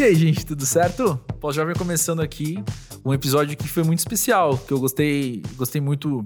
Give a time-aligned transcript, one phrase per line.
[0.00, 1.20] E aí, gente, tudo certo?
[1.38, 2.64] Pós-jovem começando aqui
[3.04, 6.24] um episódio que foi muito especial, que eu gostei, gostei muito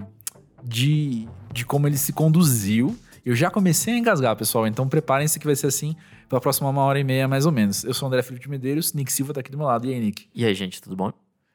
[0.63, 2.97] de, de como ele se conduziu.
[3.25, 5.93] Eu já comecei a engasgar, pessoal, então preparem-se que vai ser assim
[6.29, 7.83] pela próxima uma hora e meia, mais ou menos.
[7.83, 9.85] Eu sou o André Felipe de Medeiros, Nick Silva tá aqui do meu lado.
[9.85, 10.29] E aí, Nick?
[10.33, 11.11] E aí, gente, tudo bom?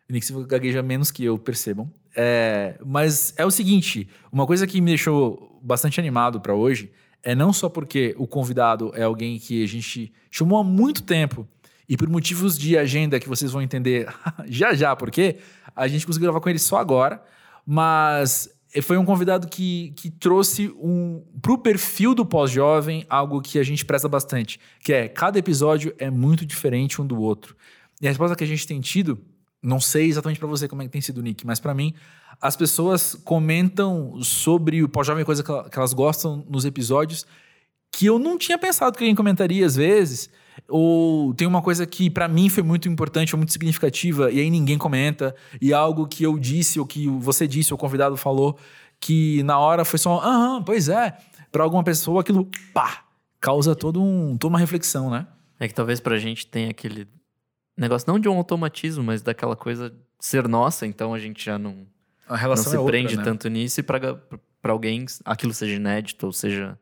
[0.07, 1.91] Nick Silva gagueja menos que eu, percebam.
[2.15, 7.35] É, mas é o seguinte, uma coisa que me deixou bastante animado para hoje é
[7.35, 11.49] não só porque o convidado é alguém que a gente chamou há muito tempo
[11.91, 14.09] e por motivos de agenda que vocês vão entender
[14.47, 15.39] já já porque
[15.75, 17.21] a gente conseguiu gravar com ele só agora,
[17.67, 18.49] mas
[18.81, 23.85] foi um convidado que, que trouxe um pro perfil do pós-jovem algo que a gente
[23.85, 27.57] preza bastante, que é cada episódio é muito diferente um do outro.
[28.01, 29.19] E a resposta que a gente tem tido
[29.61, 31.93] não sei exatamente para você como é que tem sido, Nick, mas para mim,
[32.41, 37.27] as pessoas comentam sobre o pós-jovem, coisa que elas gostam nos episódios,
[37.93, 40.31] que eu não tinha pensado que alguém comentaria às vezes.
[40.69, 44.51] Ou tem uma coisa que para mim foi muito importante, ou muito significativa, e aí
[44.51, 48.59] ninguém comenta, e algo que eu disse, ou que você disse, ou o convidado falou,
[48.99, 51.17] que na hora foi só, aham, pois é.
[51.51, 53.05] Para alguma pessoa aquilo, pá,
[53.41, 55.27] causa todo um, toda uma reflexão, né?
[55.59, 57.09] É que talvez pra gente tenha aquele
[57.77, 61.87] negócio não de um automatismo, mas daquela coisa ser nossa, então a gente já não,
[62.29, 63.23] a relação não se é outra, prende né?
[63.25, 64.21] tanto nisso e para
[64.65, 66.79] alguém aquilo seja inédito ou seja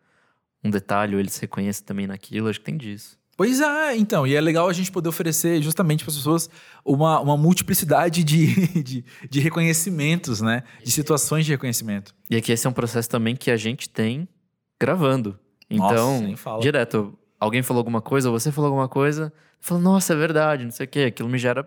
[0.63, 3.17] um detalhe ou ele se reconheça também naquilo, acho que tem disso.
[3.39, 6.50] Pois é, então, e é legal a gente poder oferecer justamente para as pessoas
[6.84, 10.64] uma, uma multiplicidade de, de, de reconhecimentos, né?
[10.83, 12.12] De situações de reconhecimento.
[12.28, 14.28] E aqui esse é um processo também que a gente tem
[14.80, 15.39] gravando.
[15.70, 20.17] Então, Nossa, direto, alguém falou alguma coisa, ou você falou alguma coisa, falou, nossa, é
[20.17, 21.00] verdade, não sei o quê.
[21.02, 21.62] Aquilo me gera.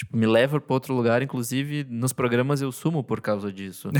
[0.00, 3.90] Tipo, me leva para outro lugar, inclusive nos programas eu sumo por causa disso.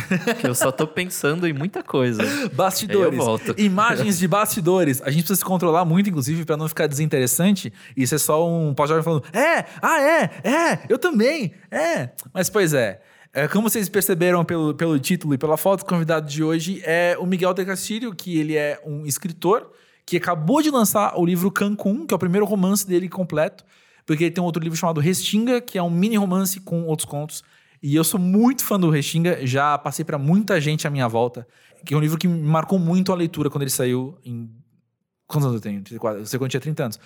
[0.41, 2.23] que eu só tô pensando em muita coisa.
[2.57, 3.21] Bastidores.
[3.59, 5.03] Imagens de bastidores.
[5.03, 7.71] A gente precisa se controlar muito, inclusive, para não ficar desinteressante.
[7.95, 12.09] E isso é só um pós-jovem falando: é, ah, é, é, eu também, é.
[12.33, 13.03] Mas, pois é.
[13.31, 17.15] É, como vocês perceberam pelo, pelo título e pela foto, o convidado de hoje é
[17.21, 19.71] o Miguel de Castilho, que ele é um escritor
[20.07, 23.67] que acabou de lançar o livro Cancún, que é o primeiro romance dele completo,
[24.07, 27.07] porque ele tem um outro livro chamado Restinga, que é um mini romance com outros
[27.07, 27.43] contos.
[27.83, 31.47] E eu sou muito fã do Restinga, já passei para muita gente à minha volta,
[31.85, 34.51] que é um livro que me marcou muito a leitura quando ele saiu em.
[35.27, 35.81] Quantos anos eu tenho?
[35.81, 36.21] 34.
[36.21, 37.01] Eu sei quando tinha 30 anos.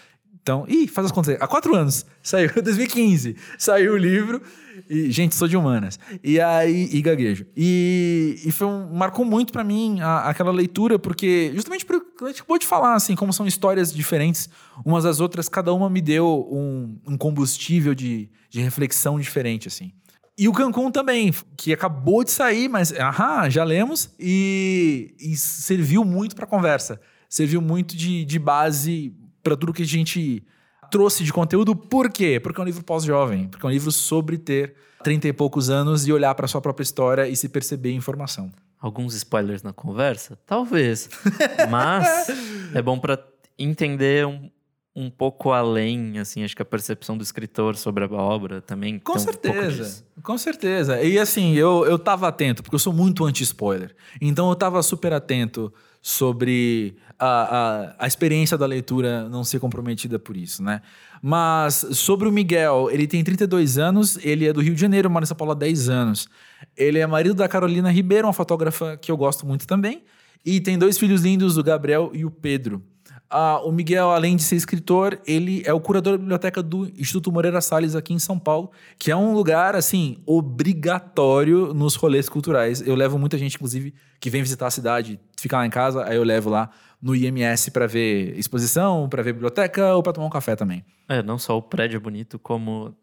[0.44, 1.38] Então, ih, faz as contas aí.
[1.41, 2.05] Há quatro anos.
[2.22, 3.34] Saiu, 2015.
[3.56, 4.43] Saiu o livro.
[4.91, 5.99] E, gente, sou de humanas.
[6.22, 7.47] E aí, e gaguejo.
[7.56, 12.27] E, e foi um, marcou muito para mim a, aquela leitura, porque, justamente por a
[12.27, 14.50] gente acabou de falar, assim, como são histórias diferentes
[14.84, 19.94] umas das outras, cada uma me deu um, um combustível de, de reflexão diferente, assim.
[20.37, 26.05] E o Cancún também, que acabou de sair, mas, aham, já lemos, e, e serviu
[26.05, 27.00] muito para conversa.
[27.31, 30.43] Serviu muito de, de base para tudo que a gente
[30.91, 31.77] trouxe de conteúdo.
[31.77, 32.41] Por quê?
[32.41, 34.75] Porque é um livro pós-jovem, porque é um livro sobre ter
[35.05, 38.50] 30 e poucos anos e olhar para sua própria história e se perceber informação.
[38.81, 40.38] Alguns spoilers na conversa?
[40.47, 41.09] Talvez.
[41.71, 42.28] Mas
[42.75, 43.22] é bom para
[43.59, 44.50] entender um,
[44.97, 48.99] um pouco além, assim, acho que a percepção do escritor sobre a obra também.
[48.99, 51.03] Com certeza, um com certeza.
[51.03, 53.94] E assim, eu, eu tava atento, porque eu sou muito anti-spoiler.
[54.21, 60.36] Então eu tava super atento sobre a, a, experiência da leitura não ser comprometida por
[60.36, 60.80] isso, né?
[61.22, 65.25] Mas sobre o Miguel, ele tem 32 anos, ele é do Rio de Janeiro, mora
[65.25, 66.28] em São Paulo há 10 anos.
[66.76, 70.02] Ele é marido da Carolina Ribeiro, uma fotógrafa que eu gosto muito também.
[70.44, 72.82] E tem dois filhos lindos, o Gabriel e o Pedro.
[73.31, 77.32] Ah, o Miguel, além de ser escritor, ele é o curador da biblioteca do Instituto
[77.32, 82.86] Moreira Salles aqui em São Paulo, que é um lugar, assim, obrigatório nos rolês culturais.
[82.86, 86.16] Eu levo muita gente, inclusive, que vem visitar a cidade, fica lá em casa, aí
[86.16, 86.70] eu levo lá
[87.04, 90.82] no IMS para ver exposição, para ver biblioteca ou para tomar um café também.
[91.06, 92.97] É, não só o prédio é bonito, como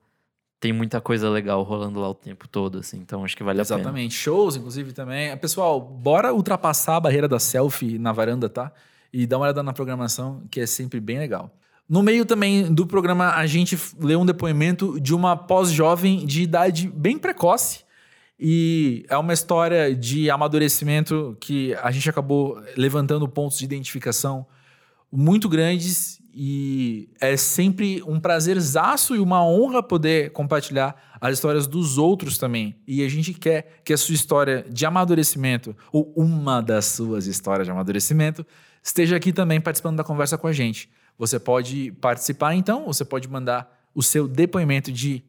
[0.60, 2.98] tem muita coisa legal rolando lá o tempo todo, assim.
[2.98, 3.82] Então acho que vale Exatamente.
[3.82, 4.00] a pena.
[4.00, 4.16] Exatamente.
[4.16, 5.38] Shows, inclusive, também.
[5.38, 8.72] Pessoal, bora ultrapassar a barreira da selfie na varanda, tá?
[9.14, 11.56] E dar uma olhada na programação, que é sempre bem legal.
[11.88, 16.88] No meio também do programa, a gente leu um depoimento de uma pós-jovem de idade
[16.88, 17.82] bem precoce.
[18.44, 24.48] E é uma história de amadurecimento que a gente acabou levantando pontos de identificação
[25.12, 32.00] muito grandes e é sempre um prazerzaço e uma honra poder compartilhar as histórias dos
[32.00, 32.76] outros também.
[32.88, 37.68] E a gente quer que a sua história de amadurecimento, ou uma das suas histórias
[37.68, 38.44] de amadurecimento,
[38.82, 40.90] esteja aqui também participando da conversa com a gente.
[41.16, 45.24] Você pode participar então, você pode mandar o seu depoimento de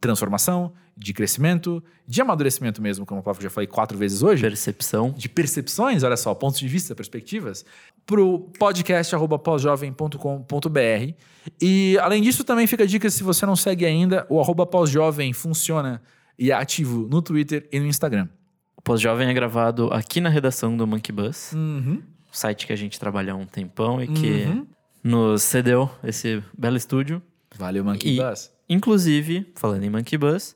[0.00, 4.42] transformação, de crescimento, de amadurecimento mesmo, como eu já falei quatro vezes hoje.
[4.42, 5.10] Percepção.
[5.16, 7.64] De percepções, olha só, pontos de vista, perspectivas,
[8.04, 11.12] para o podcast pós-jovem.com.br.
[11.60, 15.32] E além disso, também fica a dica: se você não segue ainda, o arroba pós-jovem
[15.32, 16.02] funciona
[16.38, 18.28] e é ativo no Twitter e no Instagram.
[18.76, 22.00] O Pós-Jovem é gravado aqui na redação do Monkey Bus, Uhum.
[22.30, 24.66] site que a gente trabalha há um tempão e que Uhum.
[25.02, 27.20] nos cedeu esse belo estúdio.
[27.56, 28.50] Valeu, Monkey E- Bus.
[28.68, 30.54] Inclusive, falando em Monkey Bus,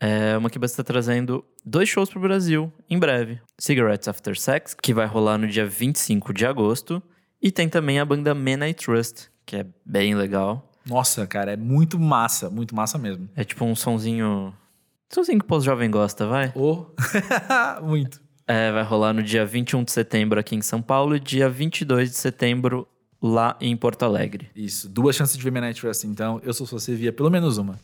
[0.00, 3.40] é, o Monkey Bus está trazendo dois shows pro Brasil em breve.
[3.58, 7.02] Cigarettes After Sex, que vai rolar no dia 25 de agosto.
[7.40, 10.70] E tem também a banda Man I Trust, que é bem legal.
[10.86, 13.28] Nossa, cara, é muito massa, muito massa mesmo.
[13.34, 14.54] É tipo um sonzinho...
[15.10, 16.52] Sonzinho que o pós-jovem gosta, vai?
[16.54, 16.86] Oh,
[17.82, 18.20] muito.
[18.46, 22.10] É, vai rolar no dia 21 de setembro aqui em São Paulo e dia 22
[22.10, 22.86] de setembro
[23.26, 24.50] lá em Porto Alegre.
[24.54, 27.56] Isso, duas chances de ver Midnight Trust, então eu sou se você via pelo menos
[27.56, 27.80] uma.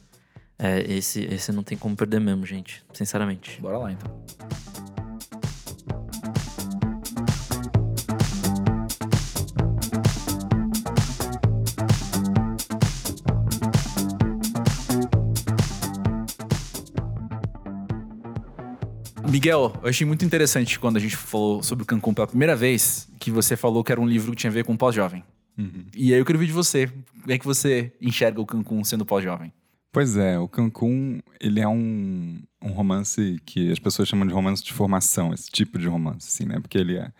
[0.58, 2.82] É, esse, esse não tem como perder mesmo, gente.
[2.92, 3.58] Sinceramente.
[3.58, 4.69] Bora lá então.
[19.30, 23.08] Miguel, eu achei muito interessante quando a gente falou sobre o Cancún pela primeira vez,
[23.20, 25.22] que você falou que era um livro que tinha a ver com pós-jovem.
[25.94, 26.88] E aí eu queria ouvir de você.
[27.20, 29.52] Como é que você enxerga o Cancún sendo pós-jovem?
[29.92, 34.64] Pois é, o Cancún, ele é um, um romance que as pessoas chamam de romance
[34.64, 36.58] de formação, esse tipo de romance, assim, né?
[36.60, 37.12] Porque ele é,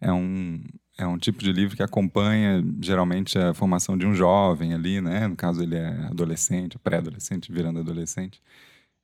[0.00, 0.62] é, um,
[0.98, 5.28] é um tipo de livro que acompanha, geralmente, a formação de um jovem ali, né?
[5.28, 8.40] No caso, ele é adolescente, pré-adolescente, virando adolescente.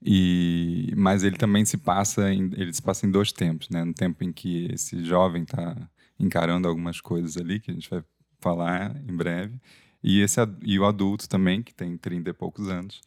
[0.02, 3.84] E, mas ele também se passa em, ele se passa em dois tempos, né?
[3.84, 5.76] No tempo em que esse jovem está
[6.18, 8.02] encarando algumas coisas ali, que a gente vai
[8.40, 9.60] falar em breve,
[10.02, 13.00] e, esse, e o adulto também, que tem 30 e poucos anos,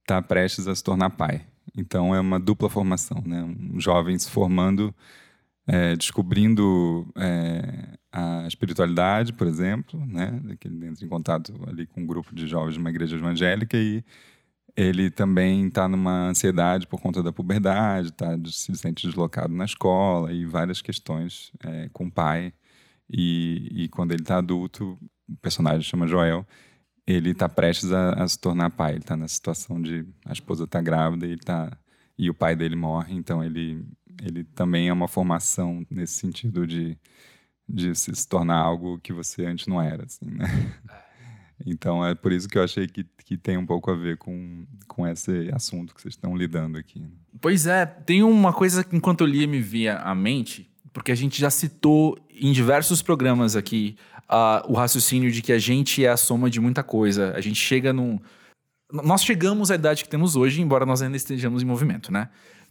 [0.00, 1.46] está prestes a se tornar pai.
[1.76, 3.42] Então é uma dupla formação, né?
[3.42, 4.94] Um jovem se formando,
[5.66, 10.40] é, descobrindo é, a espiritualidade, por exemplo, né?
[10.60, 13.76] Que ele entra em contato ali com um grupo de jovens de uma igreja evangélica
[13.76, 14.04] e
[14.76, 20.32] ele também está numa ansiedade por conta da puberdade, tá, se sente deslocado na escola
[20.32, 22.52] e várias questões é, com o pai.
[23.08, 24.98] E, e quando ele está adulto,
[25.28, 26.46] o personagem chama Joel,
[27.06, 28.92] ele está prestes a, a se tornar pai.
[28.92, 31.76] Ele está na situação de a esposa está grávida e, ele tá,
[32.18, 33.86] e o pai dele morre, então ele,
[34.22, 36.98] ele também é uma formação nesse sentido de,
[37.68, 40.04] de se, se tornar algo que você antes não era.
[40.04, 40.46] Assim, né?
[41.64, 44.64] Então é por isso que eu achei que, que tem um pouco a ver com,
[44.88, 46.98] com esse assunto que vocês estão lidando aqui.
[47.00, 47.08] né?
[47.40, 51.14] Pois é, tem uma coisa que enquanto eu lia me via à mente, porque a
[51.14, 53.96] gente já citou em diversos programas aqui
[54.28, 57.32] ah, o raciocínio de que a gente é a soma de muita coisa.
[57.36, 58.18] A gente chega num.
[58.92, 62.28] Nós chegamos à idade que temos hoje, embora nós ainda estejamos em movimento, né?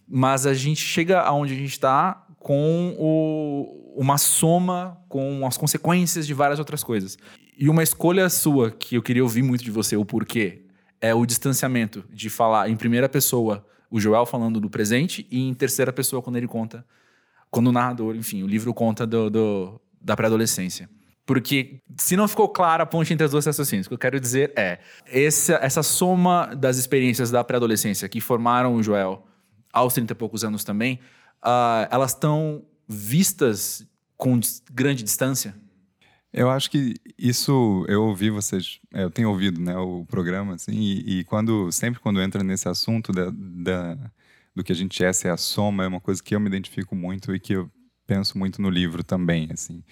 [0.07, 6.25] Mas a gente chega aonde a gente está com o- uma soma, com as consequências
[6.27, 7.17] de várias outras coisas.
[7.57, 10.65] E uma escolha sua, que eu queria ouvir muito de você, o porquê,
[10.99, 15.53] é o distanciamento de falar em primeira pessoa, o Joel falando do presente, e em
[15.53, 16.85] terceira pessoa quando ele conta,
[17.51, 20.89] quando o narrador, enfim, o livro conta do, do- da pré-adolescência.
[21.25, 24.19] Porque se não ficou clara a ponte entre as duas raciocínios, o que eu quero
[24.19, 29.25] dizer é, essa, essa soma das experiências da pré-adolescência que formaram o Joel
[29.71, 30.99] aos 30 e poucos anos também,
[31.41, 33.85] ah, elas estão vistas
[34.17, 34.39] com
[34.71, 35.55] grande distância?
[36.33, 40.71] Eu acho que isso eu ouvi vocês, é, eu tenho ouvido, né, o programa assim,
[40.73, 44.11] e, e quando sempre quando entra nesse assunto da, da-
[44.55, 46.95] do que a gente é ser a soma é uma coisa que eu me identifico
[46.95, 47.71] muito e que eu
[48.07, 49.83] penso muito no livro também, assim,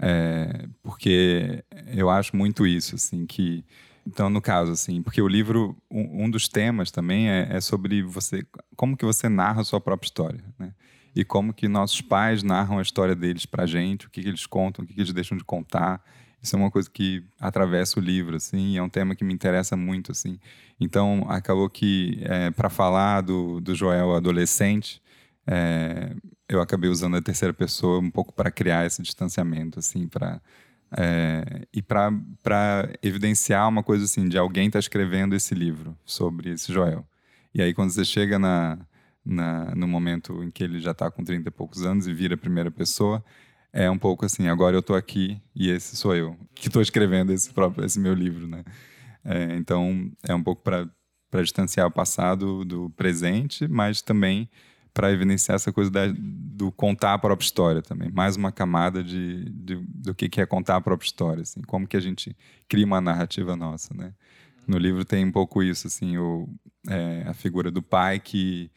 [0.00, 3.64] É, porque eu acho muito isso, assim, que
[4.06, 8.02] então no caso assim, porque o livro um, um dos temas também é, é sobre
[8.02, 10.74] você como que você narra a sua própria história, né?
[11.14, 14.46] E como que nossos pais narram a história deles pra gente, o que, que eles
[14.46, 16.02] contam, o que, que eles deixam de contar.
[16.42, 19.76] Isso é uma coisa que atravessa o livro, assim, é um tema que me interessa
[19.76, 20.38] muito, assim.
[20.78, 22.22] Então, acabou que,
[22.56, 25.02] para falar do, do Joel adolescente,
[25.46, 26.14] é,
[26.48, 30.40] eu acabei usando a terceira pessoa um pouco para criar esse distanciamento, assim, para
[30.96, 36.72] é, e para evidenciar uma coisa assim de alguém está escrevendo esse livro sobre esse
[36.72, 37.06] Joel.
[37.54, 38.78] E aí quando você chega na,
[39.24, 42.34] na, no momento em que ele já está com 30 e poucos anos e vira
[42.34, 43.24] a primeira pessoa,
[43.72, 47.32] é um pouco assim, agora eu estou aqui e esse sou eu que estou escrevendo
[47.32, 48.64] esse próprio esse meu livro, né?
[49.24, 54.48] É, então é um pouco para distanciar o passado do presente, mas também
[54.92, 58.10] para evidenciar essa coisa da, do contar a própria história também.
[58.10, 61.60] Mais uma camada de, de, do que que é contar a própria história, assim.
[61.62, 62.36] Como que a gente
[62.68, 64.12] cria uma narrativa nossa, né?
[64.66, 66.48] No livro tem um pouco isso, assim, o,
[66.88, 68.70] é, a figura do pai que,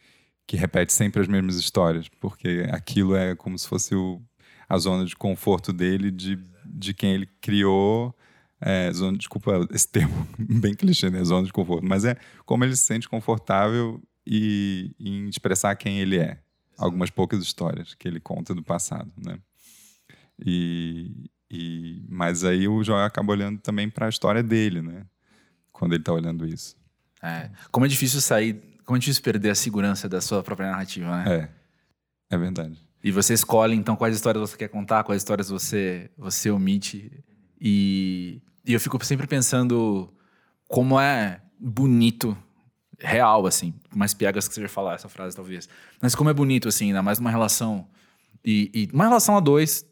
[0.46, 4.22] que repete sempre as mesmas histórias, porque aquilo é como se fosse o,
[4.68, 8.14] a zona de conforto dele, de, de quem ele criou.
[8.60, 11.22] É, zona, desculpa esse termo bem clichê, né?
[11.24, 11.84] Zona de conforto.
[11.86, 16.40] Mas é como ele se sente confortável e, em expressar quem ele é.
[16.76, 19.38] Algumas poucas histórias que ele conta do passado, né?
[20.44, 25.06] E, e, mas aí o Joel acaba olhando também para a história dele, né?
[25.70, 26.76] Quando ele está olhando isso.
[27.22, 27.50] É.
[27.70, 31.48] Como é difícil sair, como é difícil perder a segurança da sua própria narrativa, né?
[32.30, 32.78] É, é verdade.
[33.02, 37.12] E você escolhe, então, quais histórias você quer contar, quais histórias você, você omite.
[37.60, 40.10] E, e eu fico sempre pensando
[40.66, 42.36] como é bonito,
[42.98, 43.74] real, assim.
[43.94, 45.68] Mais piegas que você já falar essa frase, talvez.
[46.00, 47.86] Mas como é bonito, assim, ainda mais numa relação.
[48.44, 49.86] E, e uma relação a dois,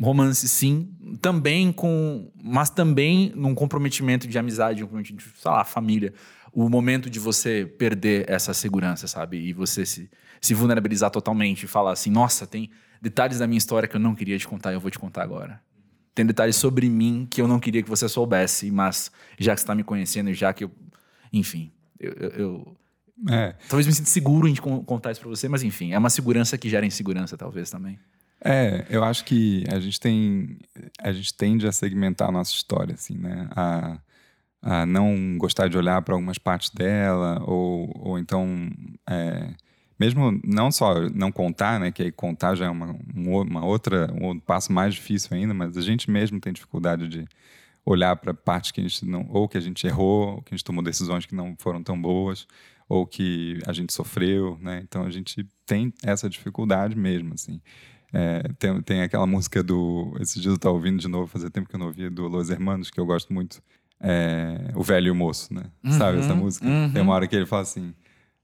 [0.00, 0.90] romance sim,
[1.20, 2.30] também com.
[2.42, 6.12] Mas também num comprometimento de amizade, um comprometimento de, sei lá, família.
[6.56, 9.36] O momento de você perder essa segurança, sabe?
[9.36, 10.10] E você se,
[10.40, 12.70] se vulnerabilizar totalmente e falar assim: nossa, tem
[13.02, 15.22] detalhes da minha história que eu não queria te contar e eu vou te contar
[15.22, 15.60] agora.
[16.14, 19.64] Tem detalhes sobre mim que eu não queria que você soubesse, mas já que você
[19.64, 20.70] está me conhecendo, já que eu.
[21.30, 21.70] Enfim,
[22.00, 22.12] eu.
[22.14, 22.76] eu,
[23.28, 23.54] É.
[23.68, 26.70] talvez me sinta seguro em contar isso pra você, mas enfim, é uma segurança que
[26.70, 27.98] gera insegurança, talvez também.
[28.42, 30.58] É, eu acho que a gente tem,
[31.00, 33.46] a gente tende a segmentar a nossa história, assim, né?
[33.54, 33.98] A,
[34.62, 38.70] a não gostar de olhar para algumas partes dela, ou, ou então,
[39.08, 39.50] é,
[39.98, 41.90] mesmo não só não contar, né?
[41.90, 45.76] Que aí contar já é uma, um uma outra, um passo mais difícil ainda, mas
[45.76, 47.26] a gente mesmo tem dificuldade de
[47.84, 50.56] olhar para partes que a gente não, ou que a gente errou, ou que a
[50.56, 52.46] gente tomou decisões que não foram tão boas,
[52.88, 54.82] ou que a gente sofreu, né?
[54.82, 57.60] Então a gente tem essa dificuldade mesmo, assim.
[58.12, 60.16] É, tem, tem aquela música do.
[60.20, 62.50] Esses dias eu estava ouvindo de novo, fazia tempo que eu não ouvia, do Los
[62.50, 63.62] Hermanos, que eu gosto muito.
[64.00, 65.64] É, o Velho e o Moço, né?
[65.90, 66.66] Sabe essa música?
[66.66, 66.92] uhum.
[66.92, 67.94] Tem uma hora que ele fala assim: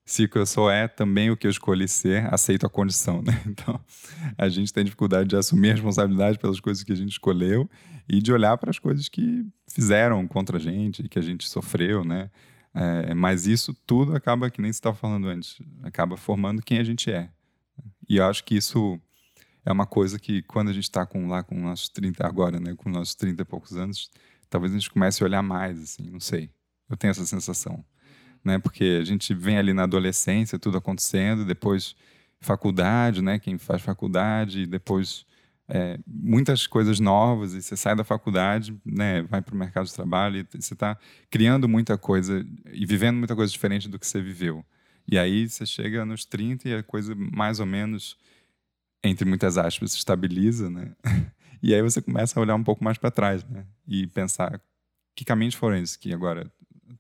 [0.05, 3.23] se o que eu sou é também o que eu escolhi ser, aceito a condição,
[3.23, 3.41] né?
[3.47, 3.81] Então,
[4.37, 7.69] a gente tem dificuldade de assumir a responsabilidade pelas coisas que a gente escolheu
[8.09, 12.05] e de olhar para as coisas que fizeram contra a gente, que a gente sofreu,
[12.05, 12.31] né?
[12.75, 16.85] É, mas isso tudo acaba, que nem você estava falando antes, acaba formando quem a
[16.85, 17.29] gente é.
[18.09, 18.99] E eu acho que isso
[19.65, 22.75] é uma coisa que quando a gente está com, lá com nossos 30 agora, né,
[22.77, 24.11] com nossos 30 e poucos anos,
[24.53, 26.51] talvez a gente comece a olhar mais, assim, não sei.
[26.89, 27.83] Eu tenho essa sensação,
[28.45, 28.59] né?
[28.59, 31.97] Porque a gente vem ali na adolescência, tudo acontecendo, depois
[32.39, 33.39] faculdade, né?
[33.39, 35.25] Quem faz faculdade, depois
[35.69, 39.23] é, muitas coisas novas e você sai da faculdade, né?
[39.23, 40.99] Vai para o mercado de trabalho e você está
[41.31, 44.63] criando muita coisa e vivendo muita coisa diferente do que você viveu.
[45.11, 48.19] E aí você chega nos 30 e a coisa mais ou menos
[49.05, 50.93] entre muitas aspas, estabiliza, né?
[51.63, 53.65] E aí você começa a olhar um pouco mais para trás, né?
[53.87, 54.61] E pensar
[55.17, 56.51] que caminhos foram esses que agora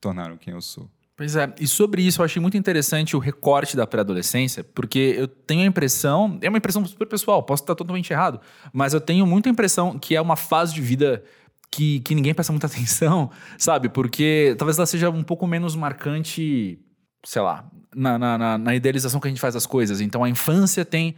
[0.00, 0.88] tornaram quem eu sou.
[1.16, 5.28] Pois é, e sobre isso eu achei muito interessante o recorte da pré-adolescência, porque eu
[5.28, 8.40] tenho a impressão, é uma impressão super pessoal, posso estar totalmente errado,
[8.72, 11.22] mas eu tenho muita impressão que é uma fase de vida
[11.70, 13.88] que, que ninguém presta muita atenção, sabe?
[13.88, 16.78] Porque talvez ela seja um pouco menos marcante,
[17.24, 20.00] sei lá, na, na, na- na idealização que a gente faz das coisas.
[20.00, 21.14] Então a infância tem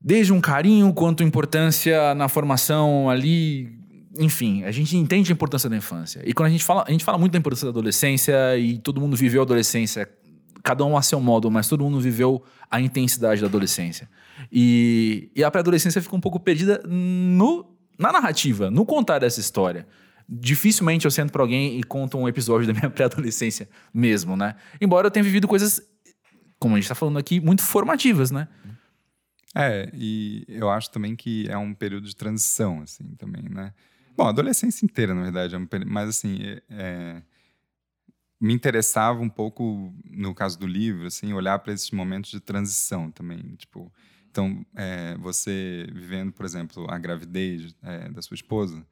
[0.00, 3.74] desde um carinho quanto importância na formação ali.
[4.18, 6.22] Enfim, a gente entende a importância da infância.
[6.24, 9.00] E quando a gente fala, a gente fala muito da importância da adolescência e todo
[9.00, 10.08] mundo viveu a adolescência,
[10.62, 14.08] cada um a seu modo, mas todo mundo viveu a intensidade da adolescência.
[14.50, 19.86] E, e a pré-adolescência fica um pouco perdida no, na narrativa, no contar dessa história.
[20.28, 24.56] Dificilmente eu sento pra alguém e conto um episódio da minha pré-adolescência mesmo, né?
[24.80, 25.80] Embora eu tenha vivido coisas,
[26.58, 28.48] como a gente tá falando aqui, muito formativas, né?
[29.58, 33.72] É, e eu acho também que é um período de transição, assim, também, né?
[34.14, 37.22] Bom, a adolescência inteira, na verdade, é um período, mas assim, é- é,
[38.40, 43.10] me interessava um pouco, no caso do livro, assim, olhar para esses momentos de transição
[43.10, 43.90] também, tipo,
[44.30, 48.86] então, é, você vivendo, por exemplo, a gravidez é, da sua esposa,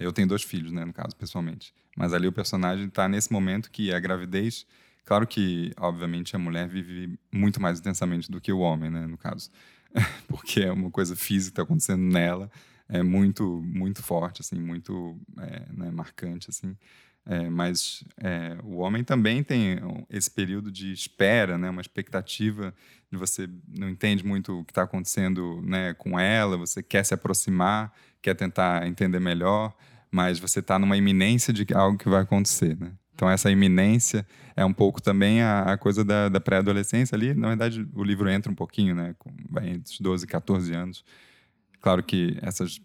[0.00, 3.70] eu tenho dois filhos, né, no caso, pessoalmente, mas ali o personagem está nesse momento
[3.70, 4.66] que a gravidez,
[5.04, 9.16] claro que, obviamente, a mulher vive muito mais intensamente do que o homem, né, no
[9.16, 9.48] caso,
[10.28, 12.50] porque é uma coisa física que está acontecendo nela,
[12.88, 16.76] é muito, muito forte, assim, muito é, né, marcante, assim.
[17.26, 19.78] É, mas é, o homem também tem
[20.08, 22.74] esse período de espera, né, uma expectativa
[23.10, 27.12] de você não entende muito o que está acontecendo né, com ela, você quer se
[27.12, 27.92] aproximar,
[28.22, 29.76] quer tentar entender melhor,
[30.10, 32.92] mas você está numa iminência de algo que vai acontecer, né?
[33.18, 37.34] Então essa iminência é um pouco também a, a coisa da, da pré-adolescência ali.
[37.34, 39.12] Na verdade, o livro entra um pouquinho, né?
[39.18, 41.04] Com, vai entre os 12 e 14 anos.
[41.80, 42.80] Claro que essas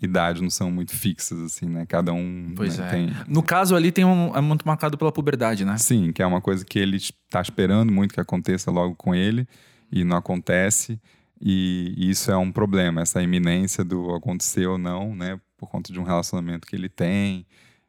[0.00, 1.84] idade não são muito fixas, assim, né?
[1.84, 2.90] Cada um Pois né, é.
[2.90, 3.12] tem.
[3.28, 4.34] No caso ali tem um.
[4.34, 5.76] É muito marcado pela puberdade, né?
[5.76, 9.46] Sim, que é uma coisa que ele está esperando muito que aconteça logo com ele
[9.92, 10.98] e não acontece.
[11.38, 15.38] E isso é um problema, essa iminência do acontecer ou não, né?
[15.58, 17.44] Por conta de um relacionamento que ele tem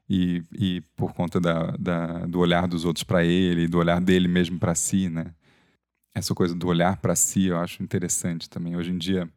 [0.10, 4.28] e, e por conta da, da- do olhar dos outros para ele, do olhar dele
[4.28, 5.34] mesmo para si, né?
[6.16, 8.75] Essa coisa do olhar para si eu acho interessante também.
[8.75, 9.30] Hoje em dia,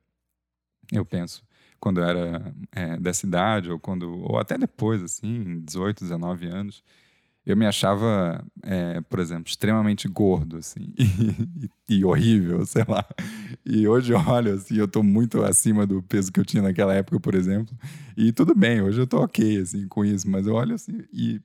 [0.93, 1.43] eu penso,
[1.81, 6.83] quando eu era é, dessa idade, ou, quando, ou até depois, assim, 18, 19 anos,
[7.45, 10.93] eu me achava, é, por exemplo, extremamente gordo, assim,
[11.89, 13.05] e, e horrível, sei lá.
[13.67, 16.95] E hoje eu olho, assim, eu tô muito acima do peso que eu tinha naquela
[16.95, 17.77] época, por exemplo.
[18.17, 20.31] E tudo bem, hoje eu tô ok, assim, com isso.
[20.31, 21.41] Mas eu olho, assim, e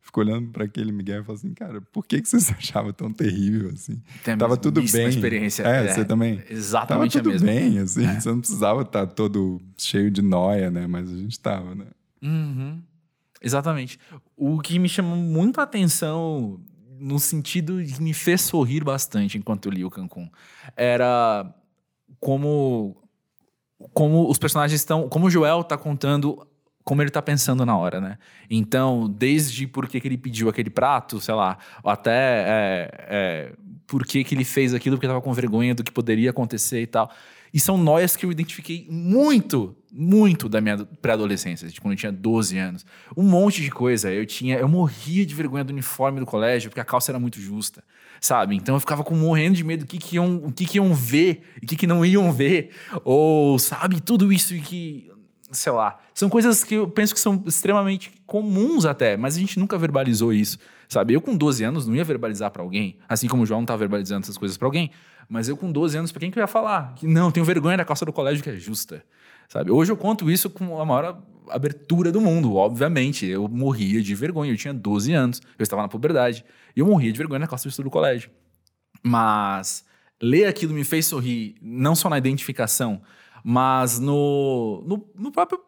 [0.00, 2.92] fico olhando para aquele Miguel e falo assim, cara, por que, que você se achava
[2.92, 4.00] tão terrível, assim?
[4.22, 5.08] Tem Tava tudo bem.
[5.08, 5.62] experiência.
[5.62, 6.36] É, você também?
[6.36, 7.46] Tava Exatamente tudo a mesma.
[7.46, 8.06] bem, assim.
[8.20, 10.86] Você não precisava estar todo cheio de noia, né?
[10.86, 11.86] Mas a gente tava, né?
[12.22, 12.80] Uhum.
[13.44, 13.98] Exatamente.
[14.36, 16.58] O que me chamou muito a atenção,
[16.98, 20.30] no sentido que me fez sorrir bastante enquanto eu li o Cancún,
[20.74, 21.54] era
[22.18, 22.96] como,
[23.92, 25.08] como os personagens estão.
[25.08, 26.46] Como o Joel tá contando
[26.84, 28.18] como ele tá pensando na hora, né?
[28.48, 33.52] Então, desde por que, que ele pediu aquele prato, sei lá, até é, é,
[33.86, 36.86] por que, que ele fez aquilo porque tava com vergonha do que poderia acontecer e
[36.86, 37.10] tal.
[37.54, 42.10] E são noias que eu identifiquei muito, muito da minha pré-adolescência, de quando eu tinha
[42.10, 42.84] 12 anos.
[43.16, 44.12] Um monte de coisa.
[44.12, 47.40] Eu tinha, eu morria de vergonha do uniforme do colégio, porque a calça era muito
[47.40, 47.84] justa,
[48.20, 48.56] sabe?
[48.56, 50.92] Então eu ficava com morrendo de medo do que, que iam, o que, que iam
[50.92, 52.70] ver e o que, que não iam ver.
[53.04, 55.08] Ou, sabe, tudo isso que
[55.52, 59.60] sei lá, são coisas que eu penso que são extremamente comuns até, mas a gente
[59.60, 60.58] nunca verbalizou isso,
[60.94, 61.12] sabe?
[61.12, 63.76] Eu com 12 anos não ia verbalizar pra alguém, assim como o João não tá
[63.76, 64.90] verbalizando essas coisas pra alguém,
[65.28, 66.94] mas eu com 12 anos, pra quem que eu ia falar?
[66.94, 69.04] Que não, tenho vergonha da calça do colégio que é justa,
[69.48, 69.70] sabe?
[69.70, 71.20] Hoje eu conto isso com a maior
[71.50, 73.26] abertura do mundo, obviamente.
[73.26, 76.44] Eu morria de vergonha, eu tinha 12 anos, eu estava na puberdade,
[76.76, 78.30] e eu morria de vergonha na calça do colégio.
[79.02, 79.84] Mas
[80.22, 83.02] ler aquilo me fez sorrir, não só na identificação,
[83.42, 85.58] mas no, no, no próprio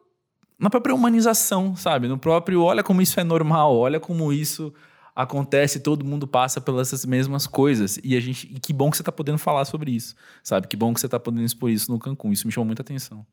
[0.59, 2.09] na própria humanização, sabe?
[2.09, 4.73] No próprio, olha como isso é normal, olha como isso
[5.17, 7.99] acontece, todo mundo passa pelas mesmas coisas.
[8.05, 10.69] E a gente, e que bom que você tá podendo falar sobre isso, sabe?
[10.69, 12.33] Que bom que você tá podendo expor isso no Cancún.
[12.33, 13.26] Isso me chamou muita atenção.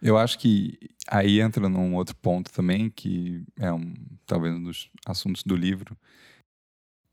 [0.00, 3.94] Eu acho que aí entra num outro ponto também, que é um,
[4.26, 5.96] talvez um dos assuntos do livro,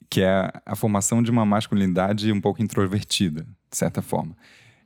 [0.10, 4.36] que é a formação de uma masculinidade um pouco introvertida, de certa forma.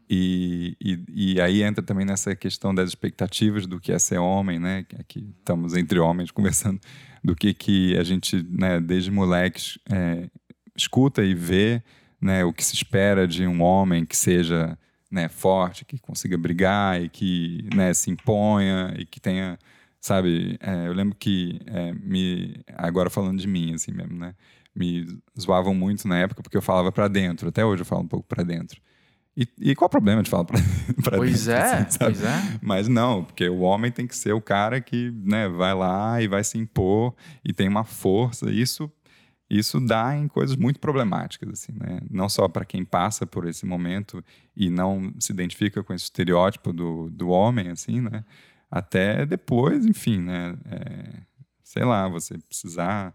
[0.10, 4.58] E, e, e, aí entra também nessa questão das expectativas do que é ser homem,
[4.58, 4.86] né?
[4.98, 6.80] Aqui estamos entre homens conversando
[7.24, 10.30] do que que a gente, né, desde moleques, é,
[10.78, 11.84] escuta e vê,
[12.22, 14.78] né, o que se espera de um homem que seja
[15.12, 19.58] né, forte, que consiga brigar e que né, se imponha e que tenha,
[20.00, 20.58] sabe?
[20.62, 24.34] É, eu lembro que é, me agora falando de mim assim mesmo, né?
[24.76, 25.06] Me
[25.39, 27.50] zoavam muito na época porque eu falava para dentro.
[27.50, 28.80] Até hoje eu falo um pouco para dentro.
[29.38, 30.58] E, e, qual o problema de falar pra
[31.15, 31.62] pois dentro?
[31.62, 32.60] É, assim, pois é.
[32.60, 36.28] Mas não, porque o homem tem que ser o cara que né, vai lá e
[36.28, 37.13] vai se impor
[37.45, 38.50] e tem uma força.
[38.50, 38.91] Isso,
[39.47, 42.00] isso dá em coisas muito problemáticas, assim, né?
[42.10, 46.73] Não só para quem passa por esse momento e não se identifica com esse estereótipo
[46.73, 48.26] do, do homem, assim, né?
[48.71, 50.58] Até depois, enfim, né?
[50.65, 51.21] É,
[51.63, 53.13] sei lá, você precisar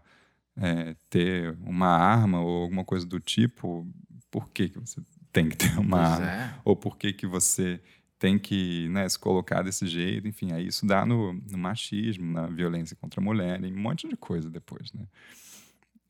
[0.55, 3.85] é, ter uma arma ou alguma coisa do tipo,
[4.31, 5.01] por que, que você
[5.33, 6.31] tem que ter uma Pois arma?
[6.31, 6.53] é.
[6.63, 7.81] Ou por que, que você
[8.19, 10.27] tem que né, se colocar desse jeito?
[10.27, 14.07] Enfim, aí isso dá no, no machismo, na violência contra a mulher, em um monte
[14.07, 15.05] de coisa depois, né?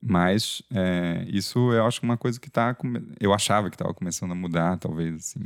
[0.05, 2.75] Mas é, isso eu acho que é uma coisa que está...
[3.19, 5.45] Eu achava que estava começando a mudar, talvez, assim.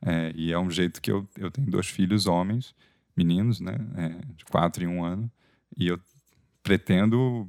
[0.00, 2.74] É, e é um jeito que eu, eu tenho dois filhos homens,
[3.14, 3.76] meninos, né?
[3.96, 5.30] É, de quatro e um ano.
[5.76, 6.00] E eu
[6.62, 7.46] pretendo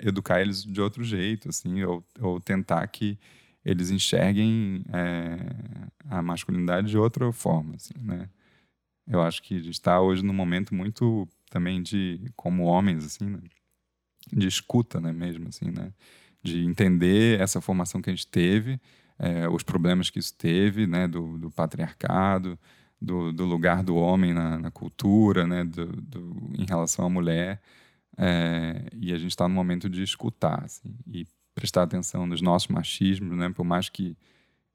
[0.00, 3.16] educar eles de outro jeito, assim, ou, ou tentar que
[3.64, 5.38] eles enxerguem é,
[6.08, 8.28] a masculinidade de outra forma, assim, né?
[9.06, 13.26] Eu acho que a gente está hoje num momento muito também de, como homens, assim,
[13.26, 13.40] né?
[14.32, 15.92] de escuta, né, mesmo, assim, né?
[16.42, 18.80] De entender essa formação que a gente teve,
[19.18, 22.58] é, os problemas que isso teve, né, do, do patriarcado,
[23.00, 27.60] do, do, lugar do homem na, na cultura, né, do, do, em relação à mulher,
[28.16, 32.68] é, e a gente está no momento de escutar, assim, e prestar atenção nos nossos
[32.68, 33.50] machismos, né?
[33.50, 34.16] Por mais que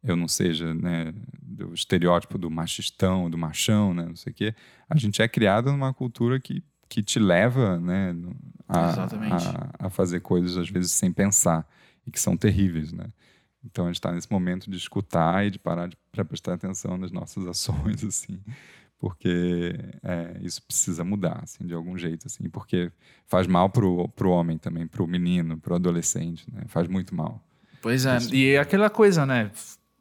[0.03, 4.05] eu não seja né, do estereótipo do machistão, do machão, né?
[4.05, 4.55] Não sei o quê.
[4.89, 8.15] A gente é criado numa cultura que, que te leva né,
[8.67, 11.67] a, a, a, fazer coisas, às vezes, sem pensar.
[12.05, 13.07] E que são terríveis, né?
[13.65, 17.11] Então, a gente está nesse momento de escutar e de parar para prestar atenção nas
[17.11, 18.39] nossas ações, assim.
[18.99, 22.91] Porque é, isso precisa mudar, assim, de algum jeito, assim, porque
[23.25, 26.63] faz mal pro, pro homem também, pro menino, pro adolescente, né?
[26.67, 27.43] Faz muito mal.
[27.81, 29.51] Pois é, e é aquela coisa, né?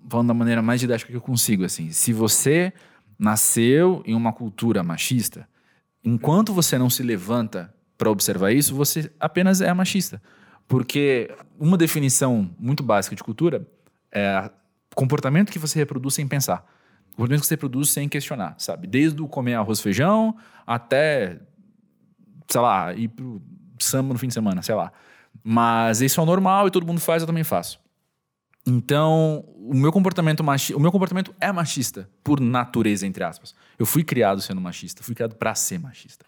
[0.08, 2.72] Falando da maneira mais didática que eu consigo, assim, se você
[3.18, 5.48] nasceu em uma cultura machista,
[6.02, 10.22] enquanto você não se levanta para observar isso, você apenas é machista.
[10.68, 13.66] Porque uma definição muito básica de cultura
[14.12, 14.50] é
[14.94, 16.64] comportamento que você reproduz sem pensar.
[17.16, 18.86] Comportamento que você reproduz sem questionar, sabe?
[18.86, 21.40] Desde o comer arroz e feijão até,
[22.46, 23.40] sei lá, ir pro
[23.78, 24.92] samba no fim de semana, sei lá.
[25.42, 27.80] Mas isso é normal e todo mundo faz, eu também faço.
[28.66, 33.54] Então, o meu comportamento machista, o meu comportamento é machista por natureza, entre aspas.
[33.78, 36.26] Eu fui criado sendo machista, fui criado para ser machista.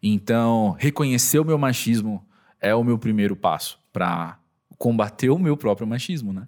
[0.00, 2.24] Então, reconhecer o meu machismo
[2.60, 4.38] é o meu primeiro passo para
[4.76, 6.46] combater o meu próprio machismo, né?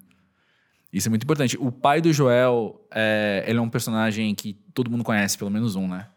[0.91, 1.57] Isso é muito importante.
[1.59, 5.75] O pai do Joel, é, ele é um personagem que todo mundo conhece, pelo menos
[5.75, 6.07] um, né?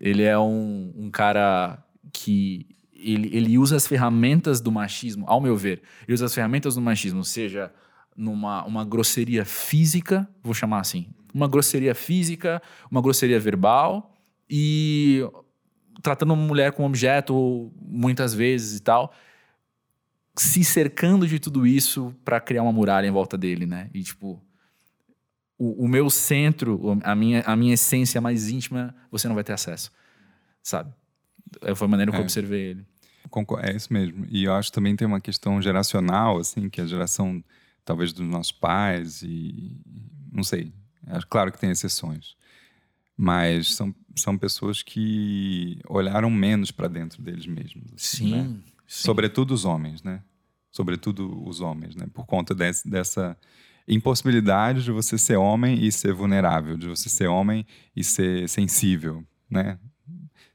[0.00, 5.56] Ele é um, um cara que ele, ele usa as ferramentas do machismo, ao meu
[5.56, 7.72] ver, ele usa as ferramentas do machismo, seja
[8.16, 14.12] numa uma grosseria física, vou chamar assim, uma grosseria física, uma grosseria verbal
[14.50, 15.24] e
[16.02, 19.12] tratando uma mulher como objeto muitas vezes e tal,
[20.42, 23.90] se cercando de tudo isso para criar uma muralha em volta dele, né?
[23.92, 24.42] E tipo,
[25.58, 29.52] o, o, meu centro, a minha, a minha essência mais íntima, você não vai ter
[29.52, 29.90] acesso,
[30.62, 30.92] sabe?
[31.74, 32.24] Foi a maneira que eu é.
[32.24, 32.86] observei ele.
[33.62, 34.26] É isso mesmo.
[34.30, 37.42] E eu acho que também tem uma questão geracional, assim, que a geração,
[37.84, 39.76] talvez, dos nossos pais e...
[40.32, 40.72] Não sei.
[41.06, 42.36] É claro que tem exceções.
[43.16, 47.92] Mas são, são pessoas que olharam menos para dentro deles mesmos.
[47.94, 48.44] Assim, sim, né?
[48.44, 48.62] sim.
[48.86, 50.22] Sobretudo os homens, né?
[50.78, 52.06] Sobretudo os homens, né?
[52.14, 53.36] Por conta dessa
[53.88, 59.24] impossibilidade de você ser homem e ser vulnerável, de você ser homem e ser sensível,
[59.50, 59.76] né?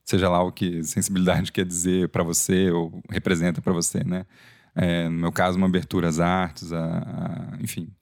[0.05, 4.25] Seja lá o que sensibilidade quer dizer para você ou representa para você, né?
[4.73, 7.93] É, no meu caso, uma abertura às artes, a, a enfim.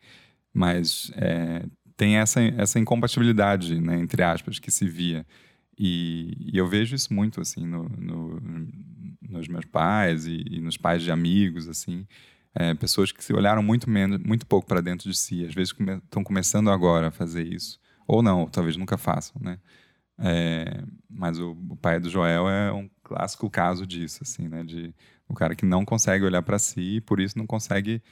[0.53, 1.65] Mas é,
[1.97, 5.25] tem essa, essa incompatibilidade, né, entre aspas, que se via.
[5.75, 8.39] E, e eu vejo isso muito, assim, no, no,
[9.31, 12.05] nos meus pais e, e, nos pais de amigos, assim.
[12.53, 15.45] É, pessoas que se olharam muito, menos, muito pouco para dentro de si.
[15.45, 17.79] Às vezes estão come, começando agora a fazer isso.
[18.07, 19.57] Ou não, talvez nunca façam, né?
[20.19, 24.63] É, mas o, o, pai do Joel é um clássico caso disso, assim, né?
[24.63, 24.93] De
[25.27, 28.03] o cara que não consegue olhar para si e por isso não consegue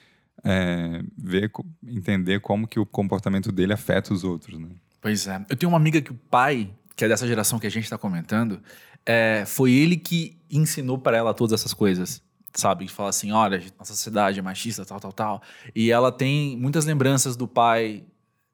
[0.43, 1.51] é, ver,
[1.85, 4.69] entender como que o comportamento dele afeta os outros, né?
[5.01, 5.45] Pois é.
[5.49, 7.97] Eu tenho uma amiga que o pai, que é dessa geração que a gente está
[7.97, 8.61] comentando,
[9.05, 12.21] é, foi ele que ensinou para ela todas essas coisas,
[12.53, 12.87] sabe?
[12.87, 15.41] Que fala assim, olha, nossa sociedade é machista, tal, tal, tal.
[15.73, 18.03] E ela tem muitas lembranças do pai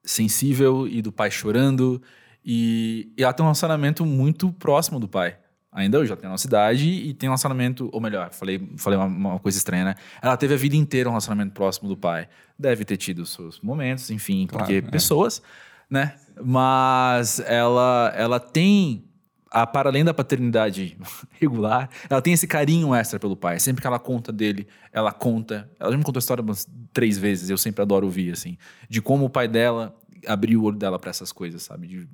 [0.04, 2.00] sensível e do pai chorando.
[2.44, 5.36] E, e ela tem um relacionamento muito próximo do pai
[5.72, 8.98] ainda hoje, ela tem a nossa idade e tem um relacionamento, ou melhor, falei, falei
[8.98, 9.94] uma, uma, coisa estranha, né?
[10.22, 12.28] Ela teve a vida inteira um relacionamento próximo do pai.
[12.58, 14.90] Deve ter tido os seus momentos, enfim, claro, porque é.
[14.90, 15.42] pessoas,
[15.88, 16.14] né?
[16.44, 19.04] Mas ela, ela tem,
[19.50, 20.96] a, para além da paternidade
[21.40, 23.58] regular, ela tem esse carinho extra pelo pai.
[23.58, 25.70] Sempre que ela conta dele, ela conta.
[25.78, 28.56] Ela já me contou a história umas três vezes, eu sempre adoro ouvir, assim,
[28.88, 29.96] de como o pai dela
[30.26, 31.86] abriu o olho dela para essas coisas, sabe?
[31.86, 32.08] De,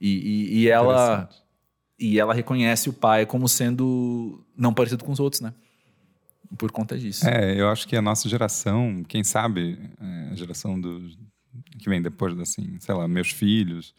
[0.00, 1.28] e, e, e ela
[1.98, 5.54] e ela reconhece o pai como sendo não parecido com os outros, né?
[6.58, 7.26] Por conta disso.
[7.26, 11.08] É, eu acho que a nossa geração, quem sabe, é, a geração do,
[11.78, 13.94] que vem depois, assim, sei lá, meus filhos,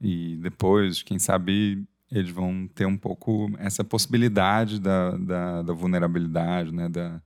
[0.00, 6.72] e depois, quem sabe, eles vão ter um pouco essa possibilidade da, da, da vulnerabilidade,
[6.72, 6.88] né?
[6.88, 7.20] Da,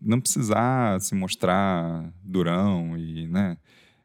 [0.00, 3.56] não precisar se mostrar durão e, né?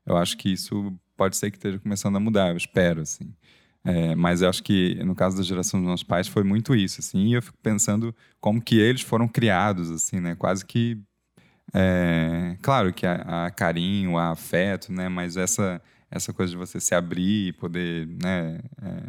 [0.05, 3.33] Eu acho que isso pode ser que esteja começando a mudar, eu espero, assim.
[3.83, 6.99] É, mas eu acho que no caso da geração dos nossos pais foi muito isso,
[6.99, 7.27] assim.
[7.27, 10.35] E eu fico pensando como que eles foram criados, assim, né?
[10.35, 10.99] Quase que
[11.77, 15.09] é, claro que há, há, carinho, há afeto, né?
[15.09, 18.61] Mas essa essa coisa de você se abrir e poder, né?
[18.81, 19.03] É,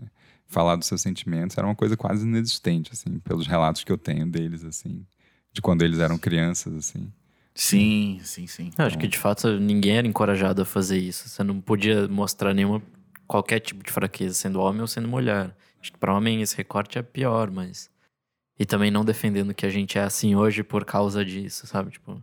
[0.48, 4.26] falar dos seus sentimentos era uma coisa quase inexistente, assim, pelos relatos que eu tenho
[4.26, 5.04] deles, assim,
[5.52, 7.12] de quando eles eram crianças, assim.
[7.54, 8.70] Sim, sim, sim.
[8.76, 11.28] Eu acho que de fato ninguém era encorajado a fazer isso.
[11.28, 12.82] Você não podia mostrar nenhuma
[13.26, 15.56] qualquer tipo de fraqueza, sendo homem ou sendo mulher.
[15.80, 17.88] Acho que para homem esse recorte é pior, mas.
[18.58, 21.92] E também não defendendo que a gente é assim hoje por causa disso, sabe?
[21.92, 22.22] Tipo.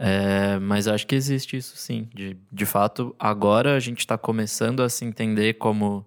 [0.00, 2.08] É, mas acho que existe isso sim.
[2.14, 6.06] De, de fato, agora a gente está começando a se entender como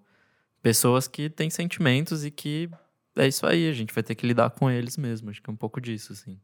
[0.61, 2.69] pessoas que têm sentimentos e que
[3.17, 5.29] é isso aí, a gente vai ter que lidar com eles mesmo.
[5.29, 6.39] Acho que é um pouco disso, sim.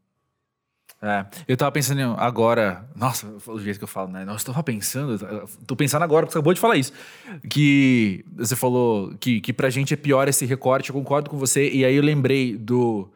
[1.00, 2.86] É, eu tava pensando agora.
[2.94, 4.24] Nossa, o jeito que eu falo, né?
[4.24, 5.18] Nossa, eu tava pensando.
[5.66, 6.92] Tô pensando agora, porque você acabou de falar isso.
[7.48, 11.70] Que você falou que, que pra gente é pior esse recorte, eu concordo com você.
[11.70, 13.08] E aí eu lembrei do,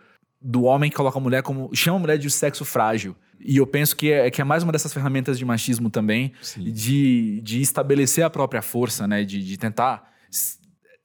[0.42, 1.70] do homem que coloca a mulher como.
[1.74, 3.14] chama a mulher de sexo frágil.
[3.44, 6.33] E eu penso que é, que é mais uma dessas ferramentas de machismo também,
[6.72, 9.24] de, de estabelecer a própria força, né?
[9.24, 10.11] De, de tentar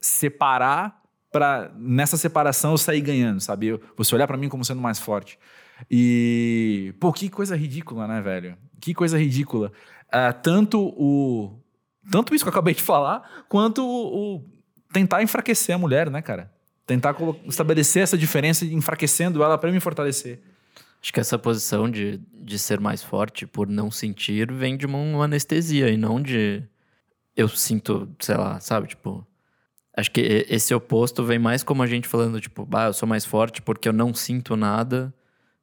[0.00, 3.66] separar para nessa separação eu sair ganhando, sabe?
[3.66, 5.38] Eu- Você olhar pra mim como sendo mais forte.
[5.90, 8.56] E, pô, que coisa ridícula, né, velho?
[8.80, 9.72] Que coisa ridícula.
[10.10, 11.58] Ah, tanto o.
[12.10, 14.44] Tanto isso que eu acabei de falar, quanto o, o
[14.92, 16.50] tentar enfraquecer a mulher, né, cara?
[16.88, 20.40] Tentar estabelecer essa diferença, enfraquecendo ela pra me fortalecer.
[21.00, 24.98] Acho que essa posição de, de ser mais forte por não sentir vem de uma,
[24.98, 26.62] uma anestesia e não de
[27.36, 28.88] eu sinto, sei lá, sabe?
[28.88, 29.24] Tipo,
[29.96, 33.24] acho que esse oposto vem mais como a gente falando, tipo, ah, eu sou mais
[33.24, 35.14] forte porque eu não sinto nada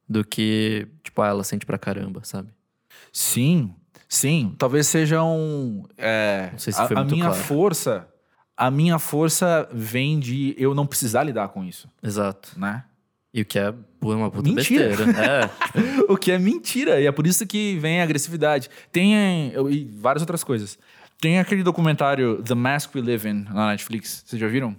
[0.08, 2.48] do que, tipo, ah, ela sente pra caramba, sabe?
[3.12, 3.74] Sim,
[4.08, 4.54] sim.
[4.56, 5.82] Talvez seja um.
[5.98, 7.42] é, Não sei se a, foi a muito minha claro.
[7.42, 8.08] força.
[8.56, 12.58] A minha força vem de eu não precisar lidar com isso, Exato.
[12.58, 12.84] né?
[13.34, 14.88] E o que é uma puta Mentira.
[14.88, 15.12] besteira.
[16.08, 16.98] É, o que é mentira.
[16.98, 18.70] E é por isso que vem a agressividade.
[18.90, 19.52] Tem.
[19.70, 20.78] E várias outras coisas.
[21.20, 24.22] Tem aquele documentário The Mask We Live In na Netflix.
[24.24, 24.74] Vocês já viram?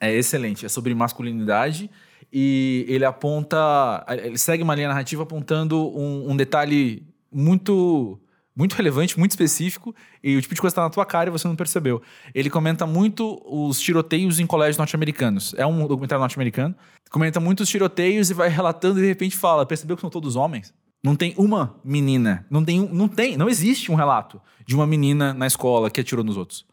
[0.00, 0.66] É excelente.
[0.66, 1.88] É sobre masculinidade.
[2.32, 4.04] E ele aponta.
[4.08, 8.18] Ele segue uma linha narrativa apontando um, um detalhe muito.
[8.60, 11.32] Muito relevante, muito específico, e o tipo de coisa que tá na tua cara e
[11.32, 12.02] você não percebeu.
[12.34, 15.54] Ele comenta muito os tiroteios em colégios norte-americanos.
[15.56, 16.74] É um documentário norte-americano.
[17.10, 20.36] Comenta muito os tiroteios e vai relatando e de repente fala: percebeu que são todos
[20.36, 20.74] homens?
[21.02, 22.44] Não tem uma menina.
[22.50, 26.22] Não tem, não tem, não existe um relato de uma menina na escola que atirou
[26.22, 26.66] nos outros.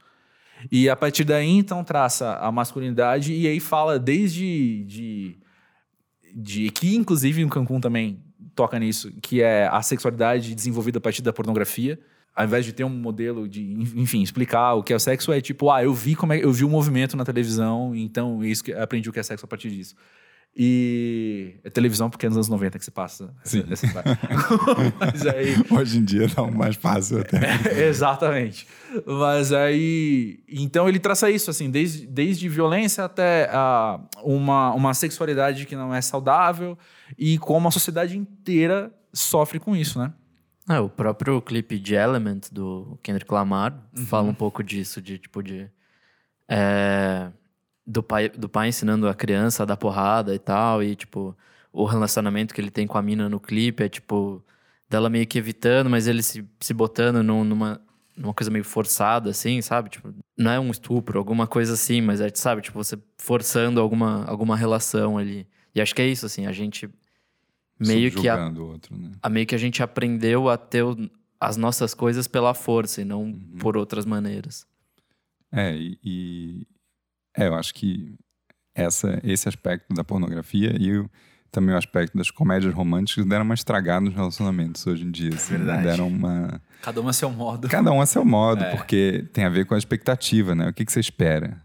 [0.69, 5.39] E a partir daí, então, traça a masculinidade e aí fala desde de,
[6.36, 8.26] de que, inclusive, o Cancún também
[8.58, 12.00] toca nisso, que é a sexualidade desenvolvida a partir da pornografia.
[12.36, 13.62] Ao invés de ter um modelo de,
[13.96, 16.52] enfim, explicar o que é o sexo, é tipo, ah, eu vi como é, eu
[16.52, 19.70] vi o movimento na televisão, então isso que aprendi o que é sexo a partir
[19.70, 19.96] disso.
[20.60, 23.63] E é televisão porque é nos anos 90 que se passa Sim.
[23.70, 23.86] essa.
[25.00, 27.39] Mas aí Hoje em dia tá mais fácil até.
[27.86, 28.67] Exatamente.
[29.06, 30.39] Mas aí.
[30.50, 35.93] Então ele traça isso, assim, desde, desde violência até ah, uma, uma sexualidade que não
[35.93, 36.76] é saudável
[37.17, 40.13] e como a sociedade inteira sofre com isso, né?
[40.70, 45.41] É, o próprio clipe de Element do Kendrick Lamar fala um pouco disso, de tipo
[45.41, 45.70] de.
[46.50, 47.32] é,
[47.86, 51.36] do, pai, do pai ensinando a criança a dar porrada e tal, e tipo,
[51.72, 54.43] o relacionamento que ele tem com a mina no clipe é tipo,
[54.89, 57.80] dela meio que evitando, mas ele se, se botando num- numa,
[58.15, 59.89] numa coisa meio forçada, assim, sabe?
[59.89, 64.26] Tipo, não é um estupro, alguma coisa assim, mas é, sabe, tipo, você forçando alguma,
[64.26, 65.48] alguma relação ali.
[65.77, 66.89] E acho que é isso, assim, a gente
[67.79, 68.27] meio que.
[68.27, 69.11] a- outro, né?
[69.21, 71.09] a meio que a gente aprendeu a ter o-
[71.39, 73.57] as nossas coisas pela força e não Uhum.
[73.59, 74.65] por outras maneiras.
[75.51, 76.67] É, e, e-
[77.35, 78.15] é, eu acho que
[78.73, 81.09] essa, esse aspecto da pornografia e o-
[81.51, 85.29] também o aspecto das comédias românticas deram uma estragada nos relacionamentos hoje em dia.
[85.33, 85.59] assim, né?
[85.59, 85.83] Verdade.
[85.83, 86.61] Deram uma.
[86.81, 87.67] Cada um a seu modo.
[87.69, 88.75] Cada um a seu modo, É.
[88.75, 90.69] porque tem a ver com a expectativa, né?
[90.69, 91.63] O que, que você espera?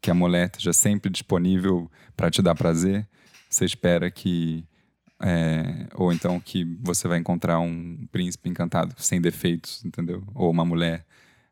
[0.00, 3.06] Que a mulher esteja sempre disponível para te dar prazer?
[3.50, 4.64] Você espera que.
[5.20, 10.24] é, ou então que você vai encontrar um príncipe encantado sem defeitos, entendeu?
[10.34, 11.04] Ou uma mulher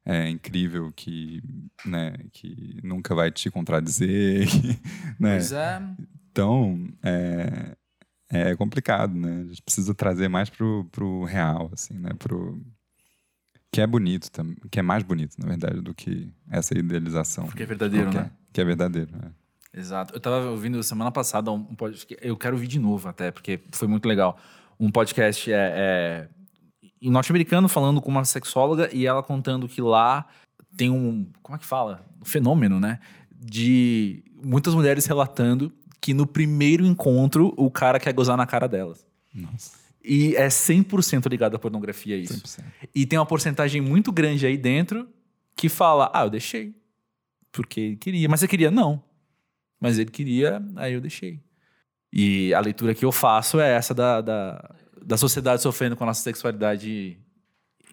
[0.09, 1.43] é, incrível que,
[1.85, 4.69] né, que nunca vai te contradizer, que,
[5.21, 5.35] né?
[5.35, 5.83] Pois é.
[6.31, 7.77] Então, é,
[8.31, 9.43] é complicado, né?
[9.43, 12.11] A gente precisa trazer mais pro, pro real, assim, né?
[12.19, 12.59] Pro,
[13.71, 14.31] que é bonito,
[14.71, 17.45] que é mais bonito, na verdade, do que essa idealização.
[17.47, 18.31] Porque é verdadeiro, qualquer, né?
[18.53, 19.31] Que é verdadeiro, né?
[19.79, 20.15] Exato.
[20.15, 22.17] Eu tava ouvindo semana passada um podcast.
[22.21, 24.37] Eu quero ouvir de novo até, porque foi muito legal.
[24.79, 26.29] Um podcast é, é,
[27.01, 30.27] em norte-americano falando com uma sexóloga e ela contando que lá
[30.77, 31.31] tem um.
[31.43, 32.05] Como é que fala?
[32.21, 32.99] Um fenômeno, né?
[33.31, 39.07] De muitas mulheres relatando que no primeiro encontro o cara quer gozar na cara delas.
[39.33, 42.35] Nossa, E é 100% ligado à pornografia isso.
[42.35, 42.65] 100%.
[42.93, 45.09] E tem uma porcentagem muito grande aí dentro
[45.55, 46.75] que fala: Ah, eu deixei.
[47.53, 48.29] Porque queria.
[48.29, 48.73] Mas você queria?
[48.73, 49.07] Não.
[49.81, 51.41] Mas ele queria, aí eu deixei.
[52.13, 56.09] E a leitura que eu faço é essa da, da, da sociedade sofrendo com a
[56.09, 57.19] nossa sexualidade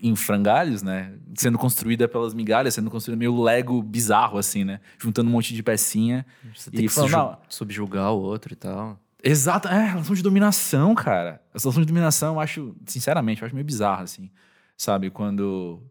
[0.02, 1.14] em frangalhos, né?
[1.38, 4.80] Sendo construída pelas migalhas, sendo construída meio Lego bizarro, assim, né?
[5.00, 6.26] Juntando um monte de pecinha.
[6.56, 7.38] Você E tem que falando, subju- não.
[7.50, 9.00] subjugar o outro e tal.
[9.24, 11.42] Exato, é, relação de dominação, cara.
[11.54, 14.30] Essa relação de dominação eu acho, sinceramente, eu acho meio bizarro, assim.
[14.78, 15.82] Sabe, quando.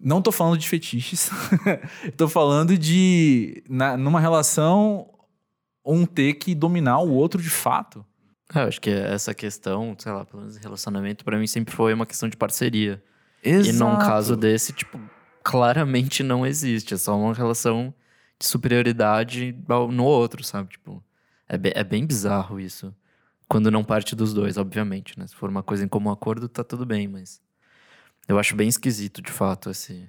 [0.00, 1.28] Não tô falando de fetiches,
[2.16, 3.64] tô falando de.
[3.68, 5.08] Na, numa relação,
[5.94, 8.04] um ter que dominar o outro de fato.
[8.54, 11.92] É, eu acho que essa questão, sei lá, pelo menos relacionamento, pra mim sempre foi
[11.92, 13.02] uma questão de parceria.
[13.42, 13.76] Exato.
[13.76, 15.00] E num caso desse, tipo,
[15.42, 16.94] claramente não existe.
[16.94, 17.94] É só uma relação
[18.38, 19.56] de superioridade
[19.92, 20.70] no outro, sabe?
[20.70, 21.02] Tipo,
[21.48, 22.94] é, be- é bem bizarro isso.
[23.48, 25.26] Quando não parte dos dois, obviamente, né?
[25.26, 27.40] Se for uma coisa em comum acordo, tá tudo bem, mas...
[28.26, 30.06] Eu acho bem esquisito, de fato, esse,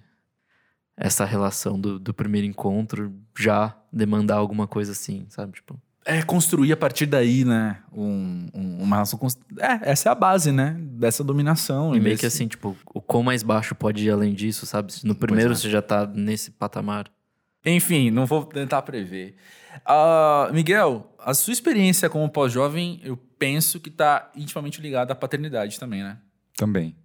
[1.02, 5.54] essa relação do, do primeiro encontro já demandar alguma coisa assim, sabe?
[5.54, 7.78] Tipo, É construir a partir daí, né?
[7.92, 9.18] Um, um- uma relação.
[9.18, 10.76] cons- É, essa é a base, né?
[10.80, 11.96] Dessa dominação.
[11.96, 14.92] e meio desse- que assim, tipo, o quão mais baixo pode ir além disso, sabe?
[14.94, 15.56] Se no primeiro é.
[15.56, 17.06] você já tá nesse patamar.
[17.66, 19.36] Enfim, não vou tentar prever.
[19.86, 25.80] Ah, Miguel, a sua experiência como pós-jovem, eu penso que tá intimamente ligada à paternidade
[25.80, 26.18] também, né?
[26.58, 26.96] Também.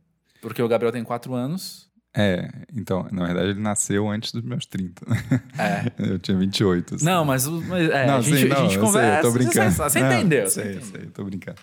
[0.41, 1.84] Porque o Gabriel tem quatro anos.
[2.17, 5.05] É, então, na verdade, ele nasceu antes dos meus 30.
[5.59, 5.93] É.
[6.13, 6.95] Eu tinha 28.
[6.95, 7.05] assim.
[7.05, 9.11] Não, mas, mas é, não, a gente, sim, não, a gente eu conversa.
[9.11, 9.71] Sei, eu tô brincando.
[9.73, 10.47] Você, você Não, entendeu?
[10.47, 11.01] você Sei, entendeu.
[11.01, 11.59] sei, tô brincando.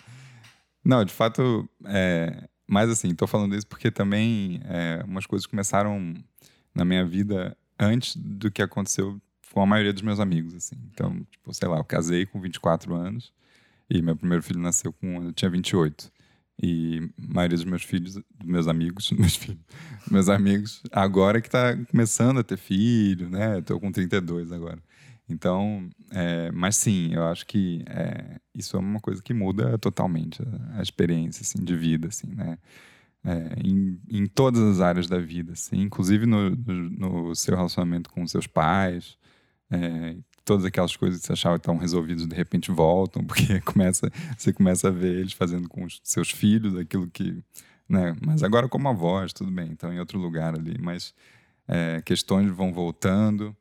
[0.84, 6.14] Não, de fato, é, mas assim, tô falando isso porque também é, umas coisas começaram
[6.74, 9.18] na minha vida antes do que aconteceu
[9.52, 10.76] com a maioria dos meus amigos, assim.
[10.92, 13.32] Então, tipo, sei lá, eu casei com 24 anos
[13.88, 16.11] e meu primeiro filho nasceu com eu tinha 28.
[16.62, 19.60] E a maioria dos meus filhos, dos meus amigos, meus filhos,
[20.08, 23.60] meus amigos, agora que tá começando a ter filho, né?
[23.62, 24.78] Tô com 32 agora.
[25.28, 30.42] Então, é, mas sim, eu acho que é, isso é uma coisa que muda totalmente
[30.42, 32.58] a, a experiência assim, de vida, assim, né?
[33.24, 38.10] É, em, em todas as áreas da vida, assim, inclusive no, no, no seu relacionamento
[38.10, 39.16] com seus pais,
[39.70, 44.10] é, todas aquelas coisas que você achava que estavam resolvidas de repente voltam, porque começa,
[44.36, 47.42] você começa a ver eles fazendo com os seus filhos aquilo que,
[47.88, 48.16] né?
[48.24, 51.14] Mas agora como avós, tudo bem, então em outro lugar ali, mas
[51.66, 53.56] é, questões vão voltando.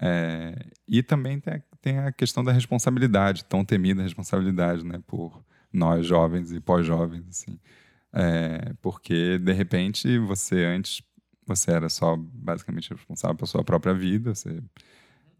[0.00, 5.44] É, e também tem a, tem a questão da responsabilidade, tão temida responsabilidade, né, por
[5.72, 7.58] nós jovens e pós-jovens, assim.
[8.12, 11.02] É, porque, de repente, você antes,
[11.46, 14.60] você era só basicamente responsável pela sua própria vida, você,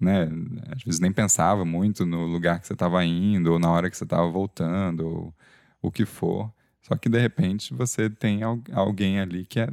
[0.03, 0.29] né,
[0.75, 3.97] às vezes nem pensava muito no lugar que você estava indo, ou na hora que
[3.97, 5.35] você estava voltando, ou
[5.83, 6.53] o que for.
[6.83, 9.69] Só que, de repente, você tem al- alguém ali que é,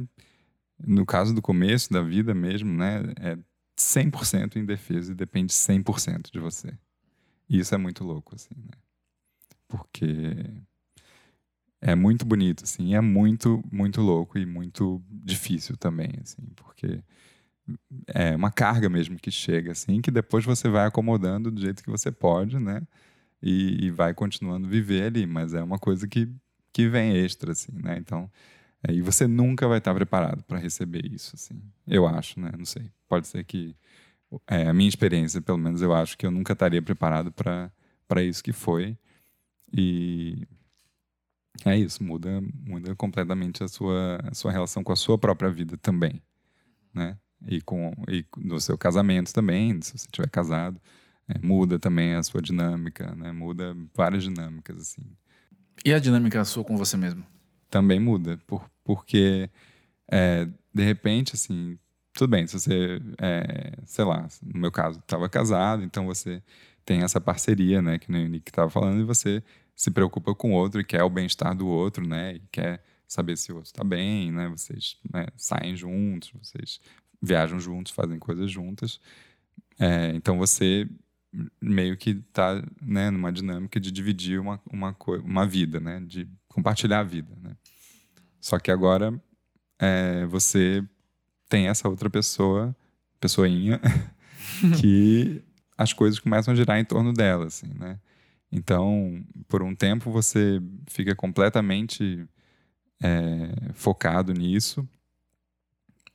[0.86, 3.38] no caso do começo da vida mesmo, né, é
[3.76, 6.72] 100% indefeso e depende 100% de você.
[7.48, 8.72] E isso é muito louco, assim, né?
[9.68, 10.44] Porque
[11.80, 17.02] é muito bonito, assim, é muito, muito louco e muito difícil também, assim, porque
[18.06, 21.90] é uma carga mesmo que chega, assim, que depois você vai acomodando do jeito que
[21.90, 22.82] você pode, né?
[23.42, 26.28] E, e vai continuando viver ali, mas é uma coisa que,
[26.72, 27.96] que vem extra, assim, né?
[27.98, 28.30] Então,
[28.86, 31.60] é, e você nunca vai estar preparado para receber isso, assim.
[31.86, 32.50] Eu acho, né?
[32.56, 32.90] Não sei.
[33.08, 33.76] Pode ser que
[34.46, 37.70] é, a minha experiência, pelo menos, eu acho que eu nunca estaria preparado para
[38.08, 38.98] para isso que foi.
[39.72, 40.46] E
[41.64, 45.76] é isso, muda muda completamente a sua a sua relação com a sua própria vida
[45.76, 46.22] também,
[46.94, 47.18] né?
[47.46, 50.80] E com e no seu casamento também, se você estiver casado,
[51.28, 53.32] é, muda também a sua dinâmica, né?
[53.32, 55.02] Muda várias dinâmicas assim
[55.84, 57.24] E a dinâmica sua com você mesmo?
[57.70, 59.48] também muda, por, porque
[60.10, 61.78] é, de repente, assim,
[62.12, 66.42] tudo bem, se você, é, sei lá, no meu caso, estava casado, então você
[66.84, 69.42] tem essa parceria, né, que o Nick estava falando, e você
[69.76, 73.36] se preocupa com o outro e quer o bem-estar do outro, né, e quer saber
[73.36, 76.80] se o outro está bem, né, vocês né, saem juntos, vocês
[77.22, 79.00] viajam juntos, fazem coisas juntas,
[79.78, 80.88] É, então você
[81.60, 87.00] meio que está né, numa dinâmica de dividir uma, uma, uma vida, né, de compartilhar
[87.00, 87.56] a vida, né.
[88.40, 89.18] Só que agora
[89.78, 90.84] é, você
[91.48, 92.76] tem essa outra pessoa,
[93.20, 93.80] pessoinha,
[94.80, 95.42] que
[95.76, 97.98] as coisas começam a girar em torno dela, assim, né?
[98.52, 102.26] Então, por um tempo você fica completamente
[103.02, 104.88] é, focado nisso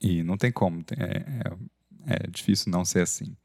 [0.06, 1.18] e não tem como, é,
[2.08, 3.36] é, é difícil não ser assim.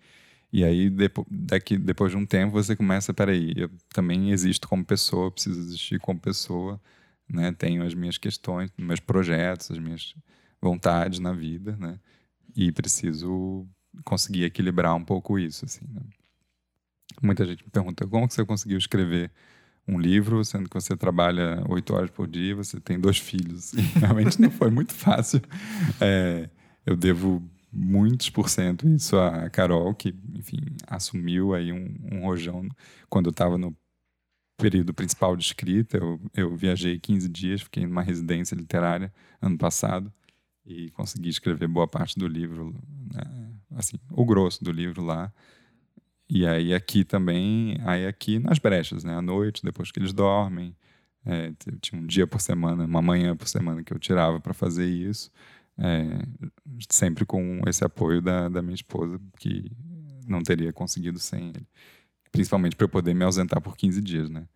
[0.52, 4.84] E aí, depo, daqui, depois de um tempo, você começa, peraí, eu também existo como
[4.84, 6.78] pessoa, preciso existir como pessoa,
[7.26, 7.52] né?
[7.52, 10.14] Tenho as minhas questões, meus projetos, as minhas
[10.60, 11.98] vontades na vida, né?
[12.54, 13.66] E preciso
[14.04, 16.02] conseguir equilibrar um pouco isso, assim, né?
[17.22, 19.30] Muita gente me pergunta, como que você conseguiu escrever
[19.88, 23.72] um livro, sendo que você trabalha oito horas por dia, você tem dois filhos?
[23.72, 25.40] E realmente não foi muito fácil.
[26.00, 26.50] É,
[26.92, 32.68] eu devo muitos por cento isso a Carol, que, enfim, assumiu aí um, um rojão
[33.08, 33.76] quando eu estava no
[34.56, 35.96] período principal de escrita.
[35.96, 40.12] Eu, eu viajei 15 dias, fiquei numa residência literária ano passado
[40.66, 42.74] e consegui escrever boa parte do livro,
[43.12, 45.32] né, assim, o grosso do livro lá.
[46.28, 49.16] E aí aqui também, aí aqui nas brechas, né?
[49.16, 50.76] À noite, depois que eles dormem.
[51.26, 54.86] É, tinha um dia por semana, uma manhã por semana que eu tirava para fazer
[54.86, 55.30] isso.
[55.82, 56.04] É,
[56.90, 59.70] sempre com esse apoio da, da minha esposa, que
[60.26, 61.66] não teria conseguido sem ele.
[62.30, 64.46] Principalmente para eu poder me ausentar por 15 dias, né?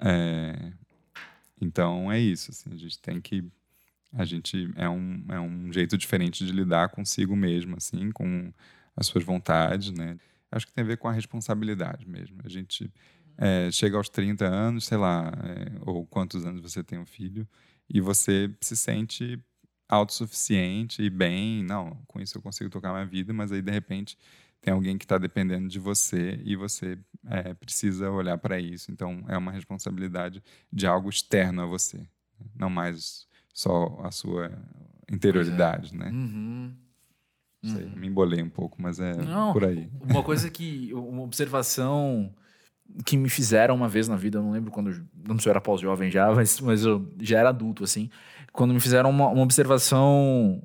[0.00, 0.72] É,
[1.60, 3.44] então é isso, assim, a gente tem que
[4.12, 8.52] a gente é um, é um jeito diferente de lidar consigo mesmo, assim, com
[8.96, 10.18] as suas vontades, né?
[10.50, 12.38] Acho que tem a ver com a responsabilidade mesmo.
[12.42, 12.90] A gente
[13.36, 17.46] é, chega aos 30 anos, sei lá, é, ou quantos anos você tem um filho,
[17.88, 19.38] e você se sente
[19.88, 24.18] autossuficiente e bem, não, com isso eu consigo tocar minha vida, mas aí de repente
[24.60, 28.90] tem alguém que está dependendo de você e você é, precisa olhar para isso.
[28.90, 32.06] Então é uma responsabilidade de algo externo a você,
[32.54, 34.52] não mais só a sua
[35.10, 36.10] interioridade, né?
[36.10, 36.74] Uhum.
[37.64, 39.88] Sei, me embolei um pouco, mas é Não, por aí.
[40.00, 40.92] Uma coisa que.
[40.94, 42.32] Uma observação
[43.04, 44.90] que me fizeram uma vez na vida, eu não lembro quando.
[45.26, 48.08] Não sei se eu era pós-jovem já, mas, mas eu já era adulto, assim.
[48.52, 50.62] Quando me fizeram uma, uma observação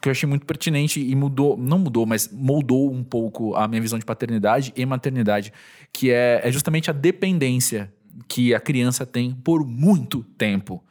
[0.00, 3.80] que eu achei muito pertinente e mudou, não mudou, mas moldou um pouco a minha
[3.80, 5.52] visão de paternidade e maternidade,
[5.92, 7.92] que é, é justamente a dependência
[8.28, 10.82] que a criança tem por muito tempo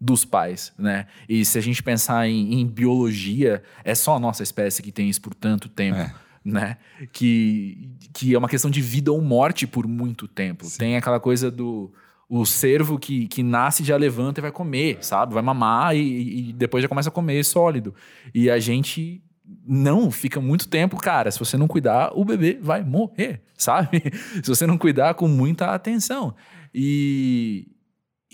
[0.00, 1.06] dos pais, né?
[1.28, 5.08] E se a gente pensar em, em biologia, é só a nossa espécie que tem
[5.08, 5.98] isso por tanto tempo.
[5.98, 6.14] É.
[6.44, 6.76] Né?
[7.12, 10.64] Que, que é uma questão de vida ou morte por muito tempo.
[10.64, 10.78] Sim.
[10.78, 11.92] Tem aquela coisa do
[12.34, 15.34] o cervo que, que nasce já levanta e vai comer, sabe?
[15.34, 17.94] Vai mamar e, e depois já começa a comer sólido.
[18.34, 19.22] E a gente
[19.66, 21.30] não fica muito tempo, cara.
[21.30, 24.02] Se você não cuidar, o bebê vai morrer, sabe?
[24.42, 26.34] Se você não cuidar com muita atenção.
[26.74, 27.68] E,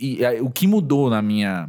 [0.01, 1.69] e o que mudou na minha,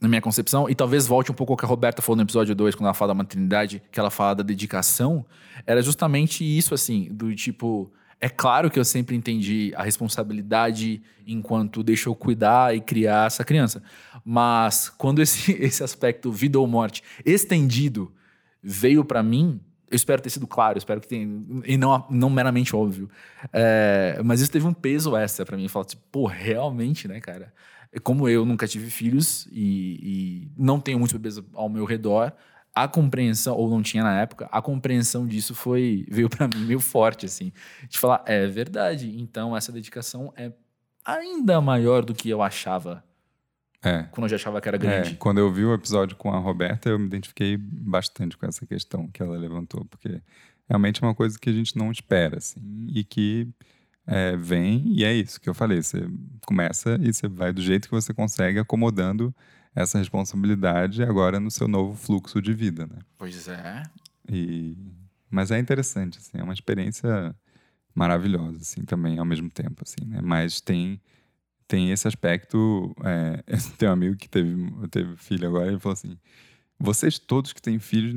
[0.00, 2.54] na minha concepção, e talvez volte um pouco ao que a Roberta falou no episódio
[2.54, 5.26] 2, quando ela fala da maternidade, que ela fala da dedicação,
[5.66, 7.92] era justamente isso, assim, do tipo.
[8.20, 13.44] É claro que eu sempre entendi a responsabilidade enquanto deixa eu cuidar e criar essa
[13.44, 13.82] criança.
[14.24, 18.12] Mas quando esse, esse aspecto vida ou morte estendido
[18.62, 19.60] veio para mim,
[19.90, 21.26] eu espero ter sido claro, espero que tenha.
[21.64, 23.08] E não, não meramente óbvio.
[23.52, 25.68] É, mas isso teve um peso extra para mim.
[25.68, 27.52] Falar, tipo, pô, realmente, né, cara?
[28.02, 32.32] Como eu nunca tive filhos e, e não tenho muitos bebês ao meu redor,
[32.82, 36.80] a compreensão, ou não tinha na época, a compreensão disso foi veio para mim meio
[36.80, 37.52] forte, assim.
[37.88, 40.52] De falar, é verdade, então essa dedicação é
[41.04, 43.02] ainda maior do que eu achava
[43.82, 44.02] É.
[44.10, 45.14] quando eu já achava que era É, grande.
[45.16, 49.08] quando eu vi o episódio com a Roberta, eu me identifiquei bastante com essa questão
[49.08, 50.20] que ela levantou, porque
[50.68, 52.60] realmente é uma coisa que a gente não espera, assim,
[52.94, 53.48] e que
[54.06, 56.06] é, vem, e é isso que eu falei, você
[56.46, 59.34] começa e você vai do jeito que você consegue, acomodando
[59.82, 62.98] essa responsabilidade agora no seu novo fluxo de vida, né?
[63.16, 63.82] Pois é.
[64.30, 64.76] E,
[65.30, 67.34] mas é interessante, assim, é uma experiência
[67.94, 70.20] maravilhosa, assim, também, ao mesmo tempo, assim, né?
[70.22, 71.00] Mas tem,
[71.66, 72.94] tem esse aspecto...
[73.04, 73.42] É,
[73.78, 74.56] tem um amigo que teve,
[74.90, 76.18] teve filho agora, ele falou assim,
[76.78, 78.14] vocês todos que têm filhos,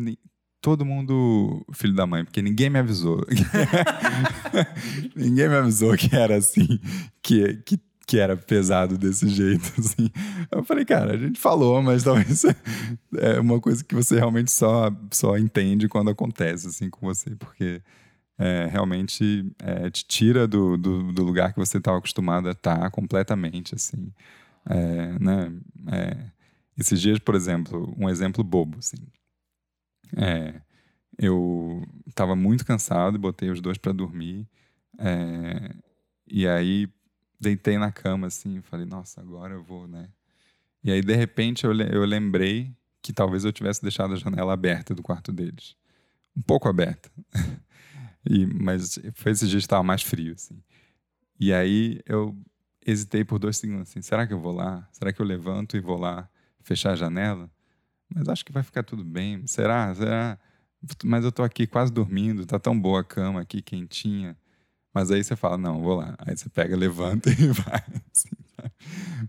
[0.62, 3.26] todo mundo filho da mãe, porque ninguém me avisou.
[5.16, 6.80] ninguém me avisou que era assim,
[7.22, 7.80] que, que,
[8.12, 10.12] que era pesado desse jeito, assim.
[10.51, 12.43] Eu falei, cara, a gente falou, mas talvez
[13.18, 17.82] é uma coisa que você realmente só, só entende quando acontece, assim, com você, porque
[18.38, 22.91] é, realmente é, te tira do, do, do lugar que você estava acostumado a estar
[22.91, 24.12] completamente, assim.
[24.70, 25.53] É, né?
[25.93, 26.18] É,
[26.78, 28.97] esses dias, por exemplo, um exemplo bobo, assim.
[30.18, 30.59] É,
[31.18, 34.45] eu estava muito cansado, botei os dois para dormir,
[34.99, 35.74] é,
[36.28, 36.89] e aí
[37.41, 40.09] deitei na cama, assim, falei, nossa, agora eu vou, né?
[40.83, 44.93] E aí, de repente, eu, eu lembrei que talvez eu tivesse deixado a janela aberta
[44.93, 45.75] do quarto deles.
[46.37, 47.11] Um pouco aberta.
[48.23, 50.61] E, mas foi esse dia que estava mais frio, assim.
[51.39, 52.37] E aí eu
[52.85, 54.87] hesitei por dois segundos, assim, será que eu vou lá?
[54.91, 56.29] Será que eu levanto e vou lá
[56.59, 57.49] fechar a janela?
[58.13, 59.47] Mas acho que vai ficar tudo bem.
[59.47, 59.91] Será?
[59.95, 60.37] Será?
[61.03, 64.37] Mas eu tô aqui quase dormindo, tá tão boa a cama aqui, quentinha.
[64.93, 66.15] Mas aí você fala, não, vou lá.
[66.19, 67.83] Aí você pega, levanta e vai.
[68.11, 68.29] assim?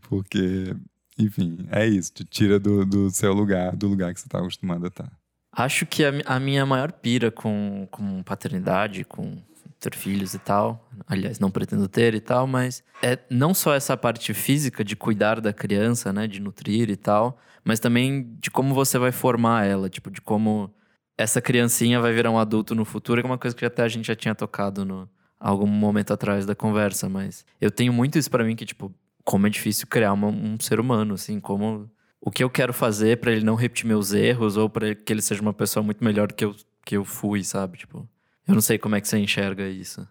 [0.08, 0.74] Porque,
[1.18, 2.12] enfim, é isso.
[2.12, 5.12] Te tira do, do seu lugar, do lugar que você tá acostumado a estar.
[5.52, 9.36] Acho que a, a minha maior pira com, com paternidade, com
[9.78, 13.96] ter filhos e tal, aliás, não pretendo ter e tal, mas é não só essa
[13.96, 18.72] parte física de cuidar da criança, né, de nutrir e tal, mas também de como
[18.74, 20.72] você vai formar ela, tipo, de como
[21.18, 23.88] essa criancinha vai virar um adulto no futuro, que é uma coisa que até a
[23.88, 25.08] gente já tinha tocado no
[25.51, 28.93] algum momento atrás da conversa, mas eu tenho muito isso pra mim que, tipo,
[29.24, 31.90] como é difícil criar uma- um ser humano, assim, como
[32.20, 35.22] o que eu quero fazer pra ele não repetir meus erros ou pra que ele
[35.22, 37.78] seja uma pessoa muito melhor do que eu, que eu fui, sabe?
[37.78, 38.09] Tipo,
[38.47, 40.07] Eu não sei como é que você enxerga isso.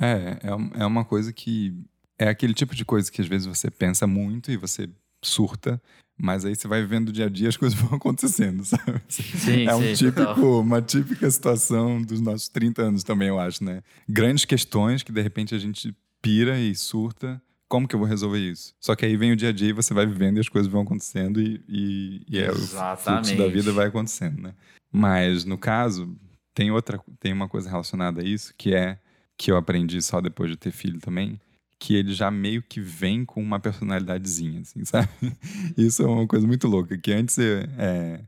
[0.00, 1.74] É, é, um- é uma coisa que.
[2.16, 4.88] É aquele tipo de coisa que às vezes você pensa muito e você
[5.20, 5.82] surta,
[6.16, 9.00] mas aí você vai vendo o dia a dia as coisas vão acontecendo, sabe?
[9.08, 10.60] Sim, é um sim, típico, total.
[10.60, 13.82] uma típica situação dos nossos 30 anos também, eu acho, né?
[14.08, 17.40] Grandes questões que de repente a gente pira e surta.
[17.68, 18.74] Como que eu vou resolver isso?
[18.78, 20.70] Só que aí vem o dia a dia e você vai vivendo e as coisas
[20.70, 24.54] vão acontecendo e, e, e é, o fluxo da vida vai acontecendo, né?
[24.92, 26.14] Mas no caso,
[26.54, 28.98] tem outra, tem uma coisa relacionada a isso que é
[29.36, 31.40] que eu aprendi só depois de ter filho também,
[31.84, 35.10] que ele já meio que vem com uma personalidadezinha, assim, sabe?
[35.76, 38.20] Isso é uma coisa muito louca, que antes é,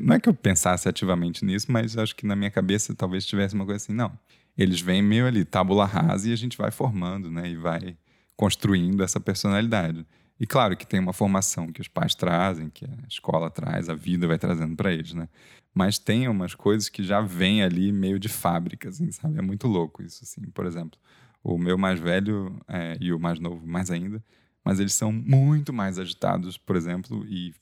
[0.00, 3.56] não é que eu pensasse ativamente nisso, mas acho que na minha cabeça talvez tivesse
[3.56, 4.16] uma coisa assim, não.
[4.56, 7.50] Eles vêm meio ali, tábula rasa, e a gente vai formando, né?
[7.50, 7.96] E vai
[8.36, 10.06] construindo essa personalidade.
[10.38, 13.94] E claro que tem uma formação que os pais trazem, que a escola traz, a
[13.94, 15.28] vida vai trazendo para eles, né?
[15.74, 19.40] Mas tem umas coisas que já vêm ali meio de fábrica, assim, sabe?
[19.40, 20.42] É muito louco isso, assim.
[20.54, 20.96] Por exemplo,
[21.42, 24.22] o meu mais velho é, e o mais novo mais ainda,
[24.64, 27.52] mas eles são muito mais agitados, por exemplo, e,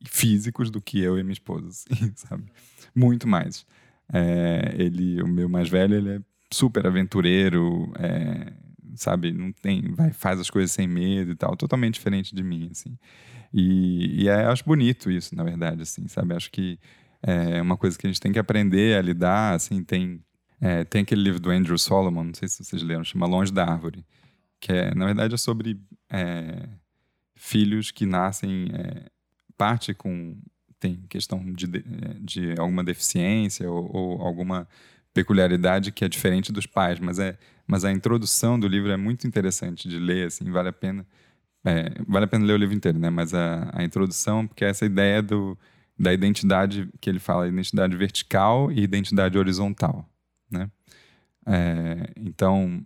[0.00, 2.44] e físicos do que eu e minha esposa, assim, sabe?
[2.94, 3.64] Muito mais.
[4.12, 6.20] É, ele, o meu mais velho, ele é
[6.52, 8.52] super aventureiro, é,
[8.96, 9.32] sabe?
[9.32, 12.98] Não tem, vai, faz as coisas sem medo e tal, totalmente diferente de mim, assim.
[13.52, 16.34] E, e é, acho bonito isso, na verdade, assim, sabe?
[16.34, 16.78] Acho que
[17.22, 20.22] é uma coisa que a gente tem que aprender a lidar, assim, tem
[20.60, 23.64] é, tem aquele livro do Andrew Solomon, não sei se vocês leram, chama Longe da
[23.64, 24.04] Árvore,
[24.60, 25.80] que é, na verdade, é sobre
[26.10, 26.68] é,
[27.34, 29.10] filhos que nascem é,
[29.56, 30.36] parte com
[30.80, 31.82] tem questão de, de,
[32.20, 34.68] de alguma deficiência ou, ou alguma
[35.12, 37.36] peculiaridade que é diferente dos pais, mas é
[37.66, 41.06] mas a introdução do livro é muito interessante de ler, assim, vale a pena
[41.64, 43.10] é, vale a pena ler o livro inteiro, né?
[43.10, 45.58] Mas a, a introdução, porque é essa ideia do,
[45.98, 50.08] da identidade que ele fala, identidade vertical e identidade horizontal?
[51.48, 52.84] É, então,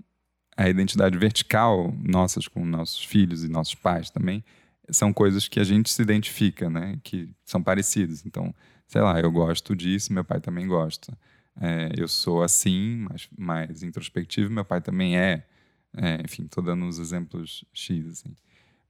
[0.56, 4.44] a identidade vertical, nossas com nossos filhos e nossos pais também,
[4.90, 6.98] são coisas que a gente se identifica, né?
[7.02, 8.24] Que são parecidas.
[8.24, 8.54] Então,
[8.86, 11.16] sei lá, eu gosto disso, meu pai também gosta.
[11.60, 15.46] É, eu sou assim, mais, mais introspectivo, meu pai também é.
[15.94, 18.34] É, enfim, estou dando uns exemplos X, assim.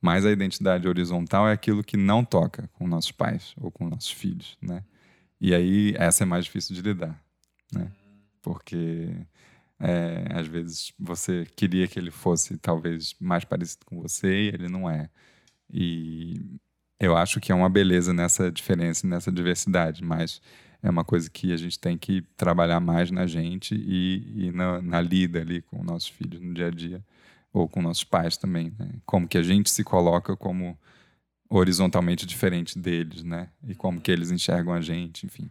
[0.01, 4.11] Mas a identidade horizontal é aquilo que não toca com nossos pais ou com nossos
[4.11, 4.85] filhos, né?
[5.41, 7.21] E aí, essa é mais difícil de lidar,
[7.73, 7.91] né?
[8.41, 9.17] Porque
[9.83, 14.69] é, às vezes você queria que ele fosse talvez mais parecido com você e ele
[14.69, 15.11] não é.
[15.73, 16.41] E
[17.01, 20.41] eu acho que é uma beleza nessa diferença, nessa diversidade, mas
[20.81, 24.81] é uma coisa que a gente tem que trabalhar mais na gente e, e na,
[24.81, 27.05] na lida ali com nossos filhos no dia a dia,
[27.53, 28.89] ou com nossos pais também, né?
[29.05, 30.79] Como que a gente se coloca como
[31.51, 33.49] horizontalmente diferente deles, né?
[33.67, 35.51] E como que eles enxergam a gente, enfim.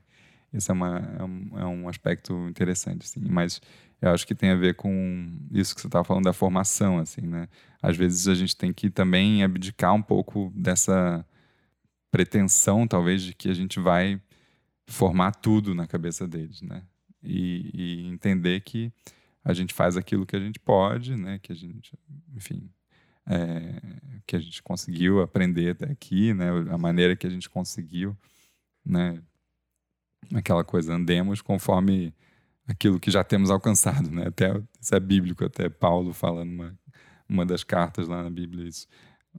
[0.54, 3.22] Esse é, uma, é, um, é um aspecto interessante, assim.
[3.22, 3.62] Mas
[4.02, 7.22] eu acho que tem a ver com isso que você estava falando da formação, assim,
[7.22, 7.48] né?
[7.82, 11.26] Às vezes a gente tem que também abdicar um pouco dessa
[12.12, 14.22] pretensão, talvez, de que a gente vai
[14.88, 16.84] formar tudo na cabeça deles, né?
[17.24, 18.92] E, e entender que
[19.44, 21.40] a gente faz aquilo que a gente pode, né?
[21.40, 21.98] Que a gente,
[22.36, 22.70] enfim,
[23.26, 23.80] é,
[24.28, 26.50] que a gente conseguiu aprender até aqui, né?
[26.70, 28.18] A maneira que a gente conseguiu,
[28.86, 29.22] né?
[30.34, 32.14] Aquela coisa, andemos conforme
[32.68, 34.28] aquilo que já temos alcançado, né?
[34.28, 36.80] Até isso é bíblico, até Paulo fala numa
[37.28, 38.88] uma das cartas lá na Bíblia isso.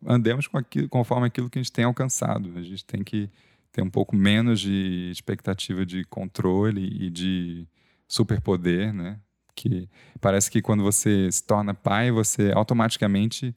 [0.07, 2.51] Andemos com aquilo, conforme aquilo que a gente tem alcançado.
[2.57, 3.29] A gente tem que
[3.71, 7.69] ter um pouco menos de expectativa de controle e de
[8.09, 9.21] superpoder, né?
[9.55, 9.89] Que
[10.21, 13.55] parece que quando você se torna pai, você automaticamente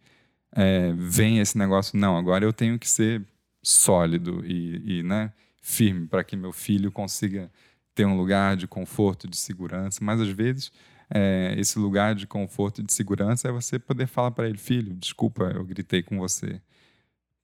[0.53, 3.25] é, vem esse negócio, não, agora eu tenho que ser
[3.63, 5.31] sólido e, e né,
[5.65, 7.51] firme para que meu filho consiga
[7.95, 9.99] ter um lugar de conforto, de segurança.
[10.03, 10.71] Mas às vezes
[11.09, 14.93] é, esse lugar de conforto e de segurança é você poder falar para ele, filho,
[14.93, 16.61] desculpa, eu gritei com você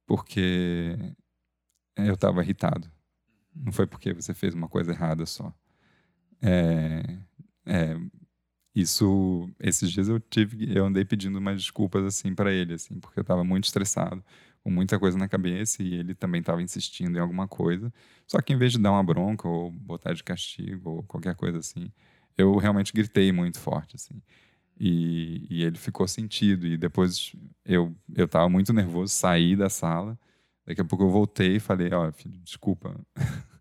[0.05, 0.95] porque
[1.95, 2.87] eu estava irritado.
[3.55, 5.51] Não foi porque você fez uma coisa errada só.
[6.43, 7.17] É,
[7.65, 7.97] é,
[8.75, 13.19] isso, esses dias eu tive, eu andei pedindo umas desculpas assim para ele, assim, porque
[13.19, 14.23] eu estava muito estressado,
[14.63, 17.91] com muita coisa na cabeça e ele também estava insistindo em alguma coisa.
[18.27, 21.57] Só que em vez de dar uma bronca ou botar de castigo ou qualquer coisa
[21.57, 21.91] assim,
[22.37, 24.21] eu realmente gritei muito forte, assim.
[24.79, 26.65] E, e ele ficou sentido.
[26.67, 27.35] E depois
[27.65, 30.17] eu eu estava muito nervoso, saí da sala.
[30.65, 32.99] Daqui a pouco eu voltei e falei: Ó, filho, desculpa.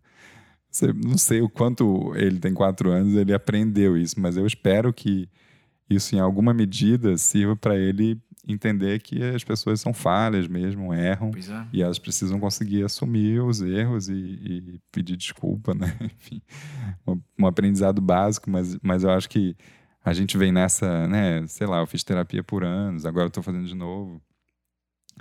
[1.03, 5.29] Não sei o quanto ele tem quatro anos, ele aprendeu isso, mas eu espero que
[5.95, 11.31] isso, em alguma medida, sirva para ele entender que as pessoas são falhas mesmo, erram.
[11.35, 11.67] É.
[11.71, 15.95] E elas precisam conseguir assumir os erros e, e pedir desculpa, né?
[16.01, 16.41] Enfim,
[17.07, 19.55] um, um, aprendizado básico, mas, mas eu acho que
[20.03, 21.45] a gente vem nessa, né?
[21.47, 24.21] Sei lá, eu fiz terapia por anos, agora tô fazendo de novo.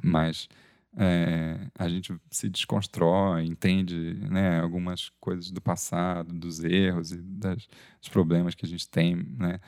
[0.03, 0.49] Mas
[0.97, 7.69] é, a gente se desconstrói, entende né, algumas coisas do passado, dos erros e das,
[8.01, 9.61] dos problemas que a gente tem, né?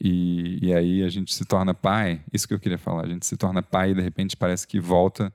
[0.00, 3.26] E, e aí a gente se torna pai, isso que eu queria falar, a gente
[3.26, 5.32] se torna pai e de repente parece que volta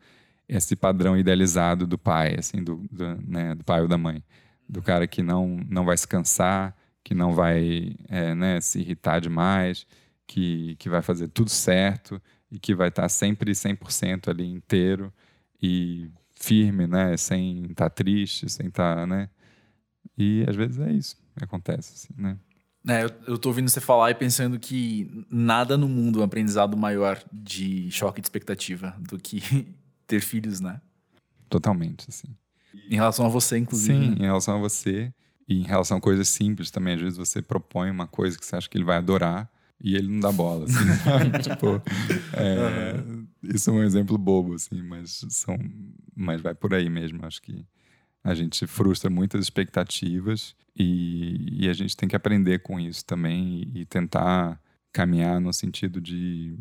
[0.48, 4.24] esse padrão idealizado do pai, assim, do, do, né, do pai ou da mãe,
[4.68, 9.20] do cara que não, não vai se cansar, que não vai é, né, se irritar
[9.20, 9.86] demais,
[10.26, 15.12] que, que vai fazer tudo certo e que vai estar sempre 100% ali inteiro
[15.62, 19.30] e firme, né, sem estar triste, sem estar, né,
[20.18, 22.38] e às vezes é isso que acontece, assim, né.
[22.88, 26.26] É, eu, eu tô ouvindo você falar e pensando que nada no mundo é um
[26.26, 29.42] aprendizado maior de choque de expectativa do que
[30.06, 30.82] ter filhos, né?
[31.50, 32.28] Totalmente, assim.
[32.90, 33.94] Em relação a você, inclusive.
[33.94, 34.16] Sim, né?
[34.20, 35.14] em relação a você
[35.48, 36.96] e em relação a coisas simples também.
[36.96, 40.08] Às vezes você propõe uma coisa que você acha que ele vai adorar e ele
[40.08, 40.76] não dá bola, assim,
[41.44, 41.82] tipo,
[42.34, 43.28] é, uhum.
[43.44, 45.58] isso é um exemplo bobo, assim, mas são,
[46.16, 47.26] mas vai por aí mesmo.
[47.26, 47.66] Acho que
[48.24, 53.70] a gente frustra muitas expectativas e, e, a gente tem que aprender com isso também
[53.76, 54.60] e, tentar
[54.92, 56.58] caminhar no sentido de,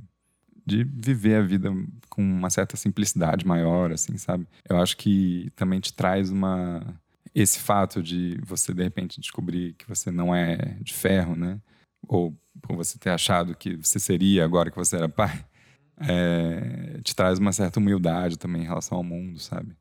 [0.66, 1.70] de viver a vida
[2.10, 4.46] com uma certa simplicidade maior, assim, sabe?
[4.68, 7.00] Eu acho que também te traz uma
[7.34, 11.58] esse fato de você de repente descobrir que você não é de ferro, né?
[12.06, 15.44] Ou por você ter achado que você seria agora que você era pai,
[15.98, 19.74] é, te traz uma certa humildade também em relação ao mundo, sabe?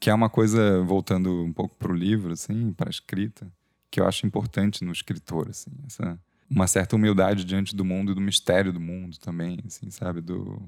[0.00, 3.50] Que é uma coisa, voltando um pouco para o livro, assim, para a escrita,
[3.90, 6.18] que eu acho importante no escritor, assim, essa
[6.50, 10.62] uma certa humildade diante do mundo e do mistério do mundo também, assim, sabe, do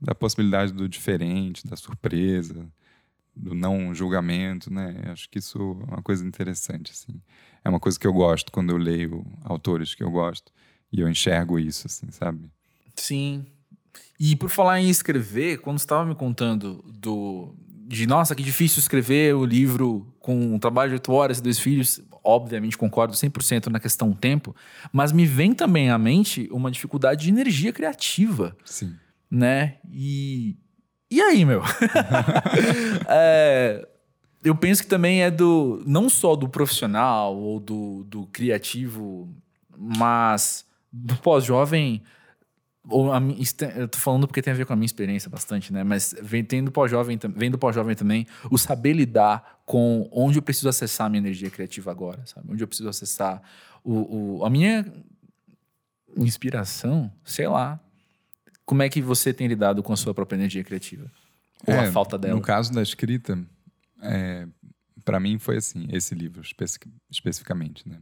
[0.00, 2.66] da possibilidade do diferente, da surpresa,
[3.34, 4.94] do não julgamento, né?
[5.06, 5.58] Acho que isso
[5.88, 7.20] é uma coisa interessante, assim.
[7.64, 10.52] É uma coisa que eu gosto quando eu leio autores que eu gosto
[10.92, 12.50] e eu enxergo isso, assim, sabe?
[12.94, 13.46] Sim.
[14.20, 17.54] E por falar em escrever, quando você estava me contando do
[17.86, 21.58] de nossa, que difícil escrever o livro com um trabalho de oito horas e dois
[21.58, 24.54] filhos, obviamente concordo 100% na questão tempo,
[24.92, 28.56] mas me vem também à mente uma dificuldade de energia criativa.
[28.64, 28.94] Sim.
[29.30, 29.76] Né?
[29.90, 30.56] E.
[31.08, 31.62] E aí, meu?
[33.08, 33.86] é,
[34.42, 35.82] eu penso que também é do.
[35.86, 39.32] Não só do profissional ou do, do criativo,
[39.76, 42.02] mas do pós-jovem
[42.88, 43.20] ou a,
[43.76, 45.82] eu tô falando porque tem a ver com a minha experiência bastante, né?
[45.82, 50.68] Mas vem tendo pós-jovem, vem do pós-jovem também, o saber lidar com onde eu preciso
[50.68, 52.46] acessar a minha energia criativa agora, sabe?
[52.50, 53.42] Onde eu preciso acessar
[53.82, 54.86] o, o a minha
[56.16, 57.80] inspiração, sei lá.
[58.64, 61.10] Como é que você tem lidado com a sua própria energia criativa?
[61.66, 62.34] Ou é, a falta dela?
[62.34, 63.38] No caso da escrita,
[64.02, 64.46] é,
[65.04, 66.42] para mim foi assim, esse livro
[67.10, 67.98] especificamente, né?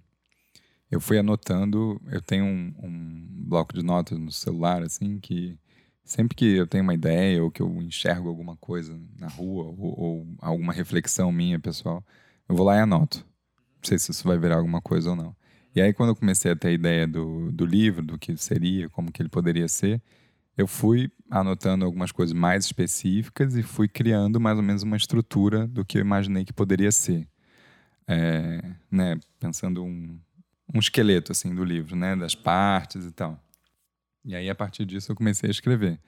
[0.94, 2.00] Eu fui anotando.
[2.10, 5.58] Eu tenho um, um, bloco de notas no celular, assim, que
[6.04, 10.00] sempre que eu tenho uma ideia ou que eu enxergo alguma coisa na rua ou,
[10.00, 12.04] ou alguma reflexão minha, pessoal,
[12.48, 13.18] eu vou lá e anoto.
[13.18, 15.36] Não sei se isso vai virar alguma coisa ou não.
[15.74, 18.88] E aí, quando eu comecei a ter a ideia do, do livro, do que seria,
[18.88, 20.00] como que ele poderia ser,
[20.56, 25.66] eu fui anotando algumas coisas mais específicas e fui criando mais ou menos uma estrutura
[25.66, 27.26] do que eu imaginei que poderia ser.
[28.06, 30.18] É, né, pensando um,
[30.72, 33.40] um esqueleto assim do livro, né, das partes e tal.
[34.24, 36.00] E aí a partir disso eu comecei a escrever.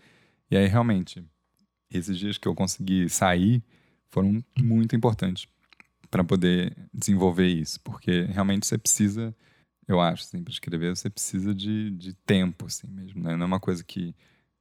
[0.51, 1.25] E aí realmente
[1.91, 3.63] esses dias que eu consegui sair
[4.11, 5.47] foram muito importantes
[6.11, 9.35] para poder desenvolver isso, porque realmente você precisa,
[9.87, 13.37] eu acho, assim, para escrever você precisa de, de tempo, assim mesmo, né?
[13.37, 14.15] Não é uma coisa que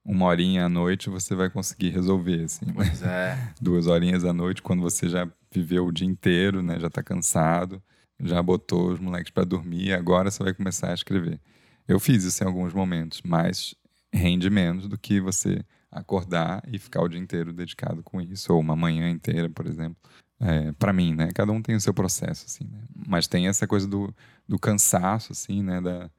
[0.04, 2.66] uma horinha à noite você vai conseguir resolver, assim.
[2.72, 3.54] Pois é.
[3.60, 6.78] Duas horinhas à noite quando você já viveu o dia inteiro, né?
[6.78, 7.82] Já está cansado
[8.20, 11.40] já botou os moleques para dormir agora você vai começar a escrever.
[11.86, 13.74] Eu fiz isso em alguns momentos, mas
[14.12, 18.60] rende menos do que você acordar e ficar o dia inteiro dedicado com isso, ou
[18.60, 19.96] uma manhã inteira, por exemplo.
[20.38, 21.30] É, para mim, né?
[21.34, 22.82] Cada um tem o seu processo, assim, né?
[23.06, 24.14] Mas tem essa coisa do,
[24.46, 25.80] do cansaço, assim, né?
[25.80, 26.10] Da,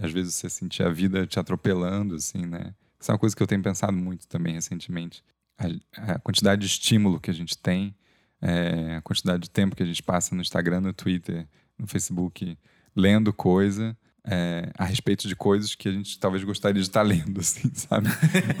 [0.00, 2.74] às vezes você sentir a vida te atropelando, assim, né?
[3.00, 5.22] Isso é uma coisa que eu tenho pensado muito também recentemente.
[5.56, 7.94] A, a quantidade de estímulo que a gente tem
[8.44, 11.46] é, a quantidade de tempo que a gente passa no Instagram, no Twitter,
[11.78, 12.58] no Facebook,
[12.94, 17.40] lendo coisa é, a respeito de coisas que a gente talvez gostaria de estar lendo,
[17.40, 18.08] assim, sabe?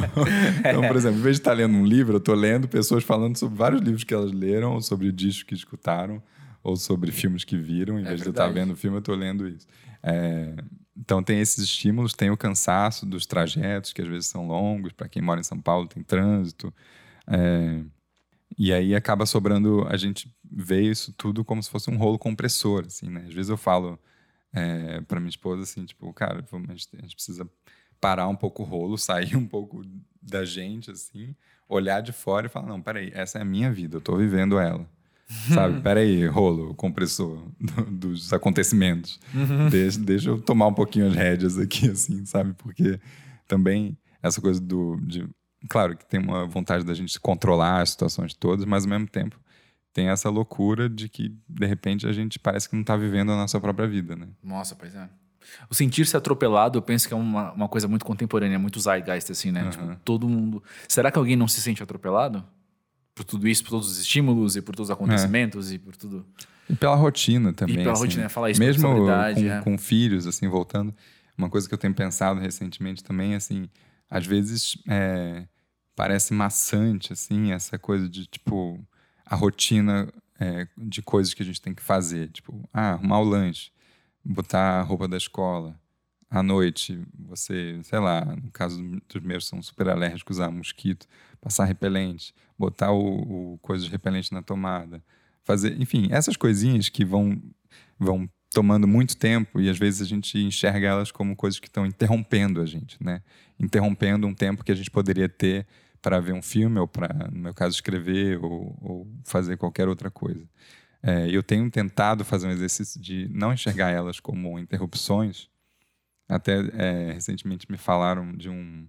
[0.60, 3.36] então, por exemplo, em vez de estar lendo um livro, eu estou lendo pessoas falando
[3.36, 6.22] sobre vários livros que elas leram, ou sobre discos que escutaram,
[6.62, 7.98] ou sobre filmes que viram.
[7.98, 8.22] Em é vez verdade.
[8.22, 9.66] de eu estar vendo o filme, eu estou lendo isso.
[10.02, 10.54] É,
[10.96, 15.08] então tem esses estímulos, tem o cansaço dos trajetos, que às vezes são longos, para
[15.08, 16.72] quem mora em São Paulo tem trânsito.
[18.56, 22.84] E aí acaba sobrando, a gente vê isso tudo como se fosse um rolo compressor,
[22.86, 23.24] assim, né?
[23.26, 23.98] Às vezes eu falo
[24.52, 27.48] é, para minha esposa assim, tipo, cara, a gente, a gente precisa
[28.00, 29.82] parar um pouco o rolo, sair um pouco
[30.22, 31.34] da gente, assim,
[31.68, 34.58] olhar de fora e falar, não, peraí, essa é a minha vida, eu tô vivendo
[34.58, 34.88] ela.
[35.52, 35.80] Sabe?
[35.80, 39.18] Peraí, rolo, compressor do, dos acontecimentos.
[39.34, 39.68] Uhum.
[39.68, 42.52] Deixa, deixa eu tomar um pouquinho as rédeas aqui, assim, sabe?
[42.52, 43.00] Porque
[43.48, 44.98] também essa coisa do.
[45.02, 45.26] De,
[45.68, 49.38] claro que tem uma vontade da gente controlar as situações todas, mas ao mesmo tempo
[49.92, 53.36] tem essa loucura de que, de repente, a gente parece que não está vivendo a
[53.36, 54.26] nossa própria vida, né?
[54.42, 55.08] Nossa, pois é.
[55.70, 59.52] O sentir-se atropelado, eu penso que é uma, uma coisa muito contemporânea, muito zeitgeist, assim,
[59.52, 59.62] né?
[59.62, 59.70] Uhum.
[59.70, 60.62] Tipo, todo mundo...
[60.88, 62.44] Será que alguém não se sente atropelado?
[63.14, 65.74] Por tudo isso, por todos os estímulos e por todos os acontecimentos é.
[65.74, 66.26] e por tudo...
[66.68, 67.76] E pela rotina também.
[67.76, 68.02] E pela assim.
[68.02, 69.60] rotina, falar isso Mesmo com, é.
[69.60, 70.92] com filhos, assim, voltando,
[71.38, 73.68] uma coisa que eu tenho pensado recentemente também, assim,
[74.10, 75.46] às vezes é,
[75.94, 78.84] parece maçante, assim, essa coisa de, tipo,
[79.24, 82.30] a rotina é, de coisas que a gente tem que fazer.
[82.30, 83.74] Tipo, ah, arrumar o lanche
[84.24, 85.78] botar a roupa da escola.
[86.30, 91.06] À noite, você, sei lá, no caso dos meus são super alérgicos a mosquito,
[91.40, 95.02] passar repelente, botar o, o coisa de repelente na tomada,
[95.44, 97.40] fazer, enfim, essas coisinhas que vão
[97.98, 101.86] vão tomando muito tempo e às vezes a gente enxerga elas como coisas que estão
[101.86, 103.22] interrompendo a gente, né?
[103.58, 105.66] Interrompendo um tempo que a gente poderia ter
[106.04, 110.10] para ver um filme ou para, no meu caso, escrever ou, ou fazer qualquer outra
[110.10, 110.46] coisa.
[111.02, 115.48] É, eu tenho tentado fazer um exercício de não enxergar elas como interrupções.
[116.28, 118.86] Até é, recentemente me falaram de um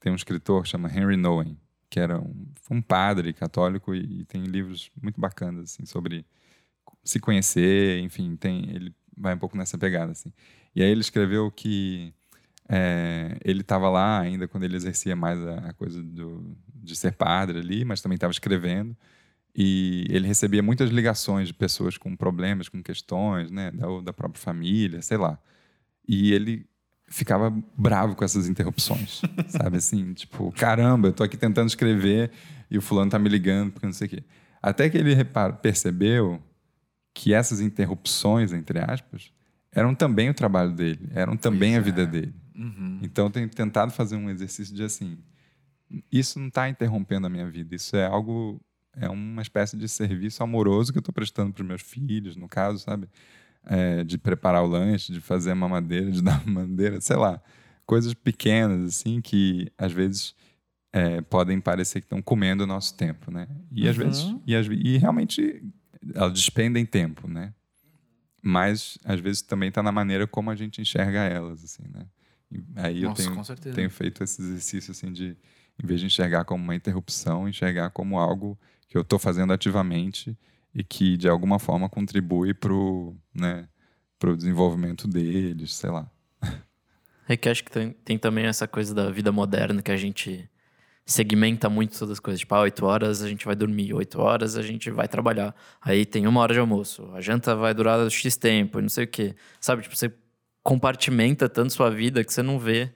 [0.00, 1.58] tem um escritor que chama Henry Nowen,
[1.90, 6.24] que era um, um padre católico e, e, tem livros muito bacanas assim sobre
[7.02, 10.32] se conhecer, enfim, tem ele vai um pouco nessa pegada assim.
[10.74, 12.14] E aí ele escreveu que
[12.68, 17.12] é, ele estava lá ainda quando ele exercia mais a, a coisa do, de ser
[17.12, 18.96] padre ali, mas também estava escrevendo.
[19.56, 24.42] E ele recebia muitas ligações de pessoas com problemas, com questões, né, da, da própria
[24.42, 25.38] família, sei lá.
[26.08, 26.66] E ele
[27.06, 32.30] ficava bravo com essas interrupções, sabe assim, tipo, caramba, eu tô aqui tentando escrever
[32.70, 34.24] e o fulano tá me ligando porque não sei o quê.
[34.60, 35.14] Até que ele
[35.62, 36.42] percebeu
[37.12, 39.30] que essas interrupções, entre aspas,
[39.70, 42.06] eram também o trabalho dele, eram também pois a vida é.
[42.06, 42.34] dele.
[42.54, 43.00] Uhum.
[43.02, 45.18] Então, eu tenho tentado fazer um exercício de assim,
[46.10, 48.60] isso não está interrompendo a minha vida, isso é algo
[48.96, 52.48] é uma espécie de serviço amoroso que eu estou prestando para os meus filhos, no
[52.48, 53.08] caso, sabe?
[53.64, 57.42] É, de preparar o lanche, de fazer a mamadeira, de dar mamadeira, sei lá.
[57.86, 60.34] Coisas pequenas, assim, que às vezes
[60.92, 63.48] é, podem parecer que estão comendo o nosso tempo, né?
[63.72, 64.40] E às vezes, uhum.
[64.46, 65.62] e, e realmente
[66.14, 67.52] elas despendem tempo, né?
[68.42, 72.06] Mas às vezes também está na maneira como a gente enxerga elas, assim, né?
[72.76, 75.36] Aí Nossa, eu tenho, tenho feito esse exercício, assim, de
[75.82, 80.36] em vez de enxergar como uma interrupção, enxergar como algo que eu estou fazendo ativamente
[80.74, 83.68] e que de alguma forma contribui para o né,
[84.18, 86.10] pro desenvolvimento deles, sei lá.
[87.26, 90.46] É que acho que tem, tem, também essa coisa da vida moderna que a gente
[91.06, 92.40] segmenta muito todas as coisas.
[92.40, 95.54] Tipo, ah, 8 horas a gente vai dormir, 8 horas a gente vai trabalhar.
[95.80, 99.08] Aí tem uma hora de almoço, a janta vai durar X tempo, não sei o
[99.08, 99.34] quê.
[99.58, 100.12] Sabe, tipo, você
[100.64, 102.90] compartimenta tanto sua vida que você não vê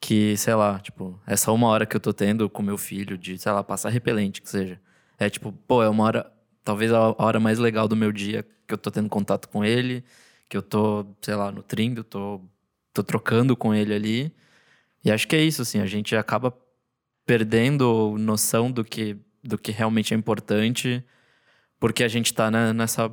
[0.00, 3.38] que, sei lá, tipo, essa uma hora que eu tô tendo com meu filho de,
[3.38, 4.78] sei lá, passar repelente, que seja.
[5.18, 6.32] É tipo, pô, é uma hora,
[6.64, 10.04] talvez a hora mais legal do meu dia que eu tô tendo contato com ele,
[10.48, 12.40] que eu tô, sei lá, nutrindo, tô,
[12.92, 14.34] tô trocando com ele ali.
[15.04, 16.52] E acho que é isso, assim, a gente acaba
[17.24, 21.04] perdendo noção do que, do que realmente é importante,
[21.78, 23.10] porque a gente tá né, nessa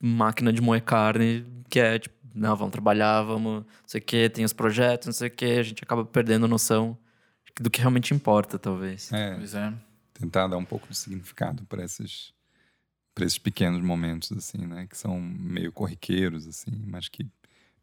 [0.00, 4.28] máquina de moer carne que é, tipo, não, vamos trabalhar, vamos, não sei o quê,
[4.28, 6.96] tem os projetos, não sei o quê, a gente acaba perdendo noção
[7.60, 9.12] do que realmente importa, talvez.
[9.12, 9.34] É.
[9.34, 9.72] Pois é
[10.22, 12.32] tentar dar um pouco de significado para esses
[13.14, 17.26] para esses pequenos momentos assim, né, que são meio corriqueiros assim, mas que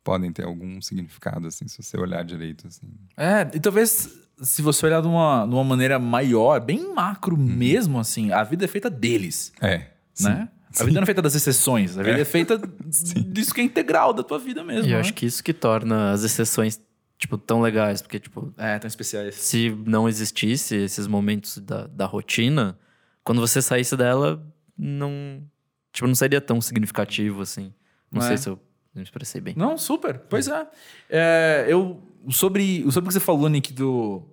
[0.04, 2.88] podem ter algum significado assim, se você olhar direito assim.
[3.16, 4.10] É, e talvez
[4.42, 7.44] se você olhar de uma, de uma maneira maior, bem macro uhum.
[7.44, 9.54] mesmo assim, a vida é feita deles.
[9.62, 9.92] É.
[10.20, 10.50] Né?
[10.72, 10.84] Sim.
[10.84, 12.58] A vida não é feita das exceções, a vida é, é feita
[13.28, 14.88] disso que é integral da tua vida mesmo.
[14.88, 15.00] E eu né?
[15.00, 16.80] acho que isso que torna as exceções
[17.20, 18.54] tipo, tão legais, porque, tipo...
[18.58, 19.36] É, tão especiais.
[19.36, 22.80] Se não existisse esses momentos da, da rotina,
[23.24, 24.42] quando você saísse dela,
[24.78, 25.44] não...
[25.92, 27.74] Tipo, não seria tão significativo, assim.
[28.10, 28.38] Não, não sei é.
[28.38, 28.58] se eu
[28.96, 29.54] me expressei bem.
[29.58, 30.18] Não, super.
[30.30, 30.68] Pois é.
[31.10, 32.02] é eu...
[32.30, 34.24] Sobre, sobre o que você falou, Nick, do...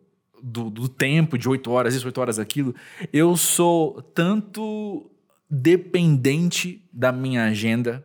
[0.43, 2.73] Do, do tempo, de oito horas, isso, oito horas, aquilo.
[3.11, 5.11] Eu sou tanto
[5.49, 8.05] dependente da minha agenda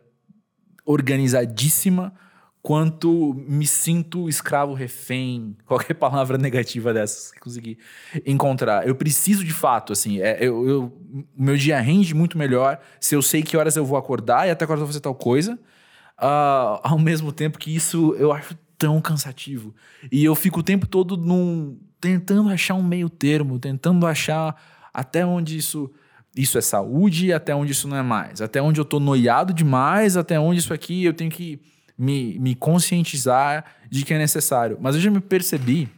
[0.84, 2.14] organizadíssima
[2.62, 7.78] quanto me sinto escravo refém, qualquer palavra negativa dessas que conseguir
[8.24, 8.86] encontrar.
[8.86, 11.02] Eu preciso de fato, assim, é, eu, eu,
[11.36, 14.64] meu dia rende muito melhor se eu sei que horas eu vou acordar e até
[14.64, 15.54] quando eu vou fazer tal coisa,
[16.18, 19.74] uh, ao mesmo tempo que isso eu acho tão cansativo.
[20.10, 24.54] E eu fico o tempo todo num, tentando achar um meio termo, tentando achar
[24.94, 25.90] até onde isso
[26.36, 28.40] isso é saúde e até onde isso não é mais.
[28.40, 31.60] Até onde eu tô noiado demais, até onde isso aqui eu tenho que
[31.96, 34.78] me, me conscientizar de que é necessário.
[34.80, 35.88] Mas eu já me percebi,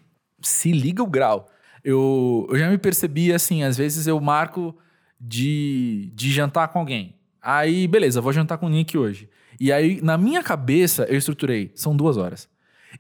[0.40, 1.48] se liga o grau.
[1.84, 4.76] Eu, eu já me percebi assim, às vezes eu marco
[5.20, 7.14] de, de jantar com alguém.
[7.40, 9.28] Aí, beleza, vou jantar com o Nick hoje.
[9.60, 12.48] E aí, na minha cabeça, eu estruturei, são duas horas.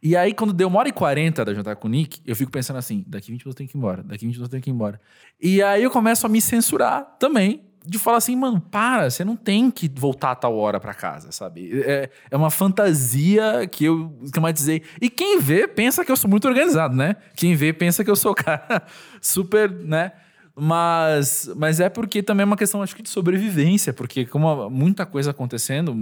[0.02, 2.50] E aí, quando deu uma hora e quarenta da jantar com o Nick, eu fico
[2.50, 4.72] pensando assim: daqui 20 minutos tenho que ir embora, daqui 20 minutos tenho que ir
[4.72, 5.00] embora.
[5.40, 9.36] E aí eu começo a me censurar também, de falar assim, mano, para, você não
[9.36, 11.82] tem que voltar a tal hora para casa, sabe?
[11.82, 14.82] É, é uma fantasia que eu esquematizei.
[15.00, 17.16] E quem vê pensa que eu sou muito organizado, né?
[17.36, 18.82] Quem vê pensa que eu sou cara
[19.20, 20.12] super, né?
[20.56, 25.04] Mas, mas é porque também é uma questão, acho que, de sobrevivência, porque como muita
[25.04, 25.94] coisa acontecendo,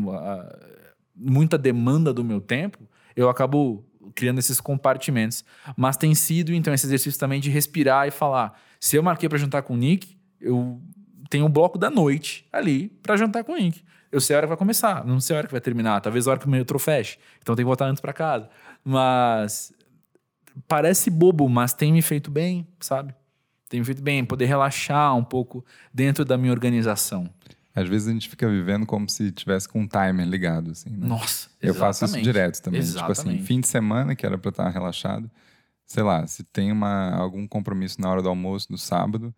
[1.16, 2.78] muita demanda do meu tempo,
[3.16, 3.84] eu acabo
[4.14, 5.44] criando esses compartimentos.
[5.76, 8.60] Mas tem sido, então, esse exercício também de respirar e falar.
[8.80, 10.80] Se eu marquei para jantar com o Nick, eu
[11.30, 13.82] tenho um bloco da noite ali para jantar com o Nick.
[14.10, 16.00] Eu sei a hora que vai começar, não sei a hora que vai terminar.
[16.00, 17.18] Talvez a hora que o metrô feche.
[17.40, 18.50] Então tem que voltar antes para casa.
[18.84, 19.72] Mas
[20.68, 23.14] parece bobo, mas tem me feito bem, sabe?
[23.70, 27.30] Tem me feito bem poder relaxar um pouco dentro da minha organização.
[27.74, 30.90] Às vezes a gente fica vivendo como se tivesse com um timer ligado, assim.
[30.90, 31.06] Né?
[31.06, 32.80] Nossa, Eu faço isso direto também.
[32.80, 33.18] Exatamente.
[33.18, 35.30] Tipo assim, fim de semana, que era pra estar relaxado.
[35.86, 39.34] Sei lá, se tem uma, algum compromisso na hora do almoço, do sábado,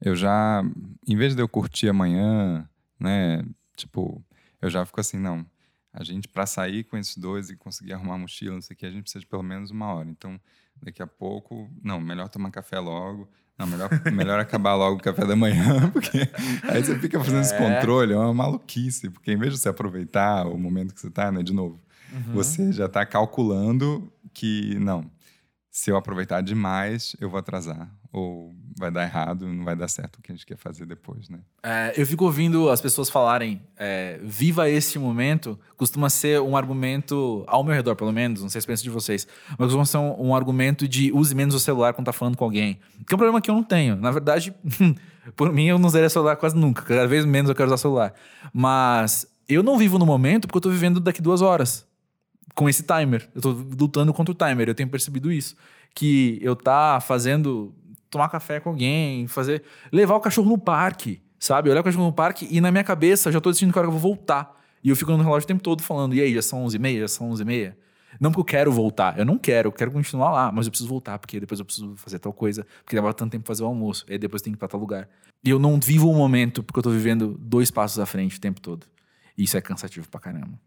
[0.00, 0.62] eu já,
[1.06, 2.68] em vez de eu curtir amanhã,
[2.98, 3.44] né?
[3.76, 4.22] Tipo,
[4.60, 5.46] eu já fico assim, não.
[5.92, 8.76] A gente, para sair com esses dois e conseguir arrumar a mochila, não sei o
[8.76, 10.08] que, a gente precisa de pelo menos uma hora.
[10.08, 10.40] Então,
[10.82, 13.28] daqui a pouco, não, melhor tomar café logo.
[13.58, 16.28] Não, melhor, melhor acabar logo o café da manhã, porque
[16.64, 17.40] aí você fica fazendo é.
[17.42, 21.06] esse controle, é uma maluquice, porque em vez de você aproveitar o momento que você
[21.06, 21.80] está, né, de novo,
[22.12, 22.34] uhum.
[22.34, 25.08] você já está calculando que, não,
[25.70, 27.88] se eu aproveitar demais, eu vou atrasar.
[28.14, 31.28] Ou vai dar errado, não vai dar certo o que a gente quer fazer depois,
[31.28, 31.40] né?
[31.64, 37.44] É, eu fico ouvindo as pessoas falarem é, viva este momento, costuma ser um argumento,
[37.48, 40.28] ao meu redor pelo menos, não sei se penso de vocês, mas costuma ser um,
[40.28, 42.78] um, argumento de use menos o celular quando tá falando com alguém.
[43.04, 43.96] Que é um problema que eu não tenho.
[43.96, 44.54] Na verdade,
[45.34, 46.82] por mim eu não usaria celular quase nunca.
[46.82, 48.14] Cada vez menos eu quero usar celular.
[48.52, 51.84] Mas eu não vivo no momento porque eu tô vivendo daqui duas horas
[52.54, 53.28] com esse timer.
[53.34, 55.56] Eu tô lutando contra o timer, eu tenho percebido isso.
[55.94, 57.74] Que eu tá fazendo.
[58.14, 59.62] Tomar café com alguém, fazer.
[59.92, 61.68] levar o cachorro no parque, sabe?
[61.70, 63.92] Olhar o cachorro no parque e na minha cabeça já tô decidindo que hora eu
[63.92, 64.60] vou voltar.
[64.82, 67.08] E eu fico no relógio o tempo todo falando, e aí, já são 11h30, já
[67.08, 67.74] são 11h30.
[68.20, 70.88] Não porque eu quero voltar, eu não quero, eu quero continuar lá, mas eu preciso
[70.88, 74.04] voltar, porque depois eu preciso fazer tal coisa, porque demora tanto tempo fazer o almoço,
[74.08, 75.08] e depois tem que ir pra tal lugar.
[75.42, 78.40] E eu não vivo o momento porque eu tô vivendo dois passos à frente o
[78.40, 78.86] tempo todo.
[79.36, 80.58] E isso é cansativo pra caramba.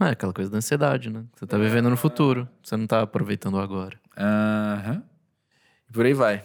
[0.00, 1.24] É aquela coisa da ansiedade, né?
[1.34, 3.98] Você tá vivendo no futuro, você não tá aproveitando agora.
[4.16, 4.94] Aham.
[4.94, 5.02] Uhum.
[5.88, 6.44] E por aí vai.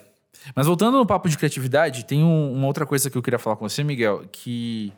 [0.56, 3.56] Mas voltando no papo de criatividade, tem um, uma outra coisa que eu queria falar
[3.56, 4.92] com você, Miguel, que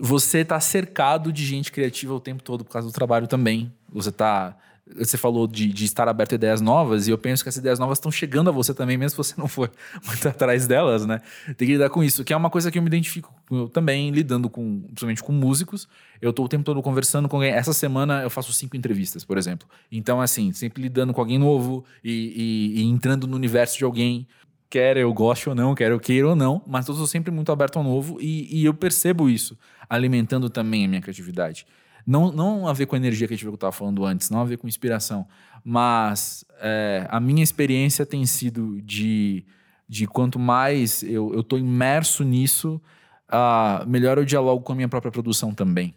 [0.00, 3.72] você tá cercado de gente criativa o tempo todo por causa do trabalho também.
[3.92, 4.56] Você tá
[4.96, 7.78] você falou de, de, estar aberto a ideias novas, e eu penso que essas ideias
[7.78, 9.70] novas estão chegando a você também, mesmo se você não for
[10.04, 11.20] muito atrás delas, né?
[11.56, 14.10] Tem que lidar com isso, que é uma coisa que eu me identifico eu também,
[14.10, 15.88] lidando com, principalmente com músicos.
[16.20, 17.52] Eu estou o tempo todo conversando com alguém.
[17.52, 19.68] Essa semana eu faço cinco entrevistas, por exemplo.
[19.90, 24.26] Então, assim, sempre lidando com alguém novo e, e, e entrando no universo de alguém
[24.72, 27.52] quer eu goste ou não, quer eu queira ou não, mas eu sou sempre muito
[27.52, 31.66] aberto ao novo e, e, eu percebo isso, alimentando também a minha criatividade.
[32.06, 34.46] Não, não a ver com a energia que a gente estava falando antes, não a
[34.46, 35.28] ver com inspiração,
[35.62, 39.44] mas é, a minha experiência tem sido de,
[39.86, 42.80] de quanto mais eu estou imerso nisso,
[43.28, 45.94] uh, melhor eu dialogo com a minha própria produção também.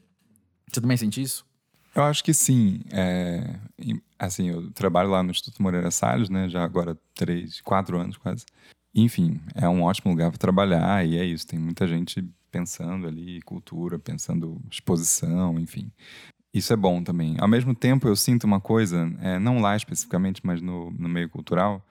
[0.70, 1.46] Você também sente isso?
[1.96, 2.82] Eu acho que sim.
[2.91, 3.58] É,
[4.20, 6.50] assim, eu trabalho lá no Instituto Moreira Salles, né?
[6.50, 8.46] Já agora três, quatro anos quase.
[8.93, 11.48] Enfim, é um ótimo lugar para trabalhar e é isso.
[11.48, 12.22] Tem muita gente
[12.52, 15.89] pensando ali cultura, pensando exposição, enfim.
[16.54, 17.36] Isso é bom também.
[17.39, 21.30] Ao mesmo tempo, eu sinto uma coisa, é, não lá especificamente, mas no, no meio
[21.30, 21.86] cultural,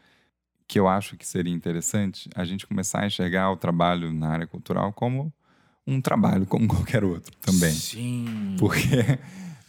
[0.66, 4.46] que eu acho que seria interessante a gente começar a enxergar o trabalho na área
[4.46, 5.32] cultural como
[5.86, 7.72] um trabalho como qualquer outro também.
[7.72, 8.56] Sim.
[8.58, 9.18] Porque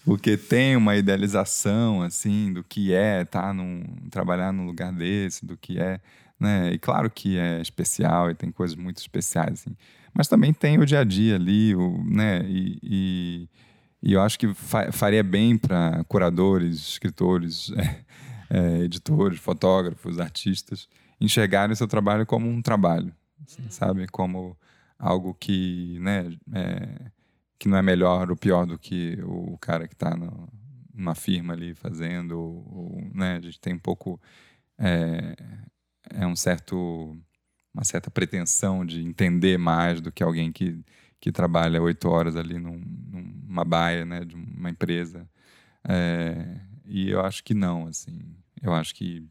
[0.05, 5.57] porque tem uma idealização assim do que é tá num trabalhar num lugar desse, do
[5.57, 5.99] que é,
[6.39, 6.71] né?
[6.71, 9.75] E claro que é especial e tem coisas muito especiais assim.
[10.13, 12.41] Mas também tem o dia a dia ali, o, né?
[12.47, 13.49] E, e,
[14.01, 17.71] e eu acho que fa faria bem para curadores, escritores,
[18.49, 20.87] é, editores, fotógrafos, artistas
[21.19, 23.13] enxergarem seu trabalho como um trabalho,
[23.45, 24.07] assim, sabe?
[24.07, 24.57] Como
[24.97, 27.11] algo que, né, é,
[27.57, 30.15] que não é melhor ou pior do que o cara que está
[30.93, 33.37] numa firma ali fazendo, ou, ou, né?
[33.37, 34.19] A gente tem um pouco
[34.77, 35.35] é,
[36.09, 37.17] é um certo
[37.75, 40.79] uma certa pretensão de entender mais do que alguém que,
[41.19, 42.81] que trabalha oito horas ali num,
[43.11, 45.29] numa baia, né, de uma empresa.
[45.83, 48.21] É, e eu acho que não, assim.
[48.61, 49.27] Eu acho que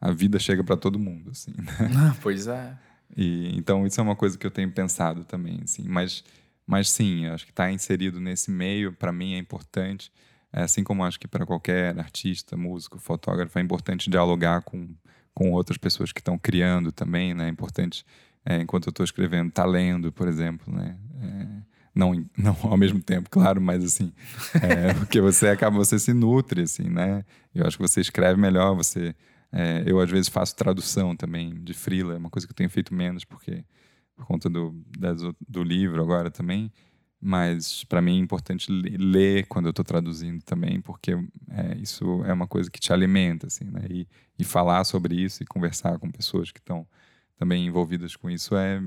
[0.00, 1.52] a vida chega para todo mundo, assim.
[1.56, 2.16] Né?
[2.20, 2.76] pois é.
[3.16, 5.84] E, então isso é uma coisa que eu tenho pensado também, assim.
[5.86, 6.24] Mas,
[6.66, 10.10] mas sim, acho que estar tá inserido nesse meio para mim é importante.
[10.52, 14.88] É, assim como acho que para qualquer artista, músico, fotógrafo é importante dialogar com
[15.34, 17.46] com outras pessoas que estão criando também, né?
[17.46, 18.06] É importante,
[18.46, 20.96] é, enquanto eu estou escrevendo, tá lendo, por exemplo, né?
[21.20, 21.46] É,
[21.94, 24.12] não, não ao mesmo tempo, claro, mas assim,
[24.62, 27.24] é, porque você acaba, você se nutre, assim, né?
[27.54, 29.14] Eu acho que você escreve melhor, você...
[29.56, 32.68] É, eu, às vezes, faço tradução também de freela, é uma coisa que eu tenho
[32.68, 33.64] feito menos, porque
[34.14, 36.70] por conta do, das, do livro agora também,
[37.20, 41.12] mas para mim é importante ler quando eu estou traduzindo também, porque
[41.48, 43.86] é, isso é uma coisa que te alimenta, assim, né?
[43.88, 44.06] E,
[44.38, 46.86] e falar sobre isso e conversar com pessoas que estão
[47.36, 48.80] também envolvidas com isso é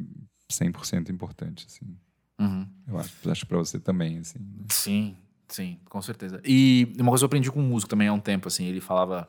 [0.51, 1.97] 100% importante, assim.
[2.39, 2.67] Uhum.
[2.87, 4.39] Eu acho, acho para você também, assim.
[4.39, 4.65] Né?
[4.69, 5.17] Sim,
[5.47, 6.39] sim, com certeza.
[6.45, 8.79] E uma coisa que eu aprendi com um músico também há um tempo, assim, ele
[8.79, 9.27] falava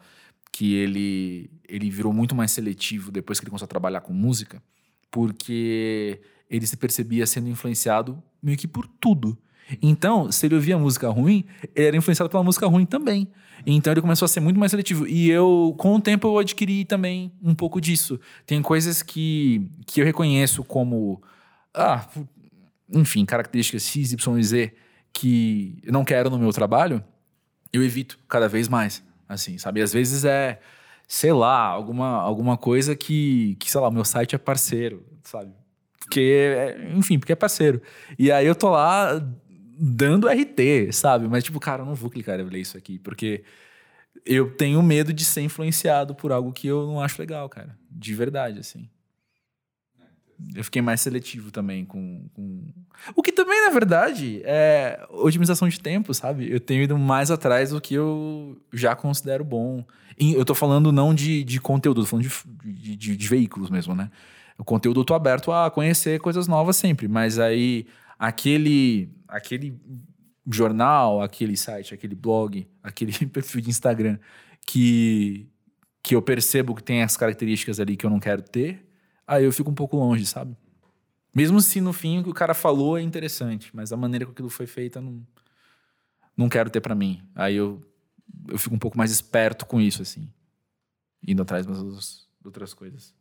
[0.52, 4.62] que ele, ele virou muito mais seletivo depois que ele começou a trabalhar com música,
[5.10, 9.36] porque ele se percebia sendo influenciado meio que por tudo.
[9.82, 11.44] Então, se ele ouvia música ruim,
[11.74, 13.28] ele era influenciado pela música ruim também.
[13.66, 15.06] Então ele começou a ser muito mais seletivo.
[15.06, 18.18] E eu, com o tempo, eu adquiri também um pouco disso.
[18.46, 21.22] Tem coisas que, que eu reconheço como.
[21.74, 22.06] Ah,
[22.90, 24.74] enfim, características X, Y e Z
[25.12, 27.02] que eu não quero no meu trabalho,
[27.72, 29.02] eu evito cada vez mais.
[29.28, 29.80] Assim, sabe?
[29.80, 30.60] E às vezes é,
[31.08, 35.50] sei lá, alguma, alguma coisa que, que, sei lá, o meu site é parceiro, sabe?
[35.98, 37.80] Porque, enfim, porque é parceiro.
[38.18, 39.18] E aí eu tô lá
[39.78, 41.26] dando RT, sabe?
[41.26, 43.42] Mas, tipo, cara, eu não vou clicar e ler isso aqui, porque
[44.24, 47.76] eu tenho medo de ser influenciado por algo que eu não acho legal, cara.
[47.90, 48.88] De verdade, assim.
[50.54, 52.66] Eu fiquei mais seletivo também com, com,
[53.14, 56.50] O que também, na verdade, é otimização de tempo, sabe?
[56.50, 59.84] Eu tenho ido mais atrás do que eu já considero bom.
[60.18, 62.28] E eu tô falando não de, de conteúdo, tô falando
[62.64, 64.10] de, de, de veículos mesmo, né?
[64.58, 67.86] o conteúdo eu tô aberto a conhecer coisas novas sempre, mas aí
[68.18, 69.78] aquele aquele
[70.50, 74.18] jornal, aquele site, aquele blog, aquele perfil de Instagram
[74.66, 75.48] que
[76.02, 78.87] que eu percebo que tem as características ali que eu não quero ter,
[79.28, 80.56] aí eu fico um pouco longe, sabe?
[81.34, 84.32] Mesmo se no fim o que o cara falou é interessante, mas a maneira que
[84.32, 85.24] aquilo foi feita não
[86.36, 87.22] não quero ter para mim.
[87.34, 87.80] Aí eu
[88.48, 90.28] eu fico um pouco mais esperto com isso assim,
[91.26, 93.14] indo atrás das outras coisas.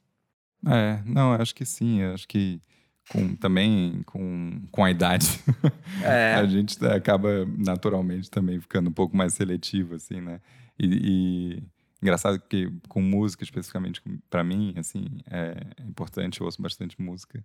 [0.66, 2.02] É, não, acho que sim.
[2.04, 2.62] Acho que
[3.10, 5.28] com, também com, com a idade,
[6.04, 6.36] é.
[6.36, 10.42] a gente acaba naturalmente também ficando um pouco mais seletivo, assim, né?
[10.78, 11.64] E, e
[12.02, 15.56] engraçado que com música, especificamente para mim, assim, é
[15.88, 17.44] importante, eu ouço bastante música.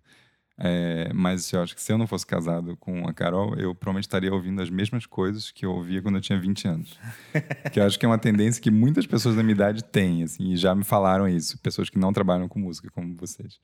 [0.59, 4.05] É, mas eu acho que se eu não fosse casado com a Carol, eu provavelmente
[4.05, 6.99] estaria ouvindo as mesmas coisas que eu ouvia quando eu tinha 20 anos.
[7.73, 10.53] que eu acho que é uma tendência que muitas pessoas da minha idade têm, assim,
[10.53, 13.59] e já me falaram isso, pessoas que não trabalham com música, como vocês.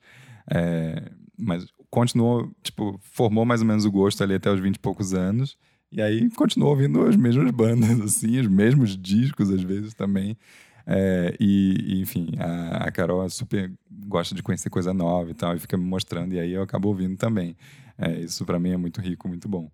[0.51, 4.79] É, mas continuou, tipo, formou mais ou menos o gosto ali até os 20 e
[4.79, 5.57] poucos anos,
[5.91, 10.37] e aí continuou ouvindo as mesmas bandas, assim, os mesmos discos, às vezes também.
[10.91, 13.71] É, e, enfim, a, a Carol é super
[14.07, 16.87] gosta de conhecer coisa nova e tal, e fica me mostrando, e aí eu acabo
[16.87, 17.55] ouvindo também.
[17.95, 19.69] É, isso para mim é muito rico, muito bom.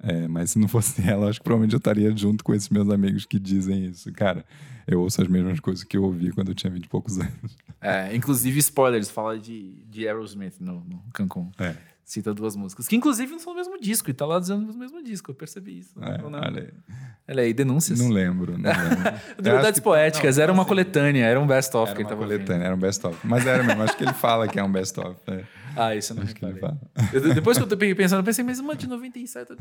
[0.00, 2.90] É, mas se não fosse ela, acho que provavelmente eu estaria junto com esses meus
[2.90, 4.12] amigos que dizem isso.
[4.12, 4.44] Cara,
[4.86, 7.56] eu ouço as mesmas coisas que eu ouvi quando eu tinha 20 e poucos anos.
[7.80, 11.50] É, inclusive, spoilers, fala de, de Aerosmith no, no Cancun.
[11.58, 11.74] É
[12.08, 14.78] cita duas músicas, que inclusive não são do mesmo disco, e tá lá dizendo do
[14.78, 15.94] mesmo disco, eu percebi isso.
[16.02, 16.40] É, não?
[16.40, 16.96] Olha aí.
[17.28, 18.00] Olha aí, denúncias.
[18.00, 19.20] Não lembro, não lembro.
[19.38, 22.74] Verdades Poéticas, não, era uma assim, coletânea, era um best-of que ele tava coletânea, era
[22.74, 23.14] um best-of.
[23.26, 25.20] Mas era mesmo, acho que ele fala que é um best-of.
[25.26, 25.44] É.
[25.76, 26.80] Ah, isso eu não acho que ele fala.
[27.12, 29.52] Eu, depois que eu tô pensando, eu pensei, mas uma de 97...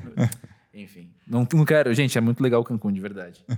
[0.73, 1.93] Enfim, não, não quero...
[1.93, 3.43] Gente, é muito legal o Cancún, de verdade.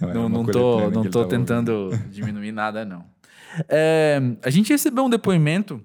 [0.00, 2.04] Não, não, não tô, não tô tentando ouvindo.
[2.10, 3.04] diminuir nada, não.
[3.68, 5.82] É, a gente recebeu um depoimento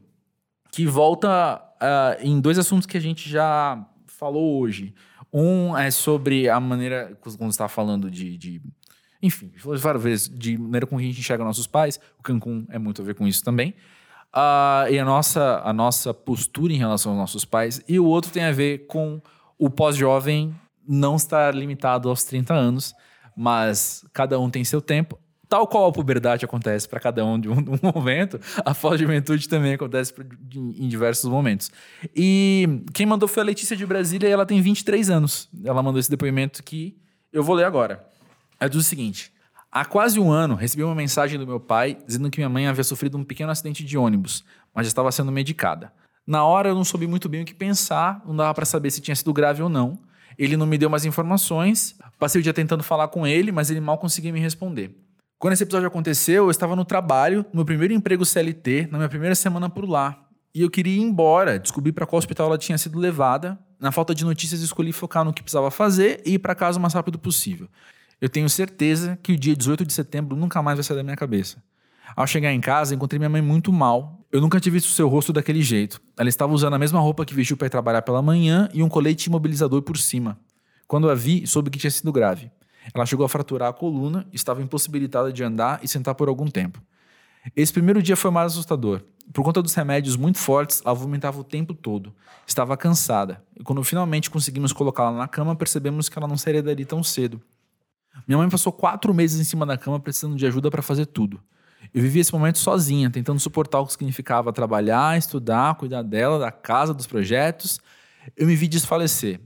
[0.72, 4.96] que volta uh, em dois assuntos que a gente já falou hoje.
[5.32, 8.62] Um é sobre a maneira, quando está falando de, de
[9.22, 12.00] enfim, várias vezes, de maneira como a gente enxerga nossos pais.
[12.20, 13.74] O Cancún é muito a ver com isso também.
[14.34, 17.84] Uh, e a nossa, a nossa postura em relação aos nossos pais.
[17.88, 19.22] E o outro tem a ver com
[19.58, 20.56] o pós-jovem
[20.88, 22.94] não está limitado aos 30 anos,
[23.36, 25.18] mas cada um tem seu tempo.
[25.54, 29.76] Tal qual a puberdade acontece para cada um de um, um momento, a pós-juventude também
[29.76, 30.12] acontece
[30.52, 31.70] em, diversos momentos.
[32.16, 35.48] E quem mandou foi a Letícia de Brasília e ela tem 23 anos.
[35.64, 36.98] Ela mandou esse depoimento que
[37.32, 38.04] eu vou ler agora.
[38.60, 39.32] É do seguinte:
[39.72, 42.84] Há quase um ano, recebi uma mensagem do meu pai dizendo que minha mãe havia
[42.84, 44.44] sofrido um pequeno acidente de ônibus,
[44.74, 45.94] mas estava sendo medicada.
[46.26, 49.02] Na hora eu não soube muito bem o que pensar, não dava para saber se
[49.02, 50.00] tinha sido grave ou não.
[50.36, 51.96] Ele não me deu mais informações.
[52.18, 55.00] Passei o dia tentando falar com ele, mas ele mal conseguia me responder.
[55.44, 59.10] Quando esse episódio aconteceu, eu estava no trabalho, no meu primeiro emprego CLT, na minha
[59.10, 60.26] primeira semana por lá.
[60.56, 63.60] E eu queria ir embora, descobrir para qual hospital ela tinha sido levada.
[63.78, 66.82] Na falta de notícias, escolhi focar no que precisava fazer e ir para casa o
[66.82, 67.68] mais rápido possível.
[68.22, 71.18] Eu tenho certeza que o dia 18 de setembro nunca mais vai sair da minha
[71.18, 71.62] cabeça.
[72.16, 74.26] Ao chegar em casa, encontrei minha mãe muito mal.
[74.32, 76.00] Eu nunca tinha visto seu rosto daquele jeito.
[76.18, 78.88] Ela estava usando a mesma roupa que vestiu para ir trabalhar pela manhã e um
[78.88, 80.40] colete imobilizador por cima.
[80.88, 82.50] Quando a vi, soube que tinha sido grave.
[82.94, 86.82] Ela chegou a fraturar a coluna, estava impossibilitada de andar e sentar por algum tempo.
[87.56, 89.02] Esse primeiro dia foi mais assustador.
[89.32, 92.14] Por conta dos remédios muito fortes, ela vomitava o tempo todo.
[92.46, 93.44] Estava cansada.
[93.56, 97.42] E quando finalmente conseguimos colocá-la na cama, percebemos que ela não sairia dali tão cedo.
[98.28, 101.42] Minha mãe passou quatro meses em cima da cama precisando de ajuda para fazer tudo.
[101.94, 106.52] Eu vivi esse momento sozinha, tentando suportar o que significava trabalhar, estudar, cuidar dela, da
[106.52, 107.80] casa, dos projetos.
[108.38, 109.40] Eu me vi desfalecer.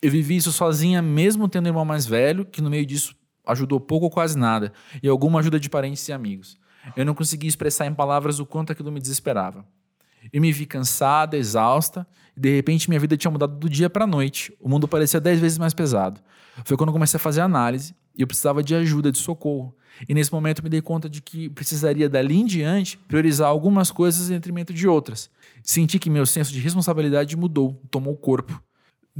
[0.00, 3.80] Eu vivi isso sozinha, mesmo tendo um irmão mais velho, que no meio disso ajudou
[3.80, 4.72] pouco ou quase nada,
[5.02, 6.56] e alguma ajuda de parentes e amigos.
[6.96, 9.66] Eu não conseguia expressar em palavras o quanto aquilo me desesperava.
[10.32, 14.04] Eu me vi cansada, exausta, e de repente minha vida tinha mudado do dia para
[14.04, 14.54] a noite.
[14.60, 16.20] O mundo parecia dez vezes mais pesado.
[16.64, 19.74] Foi quando eu comecei a fazer análise e eu precisava de ajuda, de socorro.
[20.08, 23.90] E nesse momento eu me dei conta de que precisaria dali em diante priorizar algumas
[23.90, 25.30] coisas em detrimento de outras.
[25.62, 28.62] Senti que meu senso de responsabilidade mudou, tomou corpo.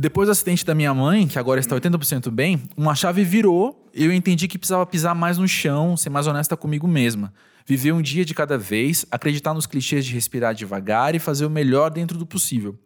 [0.00, 4.04] Depois do acidente da minha mãe, que agora está 80% bem, uma chave virou e
[4.04, 7.34] eu entendi que precisava pisar mais no chão, ser mais honesta comigo mesma.
[7.66, 11.50] Viver um dia de cada vez, acreditar nos clichês de respirar devagar e fazer o
[11.50, 12.78] melhor dentro do possível.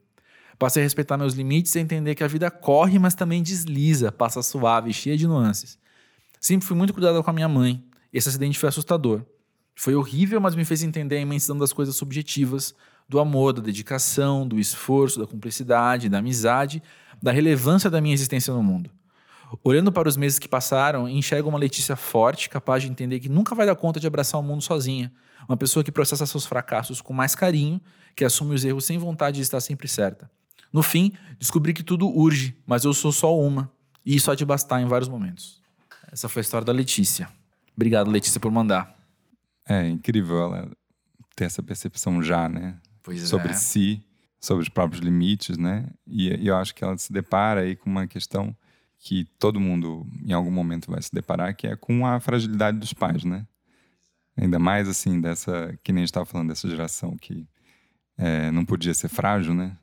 [0.58, 4.42] Passei a respeitar meus limites e entender que a vida corre, mas também desliza, passa
[4.42, 5.78] suave, cheia de nuances.
[6.40, 7.84] Sempre fui muito cuidado com a minha mãe.
[8.10, 9.20] Esse acidente foi assustador.
[9.74, 12.74] Foi horrível, mas me fez entender a imensidão das coisas subjetivas,
[13.06, 16.82] do amor, da dedicação, do esforço, da cumplicidade, da amizade,
[17.22, 18.90] da relevância da minha existência no mundo.
[19.62, 23.54] Olhando para os meses que passaram, enxergo uma Letícia forte, capaz de entender que nunca
[23.54, 25.12] vai dar conta de abraçar o mundo sozinha.
[25.48, 27.80] Uma pessoa que processa seus fracassos com mais carinho,
[28.16, 30.30] que assume os erros sem vontade de estar sempre certa.
[30.72, 33.70] No fim, descobri que tudo urge, mas eu sou só uma,
[34.04, 35.60] e isso há de bastar em vários momentos.
[36.10, 37.28] Essa foi a história da Letícia.
[37.76, 38.96] Obrigado, Letícia, por mandar.
[39.68, 40.70] É incrível ela
[41.36, 42.78] ter essa percepção já, né?
[43.02, 43.54] Pois sobre é.
[43.54, 44.02] si,
[44.42, 45.88] sobre os próprios limites, né?
[46.04, 48.54] E, e eu acho que ela se depara aí com uma questão
[48.98, 52.92] que todo mundo em algum momento vai se deparar, que é com a fragilidade dos
[52.92, 53.46] pais, né?
[54.36, 57.46] Ainda mais assim dessa, que nem estava falando dessa geração que
[58.18, 59.76] é, não podia ser frágil, né?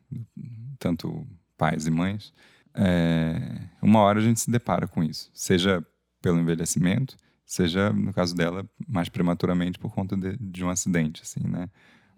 [0.77, 1.25] Tanto
[1.57, 2.33] pais e mães.
[2.73, 5.85] É, uma hora a gente se depara com isso, seja
[6.21, 11.47] pelo envelhecimento, seja no caso dela mais prematuramente por conta de, de um acidente, assim,
[11.47, 11.69] né?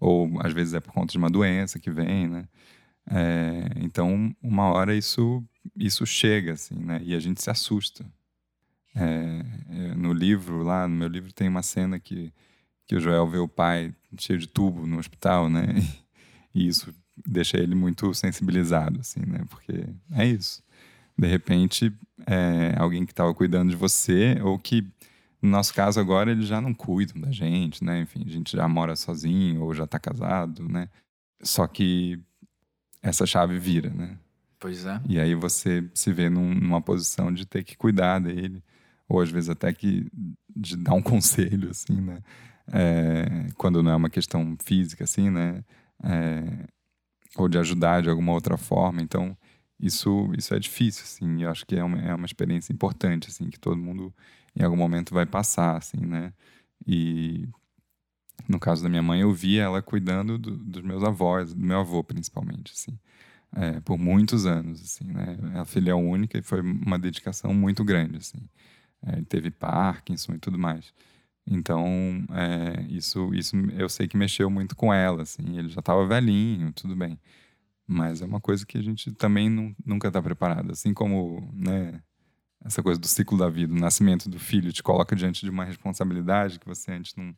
[0.02, 2.45] Ou às vezes é por conta de uma doença que vem, né?
[3.10, 5.43] É, então, uma hora isso
[5.76, 6.99] isso chega, assim, né?
[7.04, 8.06] E a gente se assusta.
[8.95, 12.34] É, é, no livro, lá no meu livro, tem uma cena que,
[12.86, 15.68] que o Joel vê o pai cheio de tubo no hospital, né?
[16.54, 16.93] E, e isso
[17.26, 19.45] deixa ele muito sensibilizado, assim, né?
[19.49, 20.62] Porque é isso.
[21.18, 21.93] De repente,
[22.28, 24.86] é, alguém que estava cuidando de você, ou que,
[25.42, 28.02] no nosso caso agora, eles já não cuidam da gente, né?
[28.02, 30.88] Enfim, a gente já mora sozinho ou já está casado, né?
[31.42, 32.20] Só que
[33.02, 34.18] essa chave vira, né?
[34.60, 35.02] Pois é.
[35.10, 38.64] E aí você se vê num, numa posição de ter que cuidar dele,
[39.10, 40.08] ou às vezes até que
[40.56, 42.20] de dar um conselho, assim, né?
[42.72, 45.64] É, quando não é uma questão física, assim, né?
[46.04, 46.68] É,
[47.36, 49.01] ou de ajudar de alguma outra forma.
[49.01, 49.36] Então,
[49.82, 51.43] isso, isso é difícil, assim.
[51.43, 54.13] Eu acho que é uma, é uma experiência importante, assim, que todo mundo
[54.55, 56.33] em algum momento vai passar, assim, né?
[56.87, 57.47] E
[58.47, 61.79] no caso da minha mãe, eu via ela cuidando do, dos meus avós, do meu
[61.79, 62.97] avô principalmente, assim
[63.55, 65.37] é, por muitos anos, assim, né?
[65.55, 68.39] É a filha única e foi uma dedicação muito grande, assim.
[69.05, 70.93] É, ele teve Parkinson e tudo mais.
[71.45, 71.86] Então,
[72.32, 75.58] é, isso, isso eu sei que mexeu muito com ela, assim.
[75.58, 77.20] Ele já estava velhinho, tudo bem.
[77.92, 80.72] Mas é uma coisa que a gente também não, nunca está preparado.
[80.72, 82.01] Assim como, né,
[82.63, 85.66] essa coisa do ciclo da vida, o nascimento do filho te coloca diante de uma
[85.66, 87.36] responsabilidade que você antes não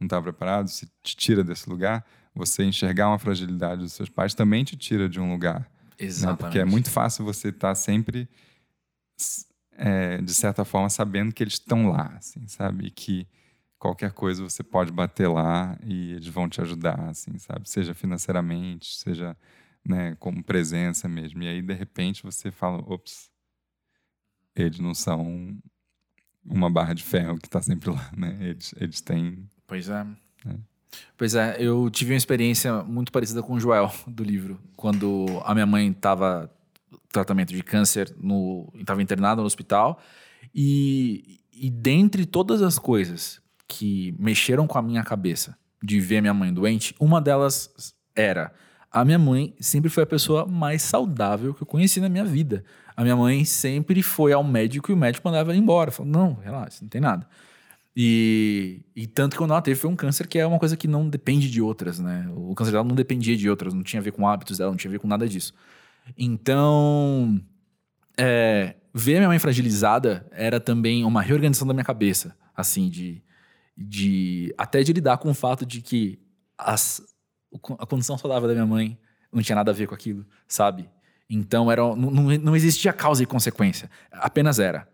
[0.00, 2.02] não está preparado, se te tira desse lugar,
[2.34, 5.70] você enxergar uma fragilidade dos seus pais também te tira de um lugar.
[5.98, 6.42] Exatamente.
[6.42, 6.48] Né?
[6.48, 8.26] Porque é muito fácil você estar tá sempre
[9.76, 12.86] é, de certa forma, sabendo que eles estão lá, assim, sabe?
[12.86, 13.28] E que
[13.78, 17.68] qualquer coisa você pode bater lá e eles vão te ajudar, assim, sabe?
[17.68, 19.36] Seja financeiramente, seja
[19.84, 21.42] né, como presença mesmo.
[21.42, 23.30] E aí, de repente, você fala, ops,
[24.54, 25.56] eles não são
[26.44, 28.36] uma barra de ferro que está sempre lá, né?
[28.40, 29.48] Eles, eles têm...
[29.66, 30.06] Pois é.
[30.46, 30.54] É.
[31.16, 34.60] Pois é, eu tive uma experiência muito parecida com o Joel do livro.
[34.76, 36.50] Quando a minha mãe estava
[37.12, 40.00] tratamento de câncer, no estava internada no hospital.
[40.54, 46.34] E, e dentre todas as coisas que mexeram com a minha cabeça de ver minha
[46.34, 48.52] mãe doente, uma delas era
[48.90, 52.64] a minha mãe sempre foi a pessoa mais saudável que eu conheci na minha vida.
[52.96, 55.90] A minha mãe sempre foi ao médico e o médico mandava ela embora.
[55.90, 57.26] Falou, não, relaxa, não tem nada.
[57.96, 60.88] E, e tanto que quando ela teve foi um câncer que é uma coisa que
[60.88, 62.28] não depende de outras, né?
[62.34, 64.76] O câncer dela não dependia de outras, não tinha a ver com hábitos dela, não
[64.76, 65.52] tinha a ver com nada disso.
[66.16, 67.40] Então,
[68.18, 73.22] é, ver a minha mãe fragilizada era também uma reorganização da minha cabeça, assim, de,
[73.76, 76.18] de até de lidar com o fato de que
[76.56, 77.02] as,
[77.78, 78.98] a condição saudável da minha mãe
[79.32, 80.88] não tinha nada a ver com aquilo, sabe?
[81.28, 84.88] Então era, não, não, existia causa e consequência, apenas era.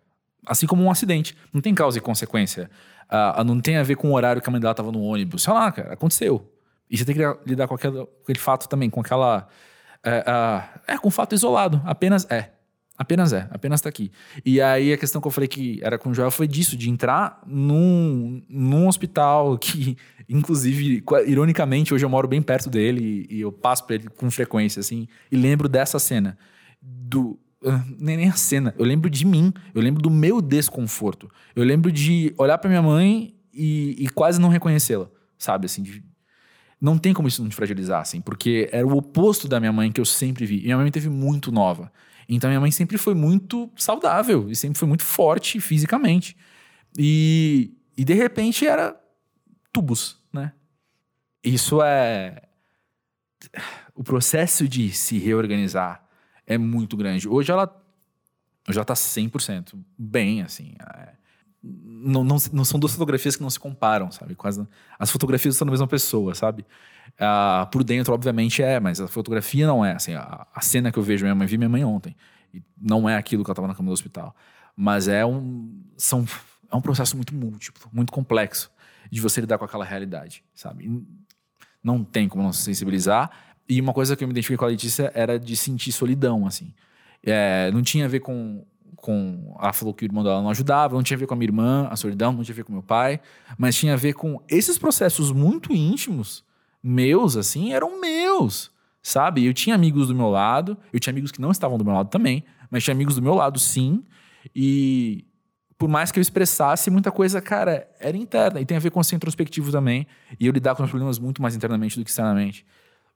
[0.47, 2.71] Assim como um acidente, não tem causa e consequência.
[3.09, 5.43] Ah, não tem a ver com o horário que a mãe dela estava no ônibus.
[5.43, 6.53] Sei lá, cara, aconteceu.
[6.91, 9.49] E você tem que lidar com, aquela- com aquele fato também, com aquela.
[10.05, 11.81] É, ah, é, com um fato isolado.
[11.85, 12.53] Apenas é.
[12.99, 13.47] Apenas é.
[13.51, 14.11] Apenas tá aqui.
[14.45, 16.89] E aí a questão que eu falei que era com o Joel foi disso, de
[16.89, 19.97] entrar num, num hospital que,
[20.29, 24.31] inclusive, ironicamente, hoje eu moro bem perto dele e, e eu passo por ele com
[24.31, 26.39] frequência, assim, e lembro dessa cena.
[26.81, 27.39] Do.
[27.65, 28.75] ah, Nem, nem a cena.
[28.79, 29.53] Eu lembro de mim.
[29.75, 31.31] Eu lembro do meu desconforto.
[31.55, 35.09] Eu lembro de olhar pra minha mãe e, e quase não reconhecê-la.
[35.39, 36.03] Sabe, assim, de,
[36.81, 39.91] não tem como isso não te fragilizar, assim, porque era o oposto da minha mãe
[39.93, 40.61] que eu sempre vi.
[40.61, 41.93] E minha mãe teve muito nova.
[42.29, 46.37] Então minha mãe sempre foi muito saudável e sempre foi muito forte fisicamente.
[46.99, 48.99] E, e de repente era
[49.73, 50.53] tubos, né?
[51.45, 52.43] Isso é.
[53.95, 56.05] O processo de se reorganizar
[56.47, 57.29] é muito grande.
[57.29, 57.83] Hoje ela
[58.69, 60.75] já tá 100% bem, assim.
[60.81, 61.15] é,
[61.85, 64.35] não, não, não são duas fotografias que não se comparam, sabe?
[64.35, 64.67] Quase,
[64.99, 66.65] as fotografias são da mesma pessoa, sabe?
[67.19, 69.93] Ah, por dentro, obviamente, é, mas a fotografia não é.
[69.93, 72.15] Assim, a, a cena que eu vejo minha mãe, vi minha mãe ontem.
[72.53, 74.35] E não é aquilo que ela estava na cama do hospital.
[74.77, 76.27] Mas é um, são,
[76.71, 78.71] é um processo muito múltiplo, muito complexo
[79.11, 81.05] de você lidar com aquela realidade, sabe?
[81.83, 83.31] Não tem como não se sensibilizar.
[83.69, 86.73] E uma coisa que eu me identifiquei com a Letícia era de sentir solidão, assim.
[87.23, 88.65] É, não tinha a ver com,
[88.95, 89.57] com.
[89.61, 91.49] Ela falou que o irmão dela não ajudava, não tinha a ver com a minha
[91.49, 93.21] irmã, a solidão, não tinha a ver com meu pai,
[93.59, 96.45] mas tinha a ver com esses processos muito íntimos,
[96.83, 98.71] meus, assim, eram meus,
[99.03, 99.45] sabe?
[99.45, 102.09] Eu tinha amigos do meu lado, eu tinha amigos que não estavam do meu lado
[102.09, 104.05] também, mas tinha amigos do meu lado, sim,
[104.55, 105.25] e
[105.79, 109.03] por mais que eu expressasse, muita coisa, cara, era interna, e tem a ver com
[109.03, 110.07] ser introspectivo também,
[110.41, 112.65] e eu lidar com os problemas muito mais internamente do que externamente.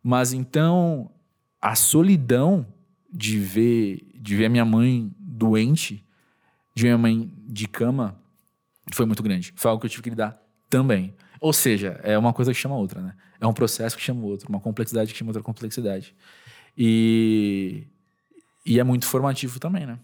[0.03, 1.11] Mas então,
[1.61, 2.67] a solidão
[3.13, 5.11] de ver, de ver a minha mãe
[5.41, 6.05] doente,
[6.75, 8.21] de minha mãe de cama,
[8.93, 9.53] foi muito grande.
[9.57, 11.15] Foi algo que eu tive que lidar também.
[11.41, 13.15] Ou seja, é uma coisa que chama outra, né?
[13.41, 16.15] É um processo que chama outro, uma complexidade que chama outra complexidade.
[16.77, 17.87] E,
[18.65, 19.99] e é muito formativo também, né?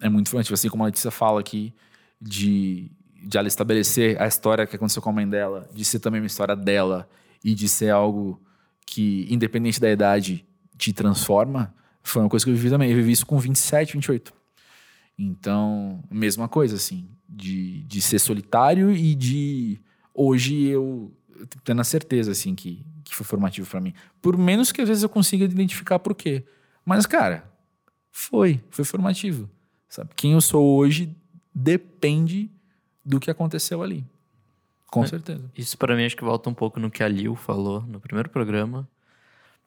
[0.00, 0.54] É muito formativo.
[0.54, 1.72] Assim como a Letícia fala aqui,
[2.20, 2.90] de,
[3.24, 6.26] de ela estabelecer a história que aconteceu com a mãe dela, de ser também uma
[6.26, 7.08] história dela
[7.44, 8.42] e de ser algo
[8.84, 10.44] que, independente da idade,
[10.76, 12.90] te transforma, foi uma coisa que eu vivi também.
[12.90, 14.32] Eu vivi isso com 27, 28.
[15.18, 19.80] Então, mesma coisa, assim, de, de ser solitário e de.
[20.14, 21.12] Hoje eu
[21.64, 23.92] tendo a certeza, assim, que, que foi formativo pra mim.
[24.20, 26.44] Por menos que às vezes eu consiga identificar por quê.
[26.84, 27.50] Mas, cara,
[28.10, 28.60] foi.
[28.70, 29.48] Foi formativo.
[29.88, 30.10] Sabe?
[30.16, 31.14] Quem eu sou hoje
[31.54, 32.50] depende
[33.04, 34.04] do que aconteceu ali.
[34.90, 35.06] Com É.
[35.06, 35.50] certeza.
[35.56, 38.28] Isso pra mim acho que volta um pouco no que a Lil falou no primeiro
[38.28, 38.88] programa,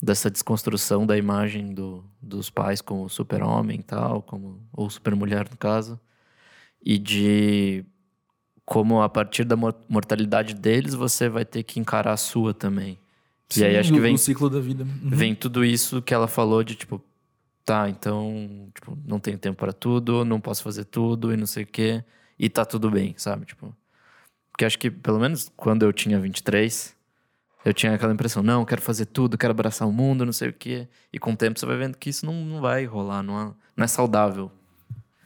[0.01, 5.57] dessa desconstrução da imagem do, dos pais como super-homem e tal, como, ou super-mulher no
[5.57, 5.99] caso,
[6.83, 7.85] e de
[8.65, 12.97] como a partir da mor- mortalidade deles você vai ter que encarar a sua também.
[13.55, 14.83] E aí Sim, acho que vem- ciclo da vida.
[14.83, 15.09] Uhum.
[15.11, 17.01] Vem tudo isso que ela falou de tipo,
[17.63, 21.63] tá, então, tipo, não tenho tempo pra tudo, não posso fazer tudo e não sei
[21.63, 22.03] o quê,
[22.39, 23.45] e tá tudo bem, sabe?
[23.45, 23.75] Tipo,
[24.51, 26.94] porque acho que pelo menos quando eu tinha 23,
[27.65, 30.49] eu tinha aquela impressão, não, eu quero fazer tudo, quero abraçar o mundo, não sei
[30.49, 30.87] o quê.
[31.11, 33.53] E com o tempo você vai vendo que isso não, não vai rolar, não é,
[33.75, 34.51] não é saudável.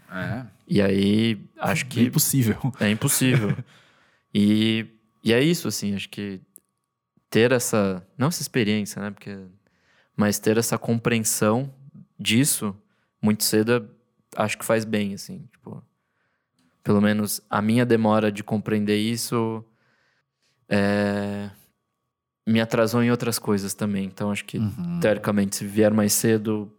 [0.10, 0.46] É.
[0.66, 2.58] E aí, acho É que impossível.
[2.80, 3.58] é impossível.
[4.34, 4.88] e,
[5.22, 6.40] e é isso, assim, acho que
[7.30, 8.08] ter essa.
[8.18, 9.12] Não essa experiência, né?
[9.12, 9.38] Porque,
[10.16, 11.74] mas ter essa compreensão
[12.18, 12.74] disso
[13.22, 15.84] muito cedo é acho que faz bem, assim, tipo.
[16.82, 19.64] Pelo menos a minha demora de compreender isso
[20.70, 21.50] é,
[22.50, 24.06] me atrasou em outras coisas também.
[24.06, 25.00] Então acho que, Uhum.
[25.00, 26.72] teoricamente, se vier mais cedo,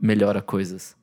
[0.00, 0.96] melhora coisas.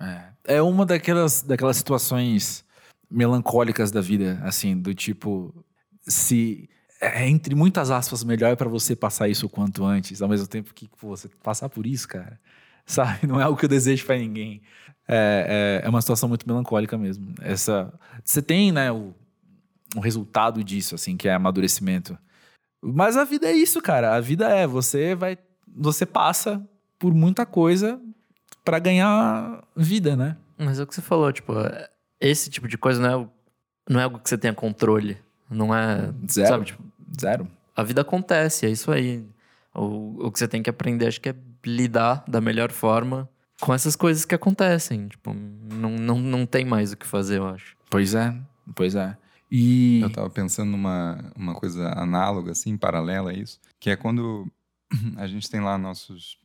[0.00, 2.64] É, é uma daquelas, daquelas situações
[3.10, 5.52] melancólicas da vida, assim, do tipo,
[6.00, 6.68] se
[7.00, 10.72] é, entre muitas aspas, melhor pra você passar isso o quanto antes, ao mesmo tempo
[10.74, 12.38] que pô, você passar por isso, cara,
[12.86, 13.26] sabe?
[13.26, 14.62] Não é algo que eu desejo pra ninguém.
[15.08, 17.34] É, é, é uma situação muito melancólica mesmo.
[17.40, 17.92] Essa,
[18.24, 19.12] você tem, né, o,
[19.96, 22.16] o resultado disso, assim, que é amadurecimento.
[22.82, 24.14] Mas a vida é isso, cara.
[24.14, 26.66] A vida é, você vai, você passa
[26.98, 28.00] por muita coisa
[28.64, 30.36] pra ganhar vida, né?
[30.56, 31.52] Mas é o que você falou, tipo,
[32.20, 33.28] esse tipo de coisa não é,
[33.88, 35.16] não é algo que você tenha controle.
[35.48, 36.12] Não é.
[36.30, 36.48] Zero.
[36.48, 36.82] Sabe, tipo,
[37.18, 37.48] Zero.
[37.74, 39.24] a vida acontece, é isso aí.
[39.74, 41.34] O, o que você tem que aprender, acho que é
[41.64, 43.28] lidar da melhor forma
[43.60, 45.08] com essas coisas que acontecem.
[45.08, 47.76] Tipo, não, não, não tem mais o que fazer, eu acho.
[47.88, 48.34] Pois é,
[48.74, 49.16] pois é.
[49.50, 50.00] E.
[50.00, 54.46] Eu tava pensando numa uma coisa análoga, assim, paralela a isso, que é quando
[55.16, 56.38] a gente tem lá nossos.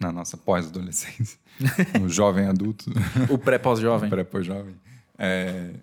[0.00, 1.38] na nossa pós-adolescência,
[2.00, 2.90] no jovem adulto,
[3.28, 4.08] O pré-pós-jovem.
[4.10, 4.74] pré-pós-jovem,
[5.18, 5.74] é,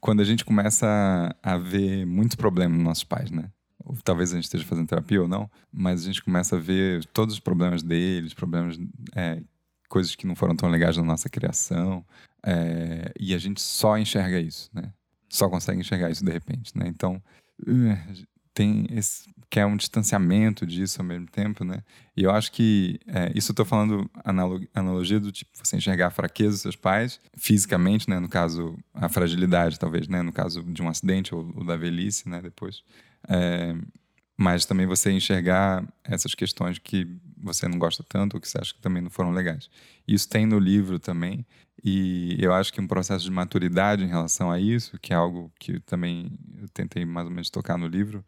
[0.00, 3.50] quando a gente começa a, a ver muitos problemas nos nossos pais, né?
[3.84, 7.04] Ou talvez a gente esteja fazendo terapia ou não, mas a gente começa a ver
[7.06, 8.78] todos os problemas deles, problemas,
[9.14, 9.42] é,
[9.88, 12.04] coisas que não foram tão legais na nossa criação,
[12.44, 14.92] é, e a gente só enxerga isso, né?
[15.32, 16.86] Só consegue enxergar isso de repente, né?
[16.86, 17.20] Então,
[17.66, 21.82] uh, tem esse que é um distanciamento disso ao mesmo tempo, né?
[22.16, 26.06] E eu acho que é, isso eu tô falando analo- analogia do tipo você enxergar
[26.08, 28.18] a fraqueza dos seus pais fisicamente, né?
[28.18, 30.22] No caso a fragilidade, talvez, né?
[30.22, 32.40] No caso de um acidente ou, ou da velhice, né?
[32.42, 32.82] Depois,
[33.28, 33.74] É,
[34.42, 37.06] mas também você enxergar essas questões que
[37.40, 39.70] você não gosta tanto ou que você acha que também não foram legais.
[40.06, 41.46] Isso tem no livro também.
[41.84, 45.52] E eu acho que um processo de maturidade em relação a isso, que é algo
[45.60, 48.24] que também eu tentei mais ou menos tocar no livro,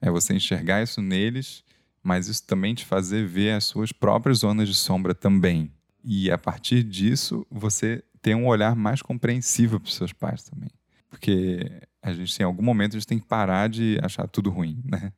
[0.00, 1.62] é você enxergar isso neles,
[2.02, 5.70] mas isso também te fazer ver as suas próprias zonas de sombra também.
[6.02, 10.70] E a partir disso, você ter um olhar mais compreensivo para os seus pais também.
[11.10, 11.70] Porque
[12.02, 15.12] a gente, em algum momento, a gente tem que parar de achar tudo ruim, né?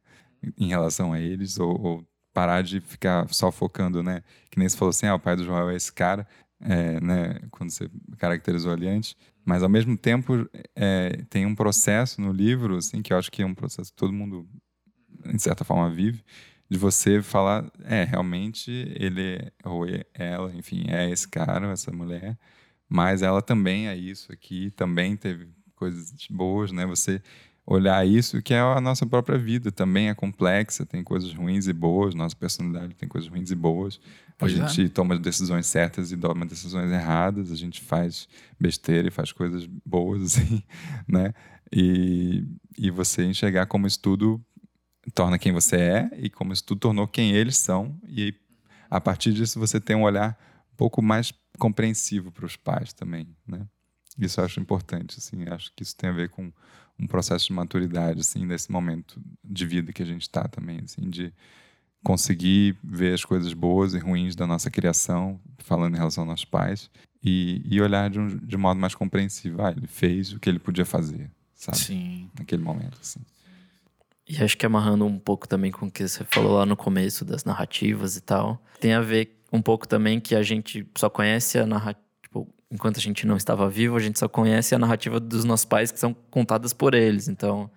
[0.58, 4.22] Em relação a eles, ou, ou parar de ficar só focando, né?
[4.50, 6.26] Que nem você falou assim, ah, o pai do Joel é esse cara,
[6.60, 7.40] é, né?
[7.50, 9.16] Quando você caracterizou ali antes.
[9.44, 13.42] Mas, ao mesmo tempo, é, tem um processo no livro, assim, que eu acho que
[13.42, 14.48] é um processo que todo mundo,
[15.34, 16.22] de certa forma, vive,
[16.70, 19.84] de você falar, é, realmente ele, ou
[20.14, 22.38] ela, enfim, é esse cara, essa mulher,
[22.88, 26.86] mas ela também é isso aqui, também teve coisas boas, né?
[26.86, 27.20] Você
[27.66, 31.72] olhar isso, que é a nossa própria vida, também é complexa, tem coisas ruins e
[31.72, 34.00] boas, nossa personalidade tem coisas ruins e boas.
[34.36, 34.68] Pois a é.
[34.68, 38.26] gente toma decisões certas e toma decisões erradas, a gente faz
[38.58, 40.62] besteira e faz coisas boas, assim,
[41.06, 41.32] né?
[41.72, 42.44] E,
[42.76, 44.44] e você enxergar como isso tudo
[45.14, 47.96] torna quem você é e como isso tudo tornou quem eles são.
[48.08, 48.34] E
[48.90, 50.36] a partir disso você tem um olhar
[50.72, 53.66] um pouco mais compreensivo para os pais também, né?
[54.18, 56.52] Isso eu acho importante, assim, acho que isso tem a ver com
[57.00, 61.08] um processo de maturidade, assim, nesse momento de vida que a gente está também, assim,
[61.08, 61.32] de
[62.02, 66.44] conseguir ver as coisas boas e ruins da nossa criação, falando em relação aos nossos
[66.44, 66.90] pais,
[67.22, 69.62] e, e olhar de, um, de modo mais compreensivo.
[69.62, 71.78] Ah, ele fez o que ele podia fazer, sabe?
[71.78, 72.30] Sim.
[72.38, 73.20] Naquele momento, assim.
[74.28, 77.24] E acho que amarrando um pouco também com o que você falou lá no começo
[77.24, 81.58] das narrativas e tal, tem a ver um pouco também que a gente só conhece
[81.58, 82.09] a narrativa.
[82.70, 85.90] Enquanto a gente não estava vivo, a gente só conhece a narrativa dos nossos pais
[85.90, 87.26] que são contadas por eles.
[87.26, 87.68] Então,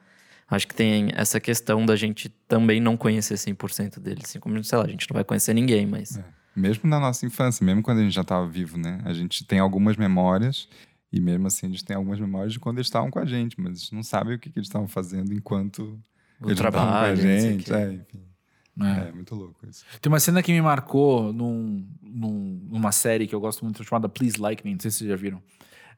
[0.50, 4.26] acho que tem essa questão da gente também não conhecer 100% deles.
[4.26, 6.18] Assim como, sei lá, a gente não vai conhecer ninguém, mas.
[6.18, 6.24] É.
[6.56, 9.02] Mesmo na nossa infância, mesmo quando a gente já estava vivo, né?
[9.06, 10.70] A gente tem algumas memórias,
[11.12, 13.60] e mesmo assim a gente tem algumas memórias de quando eles estavam com a gente,
[13.60, 16.00] mas a gente não sabe o que, que eles estavam fazendo enquanto
[16.40, 17.74] O eles não estavam com a trabalho, gente.
[17.74, 18.33] É, enfim.
[18.82, 19.10] É.
[19.10, 19.86] É, muito louco isso.
[20.02, 24.10] Tem uma cena que me marcou num, num- numa série que eu gosto muito chamada
[24.10, 25.42] Please Like Me, não sei se vocês já viram.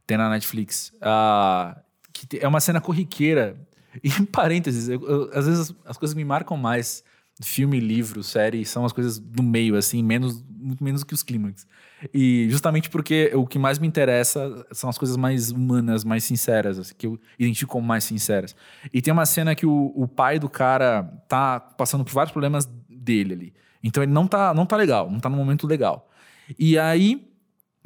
[0.05, 0.93] Tem na Netflix.
[1.01, 1.79] Ah,
[2.13, 3.57] que é uma cena corriqueira.
[4.03, 7.01] E em parênteses, eu- eu- às vezes as, as coisas me marcam mais.
[7.41, 11.67] Filme, livro, série, são as coisas do meio, assim, menos, muito menos que os clímax.
[12.13, 16.79] E justamente porque o que mais me interessa são as coisas mais humanas, mais sinceras,
[16.79, 18.55] assim, que eu identifico como mais sinceras.
[18.91, 22.65] E tem uma cena que o, o pai do cara tá passando por vários problemas
[22.89, 23.53] dele ali.
[23.83, 26.09] Então ele não tá, não tá legal, não tá num momento legal.
[26.57, 27.31] E aí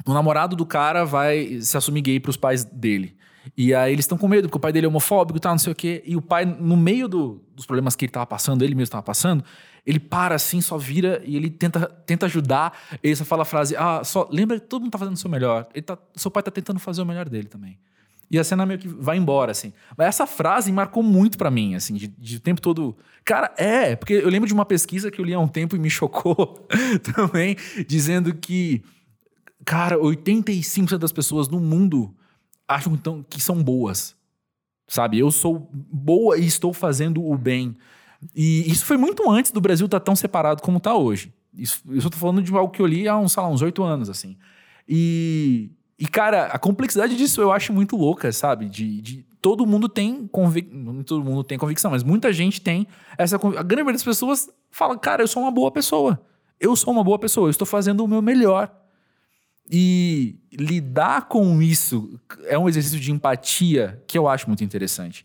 [0.06, 3.16] o namorado do cara vai se assumir gay pros pais dele.
[3.56, 5.58] E aí eles estão com medo, porque o pai dele é homofóbico e tal, não
[5.58, 6.02] sei o quê.
[6.06, 9.02] E o pai, no meio do- dos problemas que ele tava passando, ele mesmo tava
[9.02, 9.44] passando,
[9.86, 12.72] ele para assim, só vira e ele tenta, tenta ajudar.
[13.02, 15.30] Ele só fala a frase: Ah, só lembra que todo mundo tá fazendo o seu
[15.30, 15.66] melhor.
[15.74, 17.78] Ele tá, seu pai tá tentando fazer o melhor dele também.
[18.30, 19.72] E a cena meio que vai embora, assim.
[19.96, 22.96] Mas essa frase marcou muito pra mim, assim, de, de tempo todo.
[23.24, 25.78] Cara, é, porque eu lembro de uma pesquisa que eu li há um tempo e
[25.80, 26.64] me chocou
[27.12, 27.56] também,
[27.88, 28.84] dizendo que,
[29.64, 32.14] cara, 85% das pessoas no mundo
[32.70, 34.16] acham então, que são boas.
[34.86, 35.18] Sabe?
[35.18, 37.76] Eu sou boa e estou fazendo o bem.
[38.34, 41.32] E isso foi muito antes do Brasil estar tão separado como está hoje.
[41.52, 43.82] Isso, eu tô falando de algo que eu li há uns, sei lá, uns oito
[43.82, 44.36] anos, assim.
[44.88, 48.68] E, e, cara, a complexidade disso eu acho muito louca, sabe?
[48.68, 51.02] De, de todo mundo tem convicção.
[51.04, 52.86] Todo mundo tem convicção, mas muita gente tem
[53.18, 56.20] essa A grande maioria das pessoas fala, cara, eu sou uma boa pessoa.
[56.58, 58.70] Eu sou uma boa pessoa, eu estou fazendo o meu melhor.
[59.72, 65.24] E lidar com isso é um exercício de empatia que eu acho muito interessante.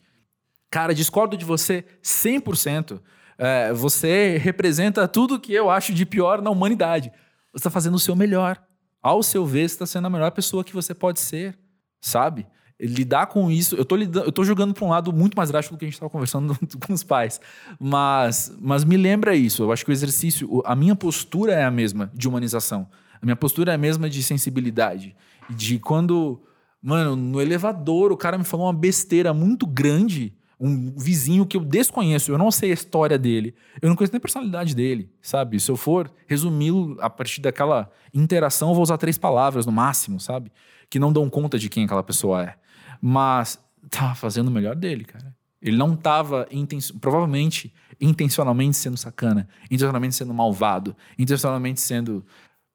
[0.70, 3.02] Cara, discordo de você 100%.
[3.40, 7.12] É, você representa tudo que eu acho de pior na humanidade.
[7.52, 8.62] Você está fazendo o seu melhor.
[9.02, 11.58] Ao seu ver, você está sendo a melhor pessoa que você pode ser,
[12.00, 12.46] sabe?
[12.80, 13.86] Lidar com isso, eu
[14.32, 16.56] tô jogando para um lado muito mais drástico do que a gente estava conversando
[16.86, 17.42] com os pais.
[17.80, 19.64] Mas, mas me lembra isso.
[19.64, 22.88] Eu acho que o exercício, a minha postura é a mesma de humanização.
[23.22, 25.16] A minha postura é a mesma de sensibilidade.
[25.50, 26.42] De quando,
[26.82, 31.62] mano, no elevador o cara me falou uma besteira muito grande, um vizinho que eu
[31.62, 35.60] desconheço, eu não sei a história dele, eu não conheço nem a personalidade dele, sabe?
[35.60, 40.20] Se eu for resumi-lo a partir daquela interação, eu vou usar três palavras no máximo,
[40.20, 40.52] sabe?
[40.90, 42.56] Que não dão conta de quem aquela pessoa é.
[43.02, 43.60] Mas
[43.90, 45.36] tava fazendo o melhor dele, cara.
[45.62, 52.24] Ele não tava, inten- provavelmente, intencionalmente sendo sacana, intencionalmente sendo malvado, intencionalmente sendo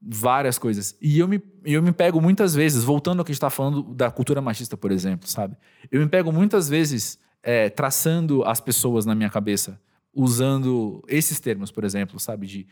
[0.01, 0.97] várias coisas.
[1.01, 3.82] E eu me, eu me pego muitas vezes, voltando ao que a gente está falando
[3.82, 5.56] da cultura machista, por exemplo, sabe?
[5.90, 9.81] Eu me pego muitas vezes é, traçando as pessoas na minha cabeça,
[10.14, 12.47] usando esses termos, por exemplo, sabe?
[12.47, 12.66] De.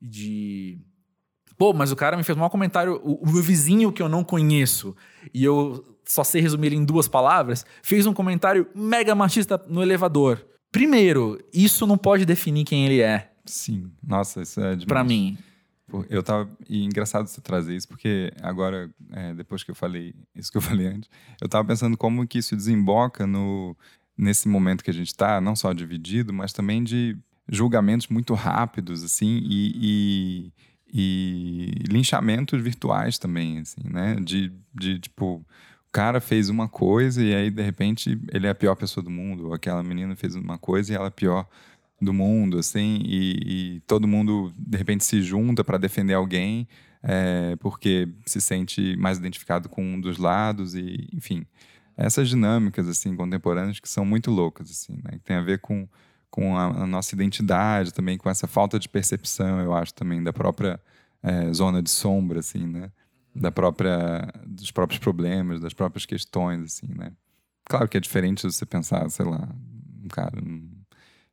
[0.00, 0.78] de
[1.56, 4.08] Pô, mas o cara me fez um mau comentário, o, o meu vizinho que eu
[4.08, 4.96] não conheço,
[5.32, 10.44] e eu só sei resumir em duas palavras, fez um comentário mega machista no elevador.
[10.72, 13.90] Primeiro, isso não pode definir quem ele é, Sim.
[14.02, 14.84] Nossa, isso é demais.
[14.84, 15.36] pra mim.
[15.94, 16.50] Pô, Eu tava.
[16.68, 20.62] E engraçado você trazer isso, porque agora, é, depois que eu falei isso que eu
[20.62, 21.08] falei antes,
[21.40, 23.76] eu tava pensando como que isso desemboca no,
[24.18, 27.16] nesse momento que a gente tá, não só dividido, mas também de
[27.48, 30.52] julgamentos muito rápidos, assim, e,
[30.92, 34.16] e, e linchamentos virtuais também, assim, né?
[34.16, 35.46] De, de tipo.
[35.92, 39.46] Cara fez uma coisa e aí, de repente, ele é a pior pessoa do mundo.
[39.46, 41.48] Ou aquela menina fez uma coisa e ela é a pior
[42.04, 46.68] do mundo, assim, e, e todo mundo de repente se junta para defender alguém
[47.02, 51.44] é, porque se sente mais identificado com um dos lados e, enfim,
[51.96, 55.12] essas dinâmicas assim contemporâneas que são muito loucas, assim, né?
[55.18, 55.88] Que tem a ver com
[56.30, 60.32] com a, a nossa identidade também, com essa falta de percepção, eu acho também da
[60.32, 60.80] própria
[61.22, 62.90] é, zona de sombra, assim, né?
[63.34, 67.12] Da própria dos próprios problemas, das próprias questões, assim, né?
[67.66, 69.48] Claro que é diferente você pensar, sei lá,
[70.02, 70.68] um cara, um-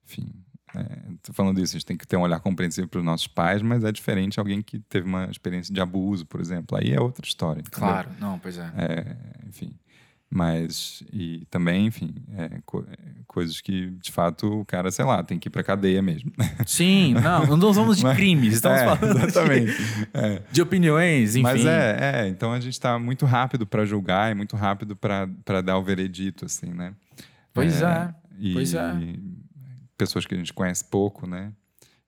[0.06, 0.27] enfim,
[0.76, 0.85] é,
[1.23, 3.61] tô falando isso, a gente tem que ter um olhar compreensivo para os nossos pais,
[3.61, 6.77] mas é diferente alguém que teve uma experiência de abuso, por exemplo.
[6.77, 7.61] Aí é outra história.
[7.61, 8.06] entendeu?
[8.19, 8.72] não, pois é.
[8.77, 9.15] É,
[9.48, 9.73] enfim.
[10.34, 12.95] Mas, e também, enfim, é, co- é,
[13.27, 16.31] coisas que, de fato, o cara, sei lá, tem que ir pra cadeia mesmo.
[16.65, 19.73] Sim, não, não somos de Mas- crimes, estamos É, falando de- exatamente.
[20.14, 20.41] É.
[20.49, 21.43] De, opiniões, enfim.
[21.43, 25.61] Mas é, é, então a gente tá muito rápido para julgar e muito rápido para
[25.61, 26.93] dar o veredito, assim, né?
[27.53, 28.93] Pois é, E pois é.
[30.01, 31.53] Pessoas que a gente conhece pouco, né?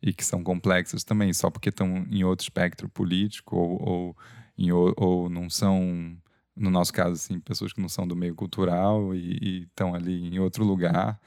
[0.01, 4.17] E que são complexas também, só porque estão em outro espectro político ou, ou,
[4.57, 6.17] em, ou não são,
[6.55, 10.39] no nosso caso, assim, pessoas que não são do meio cultural e estão ali em
[10.39, 11.19] outro lugar,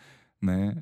[0.43, 0.77] né?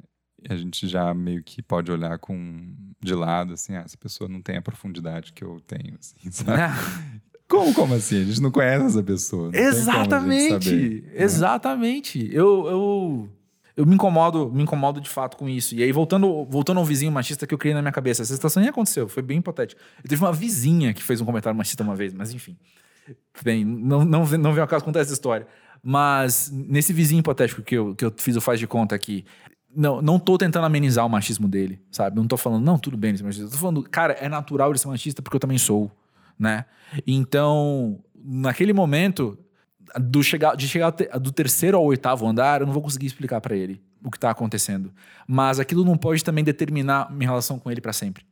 [0.49, 4.41] A gente já meio que pode olhar com de lado, assim, ah, essa pessoa não
[4.41, 7.21] tem a profundidade que eu tenho, assim, sabe?
[7.47, 8.23] Como, como assim?
[8.23, 9.51] A gente não conhece essa pessoa.
[9.53, 11.23] Exatamente, saber, né?
[11.23, 12.35] exatamente.
[12.35, 13.29] Eu, eu,
[13.77, 15.75] eu me incomodo, me incomodo de fato com isso.
[15.75, 18.61] E aí, voltando, voltando ao vizinho machista que eu criei na minha cabeça, essa situação
[18.61, 19.81] nem aconteceu, foi bem hipotético.
[20.03, 22.57] Eu teve uma vizinha que fez um comentário machista uma vez, mas enfim.
[23.43, 25.47] Bem, não, não, não vem ao caso contar essa história.
[25.83, 29.25] Mas nesse vizinho hipotético que eu, que eu fiz o faz de conta aqui,
[29.75, 32.17] não, não tô tentando amenizar o machismo dele, sabe?
[32.17, 33.47] Não tô falando, não, tudo bem ele ser machista.
[33.47, 35.91] Eu tô falando, cara, é natural ele ser machista porque eu também sou,
[36.39, 36.65] né?
[37.07, 39.37] Então, naquele momento,
[40.01, 43.57] do chegar, de chegar do terceiro ao oitavo andar, eu não vou conseguir explicar pra
[43.57, 44.93] ele o que tá acontecendo.
[45.27, 48.25] Mas aquilo não pode também determinar minha relação com ele pra sempre.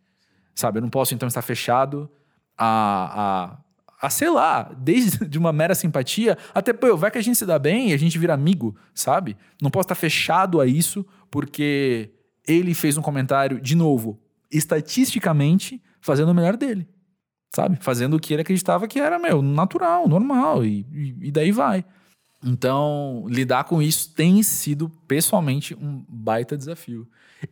[0.54, 0.78] Sabe?
[0.78, 2.10] Eu não posso então estar fechado
[2.58, 3.56] a,
[4.00, 7.38] a, a, sei lá, desde de uma mera simpatia até, pô, vai que a gente
[7.38, 9.36] se dá bem e a gente vira amigo, sabe?
[9.60, 12.10] Não posso estar fechado a isso porque
[12.46, 14.20] ele fez um comentário, de novo,
[14.50, 16.86] estatisticamente, fazendo o melhor dele,
[17.54, 17.78] sabe?
[17.80, 21.84] Fazendo o que ele acreditava que era, meu, natural, normal, e, e, e daí vai.
[22.44, 27.08] Então, lidar com isso tem sido, pessoalmente, um baita desafio.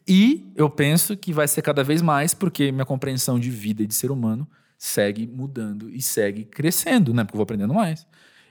[0.06, 3.86] E eu penso que vai ser cada vez mais, porque minha compreensão de vida e
[3.86, 7.22] de ser humano segue mudando e segue crescendo, né?
[7.22, 8.06] Porque eu vou aprendendo mais.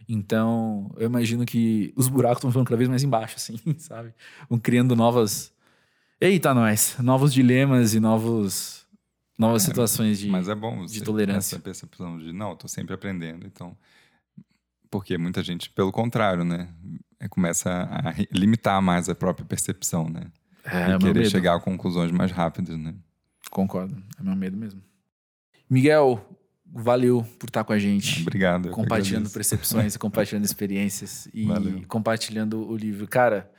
[0.08, 4.14] Então, eu imagino que os buracos estão ficando cada vez mais embaixo, assim, sabe?
[4.50, 5.52] Vão criando novas.
[6.22, 6.96] Eita, nós!
[7.00, 8.79] Novos dilemas e novos,
[9.40, 11.56] novas É, situações de, Mas é bom de tolerância.
[11.56, 13.76] essa percepção de, não, eu tô sempre aprendendo, então...
[14.92, 16.68] Porque muita gente, pelo contrário, né?
[17.20, 20.24] É, Começa a limitar mais a própria percepção, né?
[20.66, 21.30] É, e é querer medo.
[21.30, 22.96] chegar a conclusões mais rápidas, né?
[23.52, 23.96] Concordo.
[24.20, 24.82] É meu medo mesmo.
[25.70, 26.28] Miguel,
[26.66, 28.22] valeu por estar com a gente.
[28.24, 28.70] Obrigado.
[28.70, 31.84] compartilhando percepções e compartilhando experiências e Valeu.
[31.88, 33.08] compartilhando o livro.
[33.08, 33.50] Cara,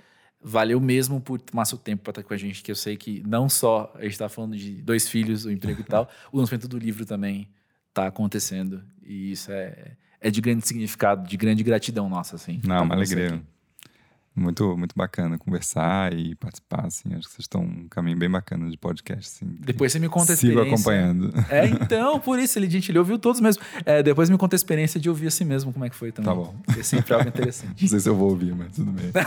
[0.43, 3.23] valeu mesmo por tomar seu tempo para estar com a gente, que eu sei que
[3.27, 6.67] não só a gente está falando de dois filhos, o emprego e tal, o lançamento
[6.67, 7.49] do livro também
[7.89, 8.83] está acontecendo.
[9.03, 12.61] E isso é, é de grande significado, de grande gratidão nossa, assim.
[12.65, 13.35] Não, uma alegria.
[13.35, 13.43] aqui.
[14.35, 17.11] Muito, muito bacana conversar e participar, assim.
[17.15, 19.57] Acho que vocês estão um caminho bem bacana de podcast, assim.
[19.61, 20.75] Depois você me conta a Sigo experiência.
[20.75, 21.33] acompanhando.
[21.51, 23.63] É, então, por isso, ele, gente, ele ouviu todos mesmo.
[23.85, 26.31] É, depois me conta a experiência de ouvir assim mesmo, como é que foi também.
[26.33, 26.55] Tá bom.
[26.79, 27.83] É sempre algo interessante.
[27.83, 29.11] Não sei se eu vou ouvir, mas tudo bem.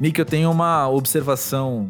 [0.00, 1.86] Nick, eu tenho uma observação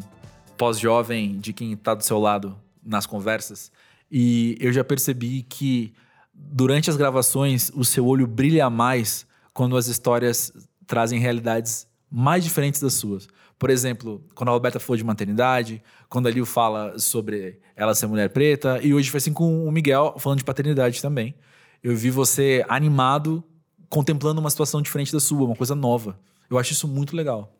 [0.57, 3.71] pós-jovem de quem está do seu lado nas conversas.
[4.11, 5.93] E eu já percebi que
[6.33, 10.51] durante as gravações o seu olho brilha mais quando as histórias
[10.85, 13.27] trazem realidades mais diferentes das suas.
[13.57, 18.07] Por exemplo, quando a Roberta falou de maternidade, quando a Lil fala sobre ela ser
[18.07, 21.33] mulher preta, e hoje foi assim com o Miguel falando de paternidade também.
[21.81, 23.43] Eu vi você animado,
[23.89, 26.19] contemplando uma situação diferente da sua, uma coisa nova.
[26.49, 27.51] Eu acho isso muito legal.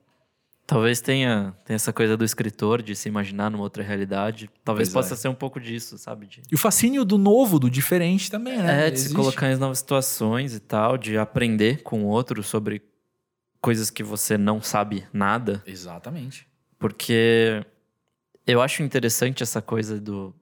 [0.65, 4.49] Talvez tenha, tenha essa coisa do escritor de se imaginar numa outra realidade.
[4.63, 5.17] Talvez Pois possa é.
[5.17, 6.25] ser um pouco disso, sabe?
[6.25, 8.87] De, E o fascínio do novo, do diferente também, né?
[8.87, 9.15] é, de se Existe.
[9.15, 12.81] colocar em novas situações e tal, de aprender com o outro sobre
[13.59, 15.61] coisas que você não sabe nada.
[15.65, 16.47] Exatamente.
[16.79, 17.65] Porque
[18.47, 20.33] eu acho interessante essa coisa do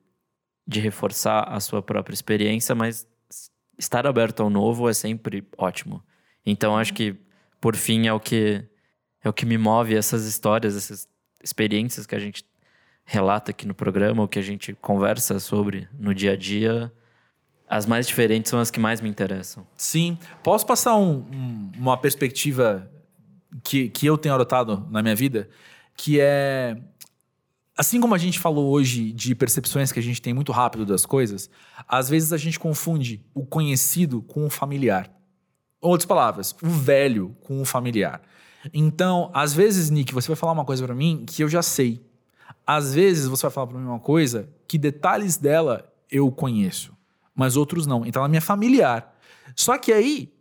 [0.67, 3.07] de reforçar a sua própria experiência, mas
[3.77, 6.01] estar aberto ao novo é sempre ótimo.
[6.45, 7.15] Então acho que
[7.59, 8.63] por fim é o que
[9.23, 11.07] é o que me move essas histórias, essas
[11.43, 12.45] experiências que a gente
[13.03, 16.91] relata aqui no programa, ou que a gente conversa sobre no dia a dia.
[17.67, 19.65] As mais diferentes são as que mais me interessam.
[19.75, 20.17] Sim.
[20.43, 22.89] Posso passar um- um- uma perspectiva
[23.63, 25.49] que, que eu tenho adotado na minha vida?
[25.95, 26.77] Que é.
[27.77, 31.05] Assim como a gente falou hoje de percepções que a gente tem muito rápido das
[31.05, 31.49] coisas,
[31.87, 35.09] às vezes a gente confunde o conhecido com o familiar.
[35.79, 38.21] Outras palavras, o velho com o familiar.
[38.73, 42.05] Então, às vezes, Nick, você vai falar uma coisa pra mim que eu já sei.
[42.65, 46.93] Às vezes você vai falar pra mim uma coisa que detalhes dela eu conheço,
[47.35, 48.05] mas outros não.
[48.05, 49.15] Então ela me é familiar.
[49.55, 50.31] Só que aí,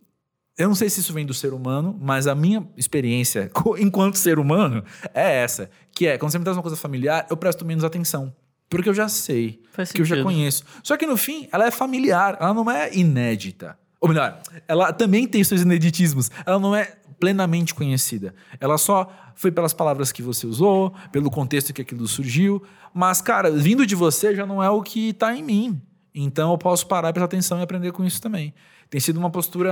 [0.57, 4.37] eu não sei se isso vem do ser humano, mas a minha experiência enquanto ser
[4.37, 4.83] humano
[5.13, 8.33] é essa, que é, quando você me traz uma coisa familiar, eu presto menos atenção.
[8.69, 10.63] Porque eu já sei, Faz que eu já conheço.
[10.81, 13.77] Só que no fim, ela é familiar, ela não é inédita.
[13.99, 16.31] Ou melhor, ela também tem seus ineditismos.
[16.45, 18.33] Ela não é plenamente conhecida.
[18.59, 22.61] Ela só foi pelas palavras que você usou, pelo contexto que aquilo surgiu.
[22.93, 25.81] Mas, cara, vindo de você já não é o que tá em mim.
[26.13, 28.53] Então eu posso parar e prestar atenção e aprender com isso também.
[28.89, 29.71] Tem sido uma postura.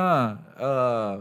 [0.55, 1.19] ah,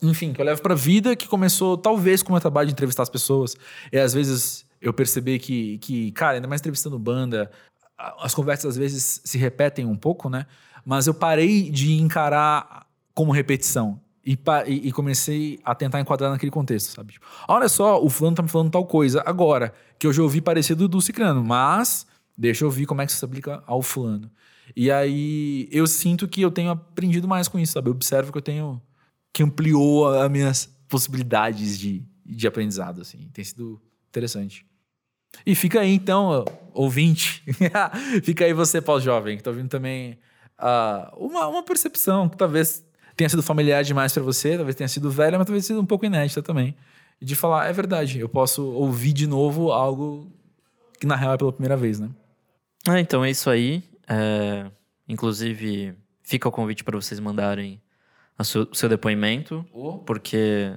[0.00, 3.02] enfim, que eu levo pra vida, que começou talvez com o meu trabalho de entrevistar
[3.02, 3.54] as pessoas.
[3.92, 7.50] E às vezes eu percebi que, que, cara, ainda mais entrevistando banda,
[7.98, 10.46] a- as conversas às vezes se repetem um pouco, né?
[10.86, 14.00] Mas eu parei de encarar como repetição.
[14.66, 17.14] E, e- comecei a tentar enquadrar naquele contexto, sabe?
[17.14, 20.40] Tipo, olha só, o fulano tá me falando tal coisa agora, que eu já ouvi
[20.40, 24.30] parecido do Cicrano, mas deixa eu ouvir como é que isso se aplica ao fulano.
[24.76, 27.88] E aí eu sinto que eu tenho aprendido mais com isso, sabe?
[27.88, 28.80] Eu observo que eu tenho
[29.32, 33.28] que ampliou as minhas possibilidades de, de aprendizado, assim.
[33.32, 34.66] Tem sido interessante.
[35.46, 37.42] E fica aí, então, ouvinte.
[38.22, 40.18] fica aí você, pós-jovem, que tá ouvindo também
[40.58, 42.84] ah, uma, uma percepção que talvez
[43.16, 45.86] tenha sido familiar demais para você, talvez tenha sido velha, mas talvez tenha sido um
[45.86, 46.74] pouco inédita também.
[47.20, 50.26] E de falar, é verdade, eu posso ouvir de novo algo
[50.98, 52.08] que na real é pela primeira vez, né?
[52.88, 53.82] Ah, então é isso aí.
[54.08, 54.66] É,
[55.08, 57.80] inclusive, fica o convite para vocês mandarem
[58.38, 59.64] a seu- o seu depoimento,
[60.06, 60.72] porque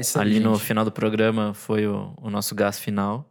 [0.00, 0.64] isso aí, Ali no gente.
[0.64, 3.24] final do programa foi o, o nosso gás final.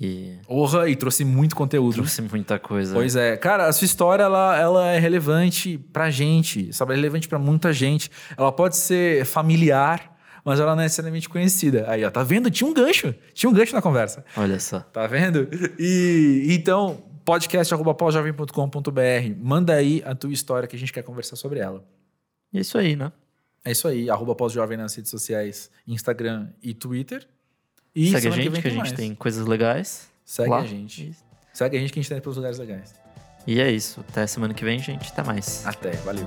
[0.00, 1.94] E Orra, e trouxe muito conteúdo.
[1.94, 2.94] trouxe muita coisa.
[2.94, 3.36] Pois é.
[3.36, 6.92] Cara, a sua história, ela, ela é relevante pra gente, sabe?
[6.92, 8.08] É relevante pra muita gente.
[8.36, 11.84] Ela pode ser familiar, mas ela não é necessariamente conhecida.
[11.88, 12.48] Aí, ó, tá vendo?
[12.48, 13.12] Tinha um gancho.
[13.34, 14.24] Tinha um gancho na conversa.
[14.36, 14.80] Olha só.
[14.80, 15.48] Tá vendo?
[15.80, 19.34] E então, podcast.paujovem.com.br.
[19.36, 21.84] Manda aí a tua história que a gente quer conversar sobre ela.
[22.52, 23.10] E é isso aí, né?
[23.64, 27.26] É isso aí, arroba pós-jovem nas redes sociais, Instagram e Twitter.
[27.98, 30.08] E segue a gente, que, que a gente tem coisas legais.
[30.24, 30.60] Segue lá.
[30.60, 31.12] a gente.
[31.52, 32.94] Segue a gente que a gente tem pelos lugares legais.
[33.44, 34.04] E é isso.
[34.08, 35.10] Até semana que vem, gente.
[35.10, 35.66] Até mais.
[35.66, 35.90] Até.
[35.96, 36.24] Valeu.